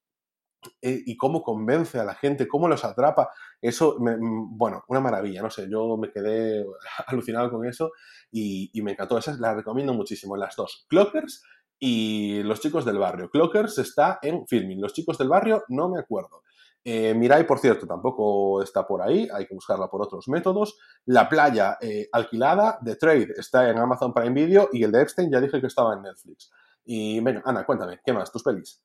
eh, 0.83 1.03
y 1.05 1.17
cómo 1.17 1.43
convence 1.43 1.99
a 1.99 2.05
la 2.05 2.15
gente, 2.15 2.49
cómo 2.49 2.69
los 2.69 2.85
atrapa, 2.85 3.31
eso, 3.61 3.97
mm, 3.99 4.57
bueno, 4.57 4.85
una 4.89 5.01
maravilla, 5.01 5.43
no 5.43 5.51
sé, 5.51 5.69
yo 5.71 5.97
me 5.97 6.11
quedé 6.11 6.65
alucinado 7.07 7.51
con 7.51 7.67
eso 7.67 7.93
y, 8.31 8.71
y 8.73 8.83
me 8.83 8.93
encantó, 8.93 9.19
esa 9.19 9.37
la 9.39 9.55
recomiendo 9.55 9.95
muchísimo, 9.95 10.37
las 10.37 10.57
dos, 10.57 10.87
Clockers 10.89 11.43
y 11.79 12.43
Los 12.43 12.61
chicos 12.61 12.85
del 12.85 12.99
barrio. 12.99 13.31
Clockers 13.31 13.79
está 13.79 14.19
en 14.23 14.47
filming, 14.47 14.81
Los 14.81 14.93
chicos 14.93 15.19
del 15.19 15.29
barrio 15.29 15.65
no 15.69 15.89
me 15.89 16.01
acuerdo. 16.01 16.43
Eh, 16.89 17.15
Mirai, 17.15 17.45
por 17.45 17.59
cierto, 17.59 17.85
tampoco 17.85 18.63
está 18.63 18.87
por 18.87 19.03
ahí, 19.03 19.29
hay 19.35 19.45
que 19.45 19.57
buscarla 19.57 19.89
por 19.89 20.03
otros 20.03 20.29
métodos. 20.29 20.79
La 21.07 21.29
playa 21.29 21.79
eh, 21.81 22.09
alquilada 22.13 22.79
de 22.81 22.95
Trade 22.95 23.33
está 23.37 23.69
en 23.69 23.77
Amazon 23.77 24.15
Prime 24.15 24.31
Video 24.31 24.69
y 24.71 24.85
el 24.85 24.93
de 24.93 25.03
Epstein 25.03 25.29
ya 25.29 25.41
dije 25.41 25.61
que 25.61 25.67
estaba 25.67 25.95
en 25.95 26.03
Netflix. 26.03 26.53
Y 26.85 27.19
bueno, 27.19 27.43
Ana, 27.45 27.67
cuéntame, 27.67 27.99
¿qué 28.05 28.13
más? 28.13 28.31
¿Tus 28.31 28.45
pelis? 28.45 28.81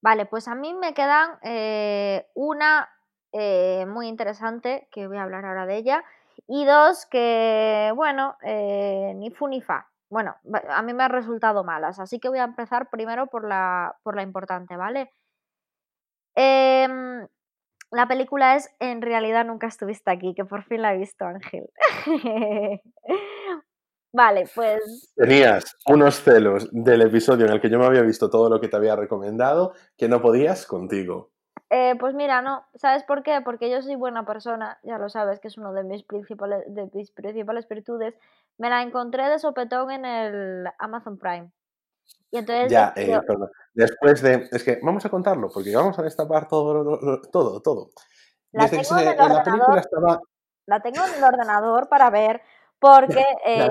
Vale, 0.00 0.26
pues 0.26 0.46
a 0.46 0.54
mí 0.54 0.72
me 0.72 0.94
quedan 0.94 1.30
eh, 1.42 2.28
una 2.36 2.88
eh, 3.32 3.86
muy 3.88 4.06
interesante, 4.06 4.86
que 4.92 5.08
voy 5.08 5.16
a 5.16 5.24
hablar 5.24 5.44
ahora 5.44 5.66
de 5.66 5.78
ella, 5.78 6.04
y 6.46 6.64
dos 6.64 7.06
que, 7.06 7.92
bueno, 7.96 8.36
ni 8.44 9.32
fu 9.32 9.48
ni 9.48 9.60
fa. 9.60 9.88
Bueno, 10.08 10.36
a 10.68 10.82
mí 10.82 10.94
me 10.94 11.02
han 11.02 11.10
resultado 11.10 11.64
malas, 11.64 11.98
así 11.98 12.20
que 12.20 12.28
voy 12.28 12.38
a 12.38 12.44
empezar 12.44 12.88
primero 12.88 13.26
por 13.26 13.48
la, 13.48 13.96
por 14.04 14.14
la 14.14 14.22
importante, 14.22 14.76
¿vale? 14.76 15.12
Em, 16.42 17.26
la 17.90 18.08
película 18.08 18.56
es 18.56 18.70
En 18.78 19.02
realidad 19.02 19.44
nunca 19.44 19.66
estuviste 19.66 20.10
aquí, 20.10 20.34
que 20.34 20.46
por 20.46 20.64
fin 20.64 20.80
la 20.80 20.94
he 20.94 20.98
visto, 20.98 21.26
Ángel. 21.26 21.68
vale, 24.12 24.48
pues. 24.54 25.12
Tenías 25.14 25.76
unos 25.86 26.22
celos 26.22 26.70
del 26.72 27.02
episodio 27.02 27.44
en 27.44 27.52
el 27.52 27.60
que 27.60 27.68
yo 27.68 27.78
me 27.78 27.84
había 27.84 28.00
visto 28.00 28.30
todo 28.30 28.48
lo 28.48 28.58
que 28.58 28.68
te 28.68 28.76
había 28.76 28.96
recomendado 28.96 29.74
que 29.98 30.08
no 30.08 30.22
podías 30.22 30.64
contigo. 30.64 31.30
Eh, 31.68 31.94
pues 32.00 32.14
mira, 32.14 32.40
no, 32.40 32.64
¿sabes 32.74 33.04
por 33.04 33.22
qué? 33.22 33.42
Porque 33.44 33.70
yo 33.70 33.82
soy 33.82 33.96
buena 33.96 34.24
persona, 34.24 34.78
ya 34.82 34.96
lo 34.96 35.10
sabes, 35.10 35.40
que 35.40 35.48
es 35.48 35.58
uno 35.58 35.74
de 35.74 35.84
mis 35.84 36.04
principales, 36.04 36.64
de 36.68 36.88
mis 36.94 37.10
principales 37.10 37.68
virtudes. 37.68 38.14
Me 38.56 38.70
la 38.70 38.82
encontré 38.82 39.28
de 39.28 39.38
sopetón 39.38 39.90
en 39.90 40.06
el 40.06 40.66
Amazon 40.78 41.18
Prime. 41.18 41.50
Y 42.30 42.38
entonces. 42.38 42.70
Ya, 42.70 42.92
eh, 42.96 43.20
perdón. 43.26 43.50
Después 43.74 44.22
de. 44.22 44.48
Es 44.50 44.62
que 44.62 44.78
vamos 44.82 45.04
a 45.04 45.08
contarlo, 45.08 45.50
porque 45.52 45.74
vamos 45.74 45.98
a 45.98 46.02
destapar 46.02 46.48
todo, 46.48 47.20
todo, 47.30 47.60
todo. 47.60 47.90
La 48.52 48.68
tengo, 48.68 48.98
en 48.98 49.08
el 49.08 49.20
ordenador, 49.20 49.78
estaba... 49.78 50.20
la 50.66 50.80
tengo 50.80 51.04
en 51.06 51.14
el 51.14 51.24
ordenador 51.24 51.88
para 51.88 52.10
ver, 52.10 52.42
porque. 52.78 53.24
Eh, 53.46 53.68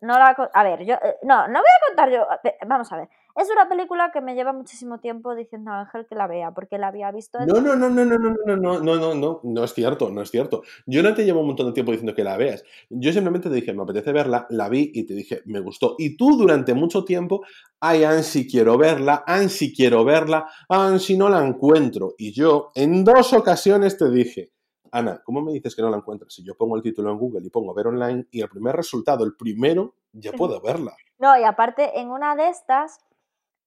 no 0.00 0.18
la. 0.18 0.50
A 0.52 0.62
ver, 0.62 0.84
yo. 0.84 0.94
Eh, 0.94 1.16
no, 1.22 1.48
no 1.48 1.60
voy 1.60 1.70
a 1.70 1.86
contar 1.86 2.10
yo. 2.10 2.26
Vamos 2.66 2.92
a 2.92 2.96
ver. 2.96 3.08
Es 3.36 3.50
una 3.50 3.68
película 3.68 4.12
que 4.12 4.20
me 4.20 4.36
lleva 4.36 4.52
muchísimo 4.52 4.98
tiempo 4.98 5.34
diciendo 5.34 5.72
a 5.72 5.80
Ángel 5.80 6.06
que 6.06 6.14
la 6.14 6.28
vea, 6.28 6.52
porque 6.52 6.78
la 6.78 6.86
había 6.88 7.10
visto 7.10 7.40
en... 7.40 7.46
No, 7.46 7.60
no, 7.60 7.74
no, 7.74 7.90
no, 7.90 8.04
no, 8.04 8.16
no, 8.16 8.30
no, 8.30 8.56
no, 8.56 8.78
no, 8.78 8.96
no, 8.96 9.14
no, 9.14 9.40
no 9.42 9.64
es 9.64 9.74
cierto, 9.74 10.08
no 10.10 10.22
es 10.22 10.30
cierto. 10.30 10.62
Yo 10.86 11.02
no 11.02 11.14
te 11.14 11.24
llevo 11.24 11.40
un 11.40 11.48
montón 11.48 11.66
de 11.66 11.72
tiempo 11.72 11.90
diciendo 11.90 12.14
que 12.14 12.22
la 12.22 12.36
veas. 12.36 12.62
Yo 12.90 13.12
simplemente 13.12 13.48
te 13.48 13.56
dije, 13.56 13.72
me 13.72 13.82
apetece 13.82 14.12
verla, 14.12 14.46
la 14.50 14.68
vi 14.68 14.92
y 14.94 15.04
te 15.04 15.14
dije, 15.14 15.42
me 15.46 15.58
gustó. 15.58 15.96
Y 15.98 16.16
tú 16.16 16.36
durante 16.36 16.74
mucho 16.74 17.04
tiempo, 17.04 17.42
ay, 17.80 18.04
Ansi, 18.04 18.48
quiero 18.48 18.78
verla, 18.78 19.24
Ansi, 19.26 19.74
quiero 19.74 20.04
verla, 20.04 20.46
Ansi, 20.68 21.16
no 21.16 21.28
la 21.28 21.44
encuentro. 21.44 22.14
Y 22.16 22.32
yo 22.32 22.70
en 22.76 23.02
dos 23.02 23.32
ocasiones 23.32 23.98
te 23.98 24.10
dije, 24.10 24.52
Ana, 24.92 25.20
¿cómo 25.24 25.42
me 25.42 25.52
dices 25.52 25.74
que 25.74 25.82
no 25.82 25.90
la 25.90 25.96
encuentras? 25.96 26.32
Si 26.32 26.44
yo 26.44 26.54
pongo 26.56 26.76
el 26.76 26.82
título 26.82 27.10
en 27.10 27.18
Google 27.18 27.44
y 27.44 27.50
pongo 27.50 27.74
ver 27.74 27.88
online 27.88 28.28
y 28.30 28.42
el 28.42 28.48
primer 28.48 28.76
resultado, 28.76 29.24
el 29.24 29.34
primero, 29.34 29.96
ya 30.12 30.30
puedo 30.30 30.60
verla. 30.60 30.94
No, 31.18 31.36
y 31.36 31.42
aparte, 31.42 31.98
en 31.98 32.10
una 32.10 32.36
de 32.36 32.48
estas, 32.48 33.00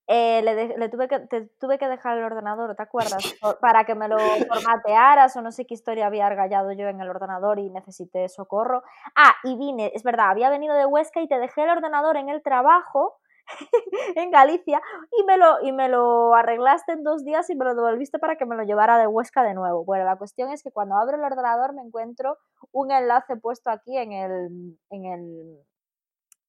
eh, 0.09 0.41
le, 0.41 0.87
tuve, 0.87 1.09
que, 1.09 1.19
te, 1.19 1.47
tuve 1.59 1.77
que 1.77 1.87
dejar 1.89 2.17
el 2.17 2.23
ordenador, 2.23 2.73
¿te 2.75 2.81
acuerdas? 2.81 3.35
Para 3.59 3.83
que 3.83 3.93
me 3.93 4.07
lo 4.07 4.17
formatearas 4.17 5.35
o 5.35 5.41
no 5.41 5.51
sé 5.51 5.65
qué 5.65 5.73
historia 5.73 6.07
había 6.07 6.25
argallado 6.25 6.71
yo 6.71 6.87
en 6.87 7.01
el 7.01 7.09
ordenador 7.09 7.59
y 7.59 7.69
necesité 7.69 8.29
socorro. 8.29 8.83
Ah, 9.17 9.35
y 9.43 9.57
vine, 9.57 9.91
es 9.93 10.03
verdad, 10.03 10.29
había 10.29 10.49
venido 10.49 10.75
de 10.75 10.85
Huesca 10.85 11.19
y 11.19 11.27
te 11.27 11.37
dejé 11.37 11.63
el 11.63 11.71
ordenador 11.71 12.15
en 12.15 12.29
el 12.29 12.41
trabajo 12.41 13.19
en 14.15 14.31
Galicia 14.31 14.81
y 15.11 15.23
me, 15.25 15.37
lo, 15.37 15.61
y 15.61 15.73
me 15.73 15.89
lo 15.89 16.33
arreglaste 16.35 16.93
en 16.93 17.03
dos 17.03 17.25
días 17.25 17.49
y 17.49 17.55
me 17.55 17.65
lo 17.65 17.75
devolviste 17.75 18.17
para 18.17 18.37
que 18.37 18.45
me 18.45 18.55
lo 18.55 18.63
llevara 18.63 18.97
de 18.97 19.07
Huesca 19.07 19.43
de 19.43 19.53
nuevo. 19.53 19.83
Bueno, 19.83 20.05
la 20.05 20.15
cuestión 20.15 20.51
es 20.51 20.63
que 20.63 20.71
cuando 20.71 20.95
abro 20.95 21.17
el 21.17 21.23
ordenador 21.23 21.73
me 21.73 21.81
encuentro 21.81 22.37
un 22.71 22.91
enlace 22.91 23.35
puesto 23.35 23.71
aquí 23.71 23.97
en 23.97 24.13
el, 24.13 24.79
en 24.89 25.05
el, 25.05 25.65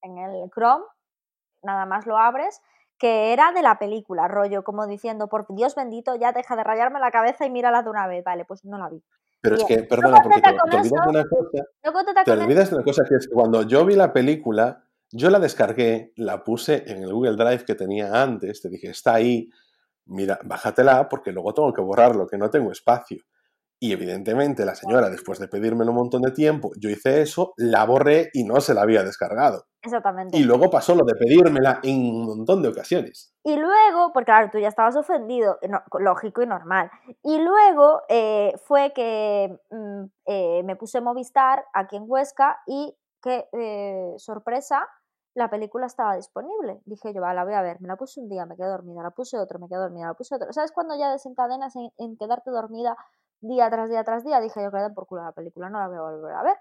en 0.03 0.19
el 0.19 0.51
Chrome, 0.51 0.85
nada 1.65 1.87
más 1.87 2.07
lo 2.07 2.17
abres 2.17 2.63
que 2.99 3.33
era 3.33 3.53
de 3.53 3.63
la 3.63 3.79
película, 3.79 4.29
rollo, 4.29 4.65
como 4.65 4.87
diciendo, 4.87 5.29
por 5.29 5.47
Dios 5.55 5.75
bendito, 5.75 6.17
ya 6.17 6.33
deja 6.33 6.57
de 6.57 6.65
rayarme 6.65 6.99
la 6.99 7.11
cabeza 7.11 7.47
y 7.47 7.51
mírala 7.51 7.83
de 7.83 7.91
una 7.91 8.07
vez. 8.07 8.25
Vale, 8.25 8.45
pues 8.45 8.65
no 8.65 8.79
la 8.79 8.89
vi. 8.89 9.03
Pero 9.41 9.57
es 9.57 9.65
que, 9.65 9.85
perdona, 9.85 10.21
porque 10.21 10.41
te, 10.41 10.51
olvidas 10.51 10.91
de 10.91 11.09
una 11.09 11.25
cosa. 11.25 12.25
Te 12.25 12.33
olvidas 12.33 12.71
de 12.71 12.77
una 12.77 12.85
cosa 12.85 13.05
que 13.09 13.15
es 13.15 13.29
que 13.29 13.35
cuando 13.35 13.63
yo 13.63 13.85
vi 13.87 13.95
la 13.95 14.13
película, 14.13 14.85
yo 15.13 15.31
la 15.31 15.39
descargué, 15.39 16.13
la 16.17 16.43
puse 16.43 16.83
en 16.91 17.03
el 17.05 17.13
Google 17.13 17.37
Drive 17.37 17.65
que 17.65 17.77
tenía 17.77 18.21
antes, 18.21 18.61
te 18.61 18.69
dije, 18.69 18.91
está 18.91 19.15
ahí, 19.15 19.49
mira, 20.07 20.41
bájatela 20.43 21.09
porque 21.09 21.31
luego 21.31 21.55
tengo 21.55 21.73
que 21.73 21.81
borrarlo, 21.81 22.27
que 22.27 22.37
no 22.37 22.51
tengo 22.51 22.73
espacio. 22.73 23.23
Y 23.81 23.93
evidentemente 23.93 24.65
la 24.65 24.75
señora, 24.75 25.09
después 25.09 25.39
de 25.39 25.47
pedírmelo 25.47 25.93
un 25.93 25.99
montón 25.99 26.23
de 26.23 26.33
tiempo, 26.33 26.73
yo 26.81 26.91
hice 26.91 27.23
eso, 27.23 27.53
la 27.57 27.85
borré 27.85 28.29
y 28.33 28.43
no 28.43 28.61
se 28.61 28.75
la 28.75 28.83
había 28.83 29.05
descargado. 29.05 29.67
Exactamente. 29.83 30.37
Y 30.37 30.43
luego 30.43 30.69
pasó 30.69 30.97
lo 30.97 31.05
de 31.05 31.15
pedírmela 31.15 31.79
en 31.85 32.01
un 32.01 32.27
montón 32.27 32.61
de 32.61 32.69
ocasiones. 32.69 33.33
Y 33.45 33.57
luego, 33.57 34.13
porque 34.13 34.27
claro, 34.27 34.51
tú 34.51 34.59
ya 34.59 34.67
estabas 34.67 34.97
ofendido, 34.97 35.59
lógico 36.01 36.43
y 36.43 36.47
normal. 36.47 36.91
Y 37.23 37.39
luego 37.39 38.03
eh, 38.09 38.53
fue 38.65 38.93
que 38.93 39.57
mm, 39.71 40.05
eh, 40.27 40.63
me 40.65 40.75
puse 40.75 41.01
Movistar 41.01 41.65
aquí 41.73 41.97
en 41.97 42.05
Huesca 42.07 42.59
y 42.67 42.97
qué 43.23 43.49
eh, 43.53 44.15
sorpresa, 44.17 44.89
la 45.35 45.49
película 45.49 45.87
estaba 45.87 46.17
disponible. 46.17 46.81
Dije 46.85 47.15
yo, 47.15 47.21
va, 47.21 47.33
la 47.33 47.45
voy 47.45 47.55
a 47.55 47.63
ver. 47.63 47.81
Me 47.81 47.87
la 47.87 47.95
puse 47.95 48.21
un 48.21 48.29
día, 48.29 48.45
me 48.45 48.57
quedé 48.57 48.67
dormida, 48.67 49.05
la 49.05 49.13
puse 49.13 49.39
otro, 49.39 49.61
me 49.61 49.69
quedé 49.69 49.79
dormida, 49.79 50.09
la 50.09 50.15
puse 50.15 50.35
otro. 50.35 50.53
¿Sabes 50.53 50.73
cuando 50.73 50.99
ya 50.99 51.13
desencadenas 51.13 51.75
en 51.77 52.17
quedarte 52.17 52.51
dormida 52.51 52.97
día 53.41 53.71
tras 53.71 53.89
día 53.89 54.05
tras 54.05 54.25
día, 54.25 54.41
dije 54.41 54.63
yo 54.63 54.71
que 54.71 54.79
por 54.95 55.07
culo 55.07 55.23
la 55.23 55.33
película, 55.33 55.71
no 55.71 55.79
la 55.79 55.89
voy 55.89 55.97
a 55.97 56.03
volver 56.03 56.35
a 56.35 56.43
ver, 56.43 56.57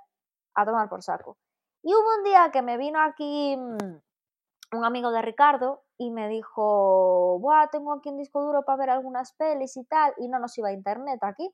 a 0.56 0.66
tomar 0.66 0.90
por 0.90 1.02
saco. 1.04 1.38
Y 1.84 1.94
hubo 1.94 2.18
un 2.18 2.24
día 2.24 2.50
que 2.52 2.62
me 2.62 2.78
vino 2.78 3.02
aquí 3.02 3.56
mm, 3.58 4.76
un 4.78 4.86
amigo 4.86 5.12
de 5.12 5.22
Ricardo 5.22 5.84
y 5.98 6.12
me 6.12 6.28
dijo, 6.28 7.40
Buah, 7.40 7.70
tengo 7.70 7.94
aquí 7.94 8.10
un 8.10 8.18
disco 8.18 8.42
duro 8.42 8.64
para 8.64 8.78
ver 8.78 8.90
algunas 8.90 9.34
pelis 9.34 9.78
y 9.78 9.86
tal, 9.86 10.14
y 10.18 10.28
no 10.28 10.40
nos 10.40 10.58
iba 10.58 10.70
a 10.70 10.74
internet 10.74 11.20
aquí. 11.24 11.54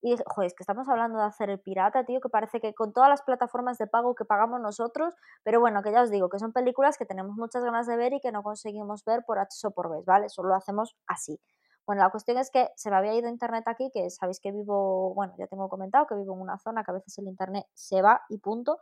Y 0.00 0.12
dije, 0.12 0.22
joder, 0.26 0.46
es 0.46 0.54
que 0.54 0.62
estamos 0.62 0.88
hablando 0.88 1.18
de 1.18 1.24
hacer 1.24 1.50
el 1.50 1.60
pirata, 1.60 2.04
tío, 2.04 2.20
que 2.20 2.28
parece 2.28 2.60
que 2.60 2.72
con 2.72 2.92
todas 2.92 3.08
las 3.08 3.22
plataformas 3.22 3.78
de 3.78 3.88
pago 3.88 4.14
que 4.14 4.24
pagamos 4.24 4.60
nosotros, 4.60 5.12
pero 5.42 5.58
bueno, 5.60 5.82
que 5.82 5.90
ya 5.90 6.02
os 6.02 6.10
digo, 6.10 6.28
que 6.28 6.38
son 6.38 6.52
películas 6.52 6.96
que 6.96 7.04
tenemos 7.04 7.36
muchas 7.36 7.64
ganas 7.64 7.86
de 7.88 7.96
ver 7.96 8.12
y 8.12 8.20
que 8.20 8.30
no 8.30 8.42
conseguimos 8.44 9.04
ver 9.04 9.24
por 9.26 9.40
H 9.40 9.66
o 9.66 9.70
por 9.72 9.90
B, 9.90 10.02
¿vale? 10.06 10.28
Solo 10.28 10.50
lo 10.50 10.54
hacemos 10.54 10.96
así. 11.08 11.40
Bueno, 11.88 12.02
la 12.02 12.10
cuestión 12.10 12.36
es 12.36 12.50
que 12.50 12.68
se 12.76 12.90
me 12.90 12.96
había 12.96 13.14
ido 13.14 13.30
internet 13.30 13.64
aquí, 13.66 13.90
que 13.90 14.10
sabéis 14.10 14.40
que 14.40 14.52
vivo, 14.52 15.14
bueno, 15.14 15.32
ya 15.38 15.46
tengo 15.46 15.70
comentado 15.70 16.06
que 16.06 16.16
vivo 16.16 16.34
en 16.34 16.42
una 16.42 16.58
zona 16.58 16.84
que 16.84 16.90
a 16.90 16.94
veces 16.94 17.16
el 17.16 17.28
internet 17.28 17.64
se 17.72 18.02
va 18.02 18.20
y 18.28 18.36
punto. 18.36 18.78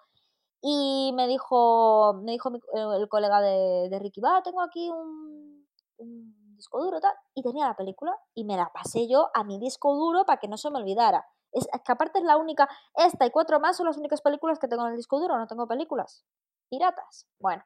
Y 0.61 1.13
me 1.15 1.29
dijo, 1.29 2.15
me 2.25 2.33
dijo 2.33 2.51
el 2.75 3.09
colega 3.09 3.41
de, 3.41 3.89
de 3.91 3.99
Ricky, 4.01 4.21
va, 4.21 4.43
tengo 4.43 4.61
aquí 4.61 4.91
un, 4.91 5.69
un 5.99 6.57
disco 6.57 6.83
duro 6.83 6.99
tal, 6.99 7.15
y 7.33 7.45
tenía 7.45 7.69
la 7.69 7.77
película 7.77 8.13
y 8.35 8.45
me 8.45 8.57
la 8.57 8.73
pasé 8.73 9.07
yo 9.07 9.31
a 9.35 9.45
mi 9.45 9.61
disco 9.61 9.95
duro 9.95 10.25
para 10.27 10.41
que 10.41 10.49
no 10.49 10.57
se 10.57 10.69
me 10.73 10.81
olvidara. 10.81 11.25
Es, 11.53 11.69
que 11.69 11.93
aparte 11.93 12.19
es 12.19 12.25
la 12.25 12.37
única, 12.37 12.69
esta 12.97 13.25
y 13.25 13.31
cuatro 13.31 13.61
más 13.61 13.77
son 13.77 13.87
las 13.87 13.99
únicas 13.99 14.21
películas 14.21 14.59
que 14.59 14.67
tengo 14.67 14.85
en 14.85 14.91
el 14.91 14.97
disco 14.97 15.21
duro, 15.21 15.39
no 15.39 15.47
tengo 15.47 15.69
películas 15.69 16.25
piratas. 16.69 17.29
Bueno, 17.39 17.63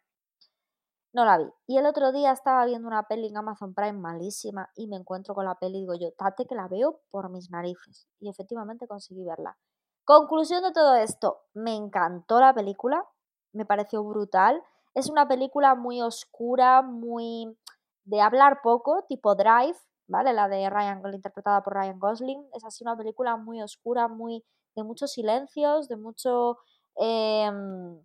no 1.12 1.24
la 1.24 1.38
vi. 1.38 1.44
Y 1.66 1.78
el 1.78 1.86
otro 1.86 2.12
día 2.12 2.32
estaba 2.32 2.64
viendo 2.64 2.88
una 2.88 3.04
peli 3.04 3.28
en 3.28 3.36
Amazon 3.36 3.74
Prime 3.74 3.98
malísima 3.98 4.70
y 4.74 4.86
me 4.86 4.96
encuentro 4.96 5.34
con 5.34 5.44
la 5.44 5.56
peli 5.56 5.78
y 5.78 5.80
digo 5.80 5.94
yo, 5.94 6.12
tate 6.12 6.46
que 6.46 6.54
la 6.54 6.68
veo 6.68 7.00
por 7.10 7.30
mis 7.30 7.50
narices. 7.50 8.06
Y 8.20 8.28
efectivamente 8.28 8.86
conseguí 8.86 9.24
verla. 9.24 9.56
Conclusión 10.04 10.62
de 10.62 10.72
todo 10.72 10.94
esto, 10.94 11.42
me 11.54 11.74
encantó 11.74 12.40
la 12.40 12.54
película, 12.54 13.04
me 13.52 13.64
pareció 13.64 14.02
brutal. 14.04 14.62
Es 14.94 15.08
una 15.08 15.28
película 15.28 15.74
muy 15.74 16.00
oscura, 16.02 16.82
muy 16.82 17.56
de 18.04 18.20
hablar 18.20 18.60
poco, 18.62 19.04
tipo 19.08 19.34
Drive, 19.34 19.76
¿vale? 20.08 20.32
La 20.32 20.48
de 20.48 20.68
Ryan, 20.68 21.02
interpretada 21.12 21.62
por 21.62 21.74
Ryan 21.74 21.98
Gosling. 21.98 22.44
Es 22.54 22.64
así 22.64 22.82
una 22.82 22.96
película 22.96 23.36
muy 23.36 23.62
oscura, 23.62 24.08
muy 24.08 24.44
de 24.74 24.84
muchos 24.84 25.12
silencios, 25.12 25.88
de 25.88 25.96
mucho... 25.96 26.58
Em, 26.96 28.02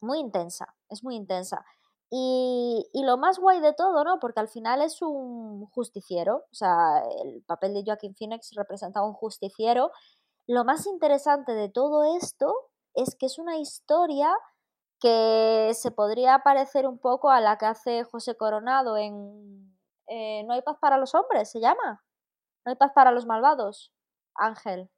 muy 0.00 0.18
intensa, 0.18 0.74
es 0.88 1.04
muy 1.04 1.14
intensa. 1.14 1.64
Y, 2.14 2.90
y, 2.92 3.04
lo 3.04 3.16
más 3.16 3.38
guay 3.38 3.60
de 3.60 3.72
todo, 3.72 4.04
¿no? 4.04 4.18
Porque 4.18 4.40
al 4.40 4.48
final 4.48 4.82
es 4.82 5.00
un 5.00 5.64
justiciero, 5.70 6.44
o 6.50 6.54
sea, 6.54 7.02
el 7.24 7.42
papel 7.46 7.72
de 7.72 7.84
Joaquin 7.86 8.14
Phoenix 8.14 8.52
representa 8.54 9.00
a 9.00 9.04
un 9.06 9.14
justiciero. 9.14 9.92
Lo 10.46 10.64
más 10.64 10.86
interesante 10.86 11.52
de 11.52 11.70
todo 11.70 12.04
esto 12.18 12.52
es 12.92 13.16
que 13.16 13.24
es 13.24 13.38
una 13.38 13.56
historia 13.56 14.30
que 15.00 15.72
se 15.74 15.90
podría 15.90 16.40
parecer 16.40 16.86
un 16.86 16.98
poco 16.98 17.30
a 17.30 17.40
la 17.40 17.56
que 17.58 17.66
hace 17.66 18.04
José 18.04 18.36
Coronado 18.36 18.96
en 18.96 19.76
eh, 20.06 20.44
No 20.44 20.52
hay 20.54 20.62
paz 20.62 20.76
para 20.80 20.98
los 20.98 21.14
hombres, 21.14 21.50
se 21.50 21.60
llama. 21.60 22.04
No 22.64 22.70
hay 22.70 22.76
paz 22.76 22.92
para 22.94 23.10
los 23.10 23.26
malvados, 23.26 23.92
Ángel. 24.34 24.90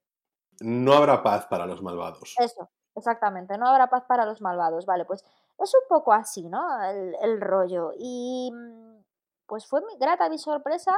No 0.61 0.93
habrá 0.93 1.23
paz 1.23 1.47
para 1.47 1.67
los 1.67 1.81
malvados. 1.81 2.35
Eso, 2.39 2.71
exactamente, 2.95 3.57
no 3.57 3.69
habrá 3.69 3.89
paz 3.89 4.05
para 4.07 4.27
los 4.27 4.41
malvados. 4.41 4.85
Vale, 4.85 5.05
pues 5.05 5.25
es 5.59 5.75
un 5.75 5.89
poco 5.89 6.13
así, 6.13 6.49
¿no? 6.49 6.63
El, 6.83 7.41
rollo. 7.41 7.93
Y 7.99 8.51
mm, 8.53 9.05
pues 9.47 9.67
fue 9.67 9.81
mi 9.83 9.97
grata 9.99 10.29
mi 10.29 10.39
sorpresa 10.39 10.93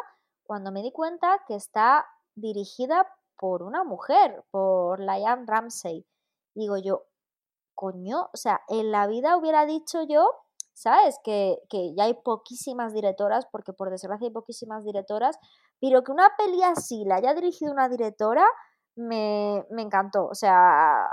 cuando 0.45 0.73
me 0.73 0.83
di 0.83 0.93
cuenta 0.93 1.43
que 1.47 1.55
está 1.55 2.07
dirigida 2.35 3.07
por 3.39 3.63
una 3.63 3.85
mujer, 3.85 4.45
por 4.51 5.01
Liane 5.01 5.45
Ramsey. 5.47 6.07
Digo 6.55 6.77
yo, 6.79 7.05
coño, 7.75 8.31
o 8.33 8.37
sea, 8.37 8.63
en 8.69 8.91
la 8.91 9.07
vida 9.07 9.37
hubiera 9.37 9.67
dicho 9.67 10.03
yo, 10.03 10.31
¿sabes? 10.73 11.19
Que, 11.25 11.59
ya 11.97 12.05
hay 12.05 12.15
poquísimas 12.15 12.93
directoras, 12.95 13.47
porque 13.53 13.73
por 13.73 13.91
desgracia 13.91 14.27
hay 14.27 14.33
poquísimas 14.33 14.85
directoras, 14.85 15.39
pero 15.81 16.03
que 16.03 16.13
una 16.13 16.31
peli 16.37 16.63
así 16.63 17.05
la 17.05 17.17
haya 17.17 17.35
dirigido 17.35 17.73
una 17.73 17.89
directora, 17.89 18.47
me, 18.97 19.65
me 19.71 19.83
encantó. 19.83 20.27
O 20.27 20.35
sea, 20.35 21.07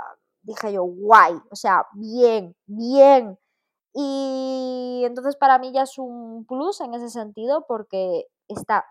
dije 0.44 0.72
yo, 0.72 0.84
guay, 0.84 1.34
o 1.50 1.56
sea, 1.56 1.86
bien, 1.92 2.56
bien. 2.66 3.38
Y 3.92 5.02
entonces 5.04 5.36
para 5.36 5.58
mí 5.58 5.72
ya 5.72 5.82
es 5.82 5.98
un 5.98 6.44
plus 6.46 6.80
en 6.80 6.94
ese 6.94 7.10
sentido 7.10 7.64
porque 7.66 8.26
está 8.48 8.84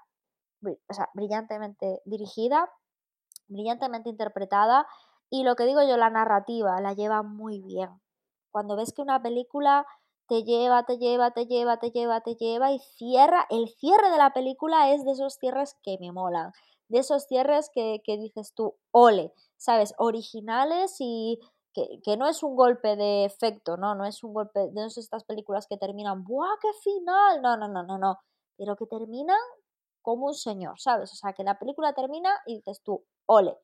o 0.63 0.93
sea, 0.93 1.09
brillantemente 1.13 2.01
dirigida, 2.05 2.69
brillantemente 3.47 4.09
interpretada 4.09 4.87
y 5.29 5.43
lo 5.43 5.55
que 5.55 5.65
digo 5.65 5.81
yo, 5.83 5.97
la 5.97 6.09
narrativa 6.09 6.79
la 6.79 6.93
lleva 6.93 7.23
muy 7.23 7.59
bien. 7.61 7.89
Cuando 8.51 8.75
ves 8.75 8.93
que 8.93 9.01
una 9.01 9.21
película 9.21 9.85
te 10.27 10.43
lleva, 10.43 10.85
te 10.85 10.97
lleva, 10.97 11.31
te 11.31 11.45
lleva, 11.47 11.77
te 11.77 11.91
lleva, 11.91 12.21
te 12.21 12.35
lleva 12.35 12.71
y 12.71 12.79
cierra, 12.79 13.45
el 13.49 13.67
cierre 13.69 14.09
de 14.09 14.17
la 14.17 14.31
película 14.31 14.93
es 14.93 15.03
de 15.03 15.11
esos 15.11 15.35
cierres 15.35 15.75
que 15.83 15.97
me 15.99 16.11
molan, 16.11 16.51
de 16.87 16.99
esos 16.99 17.25
cierres 17.25 17.69
que, 17.73 18.01
dices 18.05 18.53
tú, 18.53 18.75
ole, 18.91 19.33
¿sabes? 19.57 19.93
Originales 19.97 20.95
y 20.99 21.39
que, 21.73 22.17
no 22.17 22.27
es 22.27 22.43
un 22.43 22.55
golpe 22.55 22.95
de 22.95 23.25
efecto, 23.25 23.77
¿no? 23.77 23.95
No 23.95 24.05
es 24.05 24.23
un 24.23 24.33
golpe, 24.33 24.69
de 24.71 24.85
estas 24.85 25.23
películas 25.23 25.67
que 25.67 25.77
terminan, 25.77 26.23
¡buah, 26.23 26.57
qué 26.61 26.69
final! 26.83 27.41
No, 27.41 27.57
no, 27.57 27.67
no, 27.67 27.83
no, 27.83 27.97
no, 27.97 28.19
pero 28.57 28.75
que 28.75 28.85
terminan 28.85 29.39
como 30.01 30.27
un 30.27 30.35
señor, 30.35 30.79
¿sabes? 30.79 31.11
O 31.13 31.15
sea, 31.15 31.33
que 31.33 31.43
la 31.43 31.57
película 31.57 31.93
termina 31.93 32.29
y 32.45 32.55
dices 32.55 32.81
tú, 32.83 33.03
ole. 33.25 33.57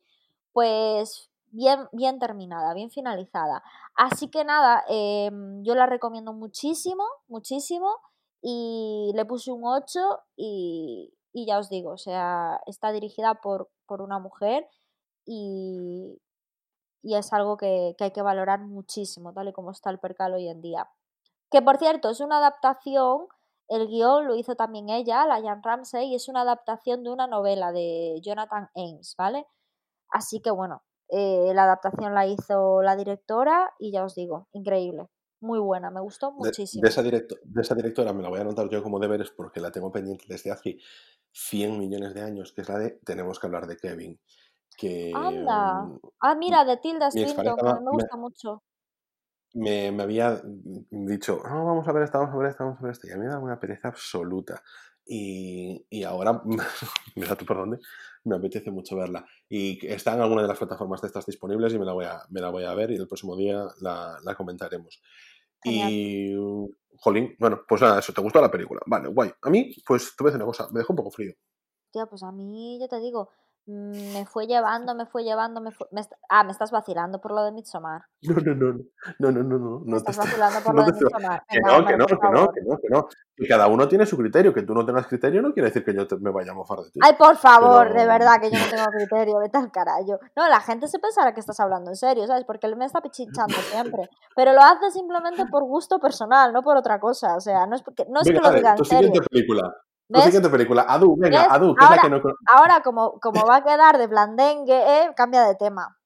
Pues 0.53 1.29
bien, 1.51 1.87
bien 1.91 2.19
terminada, 2.19 2.73
bien 2.73 2.89
finalizada. 2.89 3.63
Así 3.95 4.29
que 4.29 4.43
nada, 4.43 4.83
em, 4.87 5.63
yo 5.63 5.75
la 5.75 5.85
recomiendo 5.85 6.33
muchísimo, 6.33 7.03
muchísimo. 7.27 7.97
Y 8.41 9.11
le 9.15 9.25
puse 9.25 9.51
un 9.51 9.65
8 9.65 9.99
y, 10.37 11.13
ya 11.33 11.59
os 11.59 11.69
digo, 11.69 11.91
o 11.91 11.97
sea, 11.97 12.61
está 12.65 12.91
dirigida 12.91 13.35
por, 13.35 13.69
por 13.85 14.01
una 14.01 14.19
mujer 14.19 14.67
y, 15.31 16.19
y 17.03 17.15
es 17.15 17.31
algo 17.33 17.55
que, 17.55 17.93
que, 17.97 18.05
hay 18.05 18.11
que 18.11 18.23
valorar 18.23 18.61
muchísimo, 18.61 19.31
tal 19.31 19.49
y 19.49 19.53
como 19.53 19.69
está 19.69 19.91
el 19.91 19.99
percal 19.99 20.33
hoy 20.33 20.49
en 20.49 20.59
día. 20.59 20.89
Que 21.51 21.61
por 21.61 21.77
cierto, 21.77 22.09
es 22.09 22.19
una 22.19 22.39
adaptación, 22.39 23.27
el 23.67 23.87
guion 23.87 24.25
lo 24.25 24.35
hizo 24.35 24.55
también 24.55 24.89
ella, 24.89 25.27
la 25.27 25.39
Jan 25.39 25.61
Ramsey, 25.61 26.07
y 26.07 26.15
es 26.15 26.29
una 26.29 26.41
adaptación 26.41 27.03
de 27.03 27.11
una 27.11 27.27
novela 27.27 27.71
de 27.71 28.19
Jonathan 28.23 28.69
Ames, 28.75 29.13
¿vale? 29.19 29.45
Así 30.09 30.41
que 30.41 30.49
bueno, 30.49 30.81
eh, 31.09 31.51
la 31.53 31.65
adaptación 31.65 32.15
la 32.15 32.25
hizo 32.25 32.81
la 32.81 32.95
directora 32.95 33.71
y 33.77 33.91
ya 33.91 34.03
os 34.03 34.15
digo, 34.15 34.47
increíble. 34.51 35.09
Muy 35.41 35.59
buena, 35.59 35.91
me 35.91 36.01
gustó 36.01 36.31
muchísimo. 36.31 36.81
De, 36.81 36.89
esa, 36.89 37.03
de 37.03 37.25
esa 37.61 37.75
directora 37.75 38.13
me 38.13 38.23
la 38.23 38.29
voy 38.29 38.39
a 38.39 38.41
anotar 38.41 38.67
yo 38.67 38.81
como 38.81 38.99
deberes 38.99 39.29
porque 39.29 39.61
la 39.61 39.71
tengo 39.71 39.91
pendiente 39.91 40.25
desde 40.27 40.51
hace 40.51 40.79
100 41.33 41.77
millones 41.77 42.15
de 42.15 42.21
años, 42.21 42.51
que 42.51 42.61
es 42.61 42.69
la 42.69 42.79
de 42.79 42.99
Tenemos 43.05 43.39
que 43.39 43.45
hablar 43.45 43.67
de 43.67 43.77
Kevin. 43.77 44.19
Que, 44.79 45.11
Anda. 45.13 45.83
Mm, 45.83 45.99
ah, 46.21 46.35
mira, 46.35 46.63
de 46.63 46.77
Tilda 46.77 47.11
Swinton, 47.11 47.83
me 47.83 47.91
gusta 47.91 48.15
mucho. 48.15 48.63
Me, 49.53 49.87
había 49.87 50.41
dicho, 50.89 51.41
no, 51.43 51.65
vamos 51.65 51.85
a 51.87 51.91
ver 51.91 52.03
esta, 52.03 52.19
vamos 52.19 52.33
a 52.33 52.37
ver 52.37 52.51
esta, 52.51 52.63
vamos 52.63 52.79
a 52.79 52.83
ver 52.83 52.91
esta. 52.93 53.07
Y 53.07 53.11
a 53.11 53.17
mí 53.17 53.25
me 53.25 53.27
da 53.27 53.39
una 53.39 53.59
pereza 53.59 53.89
absoluta. 53.89 54.63
Y, 55.05 55.85
y 55.89 56.03
ahora, 56.03 56.41
mira 57.15 57.35
tú 57.35 57.45
por 57.45 57.57
dónde, 57.57 57.79
me 58.23 58.37
apetece 58.37 58.71
mucho 58.71 58.95
verla. 58.95 59.25
Y 59.49 59.85
está 59.85 60.13
en 60.13 60.21
alguna 60.21 60.43
de 60.43 60.47
las 60.47 60.57
plataformas 60.57 61.01
de 61.01 61.07
estas 61.07 61.25
disponibles 61.25 61.73
y 61.73 61.79
me 61.79 61.85
la 61.85 61.91
voy 61.91 62.05
a, 62.05 62.21
me 62.29 62.39
la 62.39 62.49
voy 62.49 62.63
a 62.63 62.73
ver 62.73 62.91
y 62.91 62.95
el 62.95 63.07
próximo 63.07 63.35
día 63.35 63.65
la, 63.81 64.17
la 64.23 64.35
comentaremos. 64.35 65.01
Y, 65.65 66.33
jolín, 66.95 67.35
bueno, 67.37 67.63
pues 67.67 67.81
nada, 67.81 67.99
eso, 67.99 68.13
¿te 68.13 68.21
gustó 68.21 68.39
la 68.39 68.51
película? 68.51 68.79
Vale, 68.85 69.09
guay. 69.09 69.29
A 69.41 69.49
mí, 69.49 69.75
pues 69.85 70.15
te 70.15 70.23
voy 70.23 70.29
a 70.29 70.31
decir 70.31 70.41
una 70.41 70.51
cosa, 70.51 70.69
me 70.71 70.79
dejó 70.79 70.93
un 70.93 70.97
poco 70.97 71.11
frío. 71.11 71.33
Tía, 71.91 72.05
pues 72.05 72.23
a 72.23 72.31
mí, 72.31 72.79
yo 72.79 72.87
te 72.87 72.99
digo, 72.99 73.31
Mm, 73.31 73.48
me 73.69 74.25
fue 74.25 74.47
llevando, 74.47 74.95
me 74.95 75.05
fue 75.05 75.23
llevando, 75.23 75.61
me 75.61 75.71
fue... 75.71 75.87
ah, 76.27 76.43
me 76.43 76.51
estás 76.51 76.71
vacilando 76.71 77.21
por 77.21 77.31
lo 77.31 77.43
de 77.43 77.51
Midsommar. 77.51 78.01
No, 78.21 78.35
no, 78.35 78.53
no, 78.55 78.73
no, 79.19 79.31
no, 79.31 79.43
no, 79.43 79.59
no. 79.59 79.79
Me 79.85 79.97
estás 79.97 80.17
vacilando 80.17 80.59
por 80.61 80.75
lo 80.75 80.85
de 80.85 80.93
Midsommar. 80.93 81.43
Que 81.47 81.59
no, 81.59 81.85
que 81.85 81.97
no, 81.97 82.05
que 82.07 82.15
no, 82.15 82.51
que 82.51 82.61
no, 82.61 82.77
que 82.77 82.89
no. 82.89 83.07
Que 83.35 83.47
cada 83.47 83.67
uno 83.67 83.87
tiene 83.87 84.05
su 84.05 84.17
criterio, 84.17 84.53
que 84.53 84.63
tú 84.63 84.73
no 84.73 84.85
tengas 84.85 85.07
criterio 85.07 85.41
no 85.41 85.53
quiere 85.53 85.69
decir 85.69 85.85
que 85.85 85.93
yo 85.93 86.05
me 86.19 86.31
vaya 86.31 86.51
a 86.51 86.55
mofar 86.55 86.79
de 86.79 86.91
ti. 86.91 86.99
Ay, 87.01 87.13
por 87.17 87.37
favor, 87.37 87.93
de 87.93 88.05
verdad 88.05 88.41
que 88.41 88.49
yo 88.49 88.57
no 88.57 88.65
tengo 88.71 88.85
criterio, 88.91 89.39
vete 89.39 89.57
al 89.57 89.71
carajo. 89.71 90.19
No, 90.35 90.49
la 90.49 90.61
gente 90.61 90.87
se 90.87 90.99
pensará 90.99 91.33
que 91.33 91.39
estás 91.39 91.59
hablando 91.59 91.91
en 91.91 91.95
serio, 91.95 92.25
¿sabes? 92.25 92.45
Porque 92.45 92.67
él 92.67 92.75
me 92.75 92.85
está 92.85 93.01
pichinchando 93.01 93.55
siempre. 93.71 94.09
Pero 94.35 94.53
lo 94.53 94.61
hace 94.61 94.91
simplemente 94.91 95.45
por 95.45 95.63
gusto 95.63 95.99
personal, 95.99 96.51
no 96.51 96.63
por 96.63 96.75
otra 96.75 96.99
cosa. 96.99 97.35
O 97.35 97.41
sea, 97.41 97.65
no 97.67 97.75
es, 97.75 97.83
porque, 97.83 98.05
no 98.09 98.21
es 98.21 98.27
que 98.27 98.33
lo 98.33 98.51
diga 98.51 98.71
en 98.71 98.85
serio. 98.85 99.07
siguiente 99.07 99.27
película. 99.29 99.75
La 100.09 100.21
siguiente 100.23 100.49
película, 100.49 100.85
Adu, 100.87 101.15
venga, 101.17 101.45
Adu, 101.53 101.75
que 101.75 101.83
ahora, 101.83 101.95
es 101.95 102.03
la 102.03 102.19
que 102.19 102.27
no... 102.27 102.33
Ahora, 102.47 102.81
como, 102.81 103.19
como 103.19 103.45
va 103.45 103.57
a 103.57 103.63
quedar 103.63 103.99
de 103.99 104.07
blandengue, 104.07 105.03
eh, 105.03 105.13
cambia 105.15 105.43
de 105.43 105.53
tema. 105.55 105.97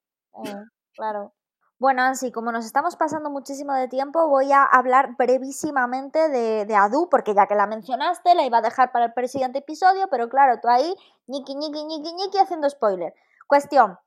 Eh, 0.43 0.56
claro. 0.93 1.34
Bueno, 1.80 2.04
así 2.04 2.32
como 2.32 2.51
nos 2.51 2.66
estamos 2.66 2.97
pasando 2.97 3.30
muchísimo 3.30 3.74
de 3.74 3.88
tiempo, 3.88 4.28
voy 4.28 4.51
a 4.51 4.64
hablar 4.64 5.16
brevísimamente 5.18 6.30
de, 6.30 6.66
de, 6.66 6.76
Adu, 6.76 7.10
porque 7.10 7.34
ya 7.34 7.47
que 7.47 7.56
la 7.56 7.66
mencionaste, 7.66 8.36
la 8.36 8.45
iba 8.45 8.60
a 8.60 8.62
dejar 8.62 8.91
para 8.91 9.14
el 9.14 9.30
siguiente 9.30 9.60
episodio, 9.60 10.08
pero 10.10 10.30
claro, 10.30 10.60
tú 10.62 10.68
ahí, 10.70 10.95
ñiqui, 11.28 11.56
ñiqui, 11.56 11.84
ñiqui, 11.86 12.14
ñiqui, 12.14 12.38
haciendo 12.38 12.70
spoiler. 12.70 13.14
Cuestión, 13.47 13.97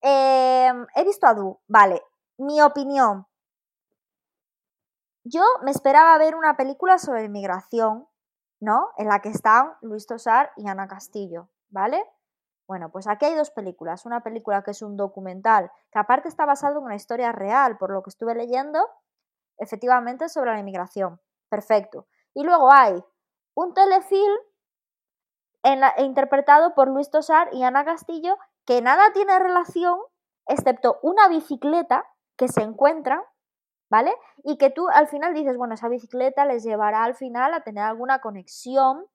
em, 0.00 0.86
he 0.94 1.04
visto 1.04 1.26
Adu, 1.26 1.60
vale, 1.68 2.02
mi 2.38 2.60
opinión. 2.60 3.26
Yo 5.24 5.42
me 5.62 5.70
esperaba 5.70 6.16
ver 6.18 6.36
una 6.36 6.56
película 6.56 6.98
sobre 6.98 7.24
inmigración, 7.24 8.06
¿no? 8.60 8.90
En 8.96 9.08
la 9.08 9.20
que 9.20 9.28
están 9.28 9.74
Luis 9.82 10.06
Tosar 10.06 10.52
y 10.56 10.68
Ana 10.68 10.88
Castillo, 10.88 11.48
¿vale? 11.68 12.04
Bueno, 12.66 12.90
pues 12.90 13.06
aquí 13.06 13.26
hay 13.26 13.34
dos 13.34 13.50
películas. 13.50 14.06
Una 14.06 14.22
película 14.22 14.62
que 14.62 14.70
es 14.70 14.80
un 14.80 14.96
documental, 14.96 15.70
que 15.92 15.98
aparte 15.98 16.28
está 16.28 16.46
basado 16.46 16.78
en 16.78 16.84
una 16.84 16.94
historia 16.94 17.30
real, 17.32 17.76
por 17.76 17.90
lo 17.90 18.02
que 18.02 18.10
estuve 18.10 18.34
leyendo, 18.34 18.88
efectivamente, 19.58 20.28
sobre 20.28 20.52
la 20.52 20.60
inmigración. 20.60 21.20
Perfecto. 21.50 22.06
Y 22.32 22.42
luego 22.42 22.72
hay 22.72 23.04
un 23.54 23.74
telefilm 23.74 24.38
interpretado 25.98 26.74
por 26.74 26.88
Luis 26.88 27.10
Tosar 27.10 27.48
y 27.52 27.62
Ana 27.62 27.84
Castillo, 27.84 28.38
que 28.66 28.80
nada 28.82 29.12
tiene 29.12 29.38
relación, 29.38 29.98
excepto 30.46 30.98
una 31.02 31.28
bicicleta 31.28 32.06
que 32.36 32.48
se 32.48 32.62
encuentra, 32.62 33.22
¿vale? 33.94 34.12
Y 34.42 34.56
que 34.56 34.70
tú 34.70 34.88
al 34.88 35.06
final 35.06 35.34
dices, 35.34 35.56
bueno, 35.56 35.74
esa 35.74 35.88
bicicleta 35.88 36.44
les 36.44 36.64
llevará 36.64 37.04
al 37.04 37.14
final 37.14 37.54
a 37.54 37.60
tener 37.60 37.84
alguna 37.84 38.18
conexión, 38.18 39.06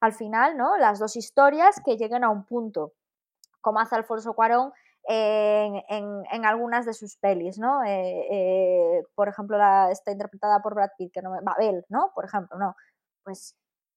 al 0.00 0.12
final, 0.12 0.56
¿no? 0.56 0.76
Las 0.76 1.00
dos 1.00 1.16
historias 1.16 1.80
que 1.84 1.96
lleguen 1.96 2.22
a 2.22 2.30
un 2.30 2.44
punto, 2.44 2.92
como 3.60 3.80
hace 3.80 3.96
Alfonso 3.96 4.34
Cuarón 4.34 4.72
en, 5.08 6.44
algunas 6.44 6.86
de 6.86 6.94
sus 6.94 7.16
pelis, 7.16 7.58
¿no? 7.58 7.82
Eh, 7.82 8.26
eh, 8.30 9.02
por 9.16 9.26
ejemplo, 9.28 9.58
la, 9.58 9.90
está 9.90 10.12
interpretada 10.12 10.62
por 10.62 10.76
Brad 10.76 10.90
Pitt, 10.96 11.12
que 11.12 11.20
no 11.20 11.32
me... 11.32 11.40
Babel, 11.40 11.84
¿no? 11.88 12.12
Por 12.14 12.24
ejemplo, 12.24 12.56
no. 12.58 12.76
Pues, 13.24 13.56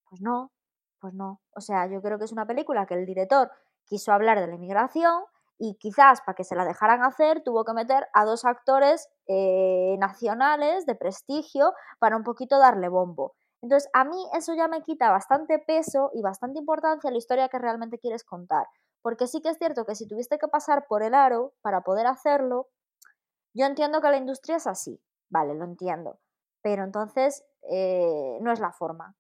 pues 0.10 0.22
no, 0.22 0.52
pues 1.00 1.14
no. 1.14 1.40
O 1.56 1.62
sea, 1.62 1.86
yo 1.86 2.02
creo 2.02 2.18
que 2.18 2.26
es 2.26 2.32
una 2.32 2.48
película 2.48 2.88
que 2.88 2.96
el 2.96 3.06
director 3.06 3.52
quiso 3.86 4.12
hablar 4.12 4.40
de 4.40 4.48
la 4.48 4.56
inmigración 4.56 5.24
y 5.64 5.76
quizás 5.76 6.22
para 6.22 6.36
que 6.36 6.44
se 6.44 6.56
la 6.56 6.66
dejaran 6.66 7.04
hacer 7.04 7.44
tuvo 7.44 7.64
que 7.64 7.74
meter 7.74 8.08
a 8.14 8.26
dos 8.26 8.46
actores 8.46 9.08
eh, 9.28 9.96
nacionales 10.00 10.88
de 10.88 10.96
prestigio 10.96 11.74
para 12.00 12.18
un 12.18 12.24
poquito 12.24 12.58
darle 12.58 12.90
bombo. 12.90 13.36
Entonces, 13.62 13.88
a 13.94 14.04
mí 14.04 14.18
eso 14.34 14.56
ya 14.56 14.68
me 14.68 14.82
quita 14.82 15.12
bastante 15.12 15.60
peso 15.60 16.10
y 16.16 16.24
bastante 16.24 16.58
importancia 16.58 17.10
a 17.10 17.12
la 17.12 17.20
historia 17.20 17.48
que 17.48 17.60
realmente 17.60 18.00
quieres 18.00 18.24
contar. 18.24 18.66
Porque 19.04 19.28
sí 19.28 19.40
que 19.40 19.50
es 19.50 19.60
cierto 19.60 19.86
que 19.86 19.94
si 19.94 20.08
tuviste 20.08 20.40
que 20.40 20.48
pasar 20.48 20.88
por 20.88 21.04
el 21.04 21.14
aro 21.14 21.54
para 21.62 21.82
poder 21.82 22.08
hacerlo, 22.08 22.70
yo 23.54 23.68
entiendo 23.68 24.02
que 24.02 24.10
la 24.10 24.18
industria 24.18 24.56
es 24.56 24.66
así, 24.66 25.00
vale, 25.30 25.54
lo 25.54 25.66
entiendo. 25.66 26.20
Pero 26.64 26.84
entonces 26.84 27.44
eh, 27.70 28.40
no 28.42 28.52
es 28.52 28.60
la 28.60 28.72
forma. 28.72 29.16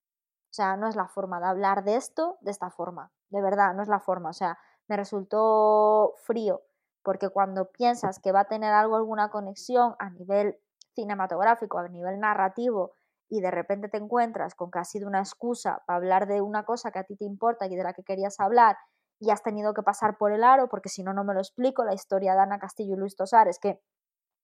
O 0.50 0.54
sea, 0.54 0.76
no 0.76 0.88
es 0.88 0.96
la 0.96 1.08
forma 1.08 1.39
de 1.39 1.46
hablar 1.46 1.84
de 1.84 1.98
esto 1.98 2.39
de 2.42 2.50
esta 2.50 2.72
forma. 2.72 3.12
De 3.30 3.44
verdad, 3.44 3.76
no 3.76 3.84
es 3.84 3.89
la 3.89 4.00
forma. 4.00 4.32
O 4.32 4.34
sea, 4.34 4.58
me 4.92 4.98
resultó 4.98 6.16
frío. 6.18 6.62
Porque 7.02 7.30
cuando 7.30 7.72
piensas 7.72 8.20
que 8.20 8.34
va 8.34 8.42
a 8.42 8.48
tener 8.50 8.74
algo, 8.74 8.98
alguna 8.98 9.30
conexión 9.30 9.96
a 10.00 10.10
nivel 10.10 10.60
cinematográfico, 10.94 11.80
a 11.80 11.88
nivel 11.88 12.20
narrativo, 12.20 12.92
y 13.30 13.39
de 13.39 13.50
repente 13.50 13.88
te 13.88 13.98
encuentras 13.98 14.54
con 14.54 14.70
que 14.70 14.80
ha 14.80 14.84
sido 14.84 15.08
una 15.08 15.20
excusa 15.20 15.82
para 15.88 15.96
hablar 15.96 16.28
de 16.28 16.42
una 16.42 16.66
cosa 16.66 16.92
que 16.92 17.00
a 17.00 17.06
ti 17.06 17.16
te 17.16 17.24
importa 17.24 17.66
y 17.68 17.76
de 17.78 17.84
la 17.84 17.94
que 17.94 18.04
querías 18.04 18.38
hablar 18.42 18.76
y 19.22 19.30
has 19.32 19.42
tenido 19.42 19.74
que 19.74 19.84
pasar 19.84 20.18
por 20.18 20.34
el 20.34 20.44
aro, 20.44 20.68
porque 20.68 20.89
si 20.89 21.02
no, 21.02 21.14
no 21.14 21.24
me 21.24 21.34
lo 21.34 21.39
explico. 21.39 21.86
La 21.86 21.94
historia 21.94 22.34
de 22.34 22.42
Ana 22.42 22.60
Castillo 22.60 22.96
y 22.96 23.00
Luis 23.00 23.16
Tosar 23.16 23.48
es 23.48 23.60
que 23.60 23.82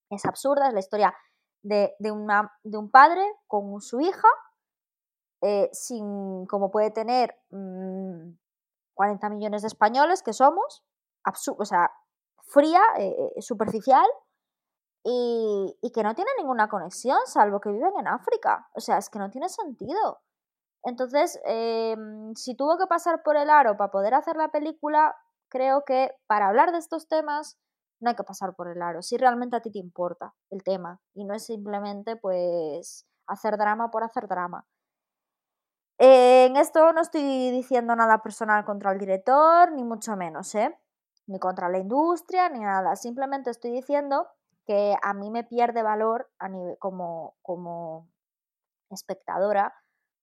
es 0.10 0.26
absurda, 0.26 0.70
es 0.70 0.74
la 0.74 0.80
historia 0.80 1.14
de, 1.64 1.92
una, 2.10 2.54
de 2.64 2.78
un 2.78 2.90
padre 2.90 3.22
con 3.48 3.82
su 3.82 4.00
hija, 4.00 4.30
eh, 5.42 5.70
sin, 5.74 6.46
como 6.46 6.72
puede 6.72 6.92
tener 6.92 7.36
40 8.98 9.30
mm, 9.30 9.34
millones 9.34 9.62
de 9.62 9.70
españoles 9.70 10.24
que 10.24 10.34
somos, 10.34 10.84
o 11.58 11.66
sea, 11.66 11.92
fría, 12.44 12.82
eh, 12.98 13.16
eh, 13.36 13.42
superficial, 13.42 14.08
y, 15.04 15.78
y, 15.82 15.92
que 15.92 16.04
no 16.04 16.16
tiene 16.16 16.32
ninguna 16.38 16.68
conexión, 16.68 17.18
salvo 17.28 17.62
que 17.62 17.72
viven 17.72 17.94
en 17.98 18.08
África. 18.10 18.68
O 18.74 18.82
sea, 18.82 18.98
es 18.98 19.10
que 19.10 19.20
no 19.20 19.30
tiene 19.30 19.48
sentido. 19.48 20.20
Entonces, 20.84 21.40
em, 21.46 22.34
si 22.36 22.56
tuvo 22.56 22.78
que 22.78 22.88
pasar 22.88 23.24
por 23.24 23.38
el 23.38 23.50
aro 23.50 23.78
para 23.78 23.92
poder 23.92 24.14
hacer 24.14 24.36
la 24.38 24.50
película, 24.50 25.16
creo 25.50 25.84
que 25.86 26.12
para 26.28 26.48
hablar 26.48 26.72
de 26.72 26.78
estos 26.80 27.08
temas 27.08 27.58
no 28.00 28.10
hay 28.10 28.16
que 28.16 28.24
pasar 28.24 28.56
por 28.56 28.70
el 28.70 28.82
aro. 28.82 29.02
Si 29.02 29.18
realmente 29.18 29.56
a 29.58 29.62
ti 29.62 29.72
te 29.72 29.80
importa 29.80 30.34
el 30.50 30.64
tema 30.64 31.02
y 31.14 31.26
no 31.26 31.34
es 31.36 31.46
simplemente 31.46 32.16
pues 32.16 33.06
hacer 33.28 33.58
drama 33.58 33.92
por 33.92 34.04
hacer 34.04 34.28
drama. 34.28 34.66
En 35.98 36.56
esto 36.58 36.94
no 36.94 37.02
estoy 37.02 37.52
diciendo 37.52 37.96
nada 37.96 38.22
personal 38.22 38.66
contra 38.66 38.92
el 38.92 39.00
director, 39.00 39.72
ni 39.72 39.84
mucho 39.84 40.16
menos, 40.16 40.54
¿eh? 40.56 40.78
Ni 41.28 41.40
contra 41.40 41.70
la 41.70 41.80
industria, 41.80 42.50
ni 42.50 42.60
nada. 42.60 42.96
Simplemente 42.96 43.50
estoy 43.50 43.72
diciendo 43.72 44.28
que 44.66 44.96
a 45.02 45.14
mí 45.14 45.32
me 45.32 45.44
pierde 45.44 45.84
valor 45.84 46.30
como 46.80 48.08
espectadora 48.90 49.74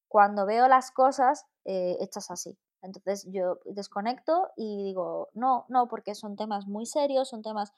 cuando 0.09 0.47
veo 0.47 0.68
las 0.68 0.91
cosas 0.93 1.47
eh, 1.64 1.97
hechas 2.01 2.31
así. 2.31 2.57
Entonces 2.83 3.27
yo 3.31 3.59
desconecto 3.64 4.51
y 4.57 4.85
digo, 4.85 5.29
no, 5.33 5.64
no, 5.68 5.89
porque 5.89 6.14
son 6.14 6.37
temas 6.37 6.66
muy 6.66 6.87
serios, 6.87 7.31
son 7.31 7.43
temas 7.43 7.72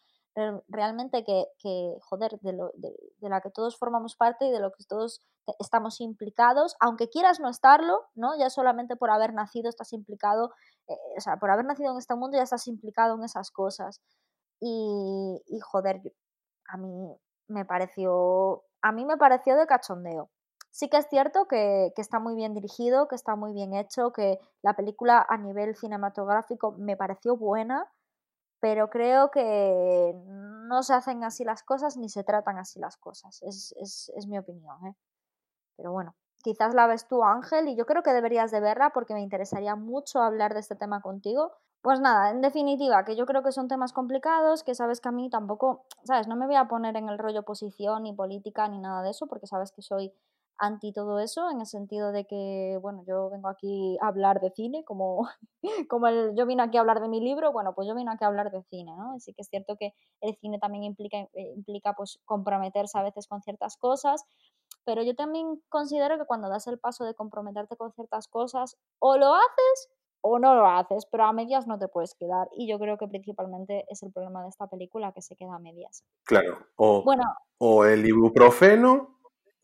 realmente 0.68 1.24
que, 1.24 1.98
joder, 2.02 2.38
de, 2.40 2.52
lo, 2.52 2.70
de, 2.74 2.94
la 3.20 3.40
que 3.40 3.50
todos 3.50 3.78
formamos 3.78 4.16
parte 4.16 4.46
y 4.46 4.50
de 4.50 4.60
lo 4.60 4.70
que 4.72 4.84
todos 4.84 5.22
estamos 5.58 6.00
implicados, 6.00 6.76
aunque 6.80 7.08
quieras 7.08 7.40
no 7.40 7.48
estarlo, 7.48 8.04
¿no? 8.14 8.36
Ya 8.38 8.50
solamente 8.50 8.96
por 8.96 9.10
haber 9.10 9.32
nacido 9.32 9.68
estás 9.68 9.92
implicado, 9.92 10.52
eh, 10.88 10.94
o 11.16 11.20
sea, 11.20 11.36
por 11.38 11.50
haber 11.50 11.64
nacido 11.64 11.92
en 11.92 11.98
este 11.98 12.14
mundo 12.16 12.36
ya 12.36 12.42
estás 12.42 12.66
implicado 12.66 13.14
en 13.14 13.24
esas 13.24 13.50
cosas. 13.50 14.00
Y, 14.60 15.42
y 15.46 15.60
joder, 15.60 16.00
a 16.68 16.76
mí 16.76 17.16
me 17.48 17.64
pareció, 17.64 18.64
a 18.82 18.92
mí 18.92 19.04
me 19.04 19.16
pareció 19.16 19.56
de 19.56 19.66
cachondeo. 19.66 20.30
Sí 20.70 20.90
que 20.90 20.98
es 20.98 21.06
cierto 21.08 21.46
que, 21.48 21.92
está 21.96 22.20
muy 22.20 22.34
bien 22.34 22.52
dirigido, 22.52 23.08
que 23.08 23.14
está 23.14 23.34
muy 23.34 23.54
bien 23.54 23.72
hecho, 23.72 24.12
que 24.12 24.38
la 24.60 24.74
película 24.76 25.24
a 25.26 25.38
nivel 25.38 25.74
cinematográfico 25.74 26.72
me 26.72 26.98
pareció 26.98 27.34
buena, 27.34 27.90
pero 28.60 28.88
creo 28.90 29.30
que 29.30 30.14
no 30.24 30.82
se 30.82 30.94
hacen 30.94 31.24
así 31.24 31.44
las 31.44 31.62
cosas 31.62 31.96
ni 31.96 32.08
se 32.08 32.24
tratan 32.24 32.58
así 32.58 32.78
las 32.78 32.96
cosas. 32.96 33.42
Es, 33.42 34.26
mi 34.26 34.38
opinión. 34.38 34.76
¿eh? 34.86 34.94
Pero 35.76 35.92
bueno, 35.92 36.14
quizás 36.42 36.74
la 36.74 36.86
ves 36.86 37.06
tú, 37.06 37.22
Ángel, 37.22 37.68
y 37.68 37.76
yo 37.76 37.86
creo 37.86 38.02
que 38.02 38.12
deberías 38.12 38.50
de 38.50 38.60
verla 38.60 38.90
porque 38.90 39.14
me 39.14 39.20
interesaría 39.20 39.76
mucho 39.76 40.20
hablar 40.20 40.54
de 40.54 40.60
este 40.60 40.76
tema 40.76 41.00
contigo. 41.00 41.52
Pues 41.82 42.00
nada, 42.00 42.30
en 42.30 42.40
definitiva, 42.40 43.04
que 43.04 43.14
yo 43.14 43.26
creo 43.26 43.42
que 43.42 43.52
son 43.52 43.68
temas 43.68 43.92
complicados, 43.92 44.64
que 44.64 44.74
sabes 44.74 45.00
que 45.00 45.08
a 45.08 45.12
mí 45.12 45.30
tampoco, 45.30 45.84
sabes, 46.02 46.26
no 46.26 46.34
me 46.34 46.46
voy 46.46 46.56
a 46.56 46.66
poner 46.66 46.96
en 46.96 47.08
el 47.08 47.18
rollo 47.18 47.44
posición 47.44 48.02
ni 48.02 48.12
política 48.12 48.66
ni 48.66 48.80
nada 48.80 49.02
de 49.02 49.10
eso, 49.10 49.28
porque 49.28 49.46
sabes 49.46 49.70
que 49.70 49.82
soy 49.82 50.12
anti 50.58 50.92
todo 50.92 51.18
eso, 51.20 51.50
en 51.50 51.60
el 51.60 51.66
sentido 51.66 52.12
de 52.12 52.24
que, 52.26 52.78
bueno, 52.80 53.04
yo 53.06 53.30
vengo 53.30 53.48
aquí 53.48 53.96
a 54.00 54.08
hablar 54.08 54.40
de 54.40 54.50
cine, 54.50 54.84
como, 54.84 55.28
como 55.90 56.06
el, 56.06 56.34
yo 56.36 56.46
vine 56.46 56.62
aquí 56.62 56.76
a 56.76 56.80
hablar 56.80 57.00
de 57.00 57.08
mi 57.08 57.20
libro, 57.20 57.52
bueno, 57.52 57.74
pues 57.74 57.88
yo 57.88 57.94
vine 57.94 58.10
aquí 58.10 58.24
a 58.24 58.28
hablar 58.28 58.50
de 58.50 58.62
cine, 58.64 58.92
¿no? 58.96 59.12
Así 59.14 59.32
que 59.34 59.42
es 59.42 59.48
cierto 59.48 59.76
que 59.76 59.94
el 60.20 60.36
cine 60.36 60.58
también 60.58 60.84
implica, 60.84 61.18
eh, 61.18 61.52
implica 61.56 61.94
pues 61.94 62.18
comprometerse 62.24 62.98
a 62.98 63.02
veces 63.02 63.26
con 63.26 63.42
ciertas 63.42 63.76
cosas, 63.76 64.24
pero 64.84 65.02
yo 65.02 65.14
también 65.14 65.62
considero 65.68 66.18
que 66.18 66.26
cuando 66.26 66.48
das 66.48 66.66
el 66.66 66.78
paso 66.78 67.04
de 67.04 67.14
comprometerte 67.14 67.76
con 67.76 67.92
ciertas 67.92 68.28
cosas, 68.28 68.76
o 68.98 69.16
lo 69.16 69.34
haces 69.34 69.90
o 70.28 70.38
no 70.38 70.54
lo 70.54 70.66
haces, 70.66 71.06
pero 71.06 71.24
a 71.24 71.32
medias 71.32 71.66
no 71.66 71.78
te 71.78 71.88
puedes 71.88 72.14
quedar. 72.14 72.48
Y 72.56 72.68
yo 72.68 72.78
creo 72.78 72.98
que 72.98 73.06
principalmente 73.06 73.84
es 73.88 74.02
el 74.02 74.12
problema 74.12 74.42
de 74.42 74.48
esta 74.48 74.66
película, 74.66 75.12
que 75.12 75.22
se 75.22 75.36
queda 75.36 75.54
a 75.54 75.58
medias. 75.58 76.04
Claro, 76.24 76.58
o, 76.76 77.02
bueno, 77.02 77.22
o 77.58 77.84
el 77.84 78.04
ibuprofeno 78.04 79.15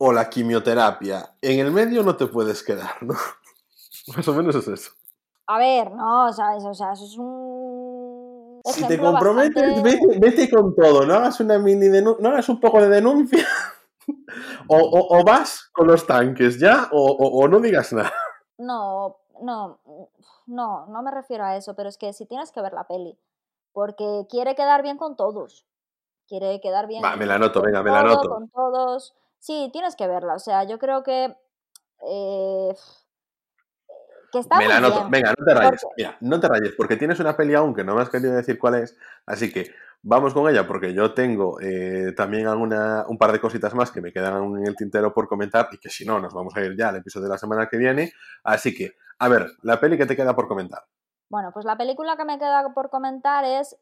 o 0.05 0.11
la 0.11 0.29
quimioterapia. 0.29 1.33
En 1.41 1.59
el 1.59 1.71
medio 1.71 2.03
no 2.03 2.17
te 2.17 2.27
puedes 2.27 2.61
quedar, 2.61 3.01
¿no? 3.01 3.13
Más 4.15 4.27
o 4.27 4.33
menos 4.33 4.53
es 4.55 4.67
eso. 4.67 4.91
A 5.47 5.57
ver, 5.57 5.91
no, 5.91 6.31
¿sabes? 6.33 6.65
O 6.65 6.73
sea, 6.73 6.91
eso 6.91 7.05
es 7.05 7.17
un. 7.17 8.61
Si 8.65 8.85
te 8.85 8.99
comprometes, 8.99 9.81
vete, 9.81 10.49
con 10.49 10.75
todo, 10.75 11.05
no 11.05 11.15
hagas 11.15 11.39
una 11.39 11.57
mini 11.57 11.87
no 12.01 12.29
hagas 12.29 12.49
un 12.49 12.59
poco 12.59 12.81
de 12.81 12.89
denuncia. 12.89 13.45
o, 14.67 15.23
vas 15.25 15.69
con 15.71 15.87
los 15.87 16.05
tanques 16.05 16.59
ya, 16.59 16.89
o, 16.91 17.47
no 17.47 17.59
digas 17.61 17.93
nada. 17.93 18.11
No, 18.57 19.19
no, 19.41 19.79
no, 20.47 20.85
no 20.87 21.01
me 21.01 21.11
refiero 21.11 21.45
a 21.45 21.55
eso, 21.55 21.75
pero 21.75 21.87
es 21.87 21.97
que 21.97 22.11
si 22.11 22.25
tienes 22.25 22.51
que 22.51 22.61
ver 22.61 22.73
la 22.73 22.85
peli, 22.85 23.17
porque 23.71 24.25
quiere 24.29 24.55
quedar 24.55 24.81
bien 24.81 24.97
con 24.97 25.15
todos. 25.15 25.65
Quiere 26.27 26.59
quedar 26.61 26.87
bien. 26.87 27.03
Va, 27.03 27.15
me 27.15 27.25
la 27.25 27.37
noto, 27.37 27.61
venga, 27.61 27.83
me 27.83 27.91
la 27.91 28.03
noto. 28.03 28.29
Con 28.29 28.49
todos. 28.49 29.13
Sí, 29.43 29.69
tienes 29.73 29.97
que 29.97 30.07
verla. 30.07 30.35
O 30.35 30.39
sea, 30.39 30.63
yo 30.63 30.79
creo 30.79 31.03
que. 31.03 31.35
Eh, 32.07 32.73
que 34.31 34.39
está 34.39 34.57
Me 34.57 34.69
la 34.69 34.79
noto. 34.79 35.09
Venga, 35.09 35.33
no 35.37 35.45
te 35.45 35.53
rayes. 35.53 35.85
Mira, 35.97 36.17
no 36.21 36.39
te 36.39 36.47
rayes, 36.47 36.73
porque 36.77 36.95
tienes 36.95 37.19
una 37.19 37.35
peli 37.35 37.53
aún 37.53 37.75
que 37.75 37.83
no 37.83 37.93
me 37.93 38.01
has 38.01 38.09
querido 38.09 38.33
decir 38.33 38.57
cuál 38.57 38.75
es. 38.75 38.97
Así 39.25 39.51
que 39.51 39.69
vamos 40.01 40.33
con 40.33 40.49
ella, 40.49 40.65
porque 40.65 40.93
yo 40.93 41.13
tengo 41.13 41.59
eh, 41.59 42.13
también 42.15 42.47
alguna, 42.47 43.03
un 43.09 43.17
par 43.17 43.33
de 43.33 43.41
cositas 43.41 43.75
más 43.75 43.91
que 43.91 43.99
me 43.99 44.13
quedan 44.13 44.55
en 44.55 44.65
el 44.65 44.77
tintero 44.77 45.13
por 45.13 45.27
comentar 45.27 45.67
y 45.73 45.77
que 45.77 45.89
si 45.89 46.05
no, 46.05 46.21
nos 46.21 46.33
vamos 46.33 46.55
a 46.55 46.61
ir 46.61 46.77
ya 46.77 46.87
al 46.87 46.95
episodio 46.95 47.25
de 47.25 47.33
la 47.33 47.37
semana 47.37 47.67
que 47.67 47.75
viene. 47.75 48.13
Así 48.45 48.73
que, 48.73 48.93
a 49.19 49.27
ver, 49.27 49.51
la 49.63 49.77
peli 49.77 49.97
que 49.97 50.05
te 50.05 50.15
queda 50.15 50.33
por 50.33 50.47
comentar. 50.47 50.85
Bueno, 51.29 51.51
pues 51.51 51.65
la 51.65 51.75
película 51.75 52.15
que 52.15 52.23
me 52.23 52.39
queda 52.39 52.73
por 52.73 52.89
comentar 52.89 53.43
es 53.43 53.75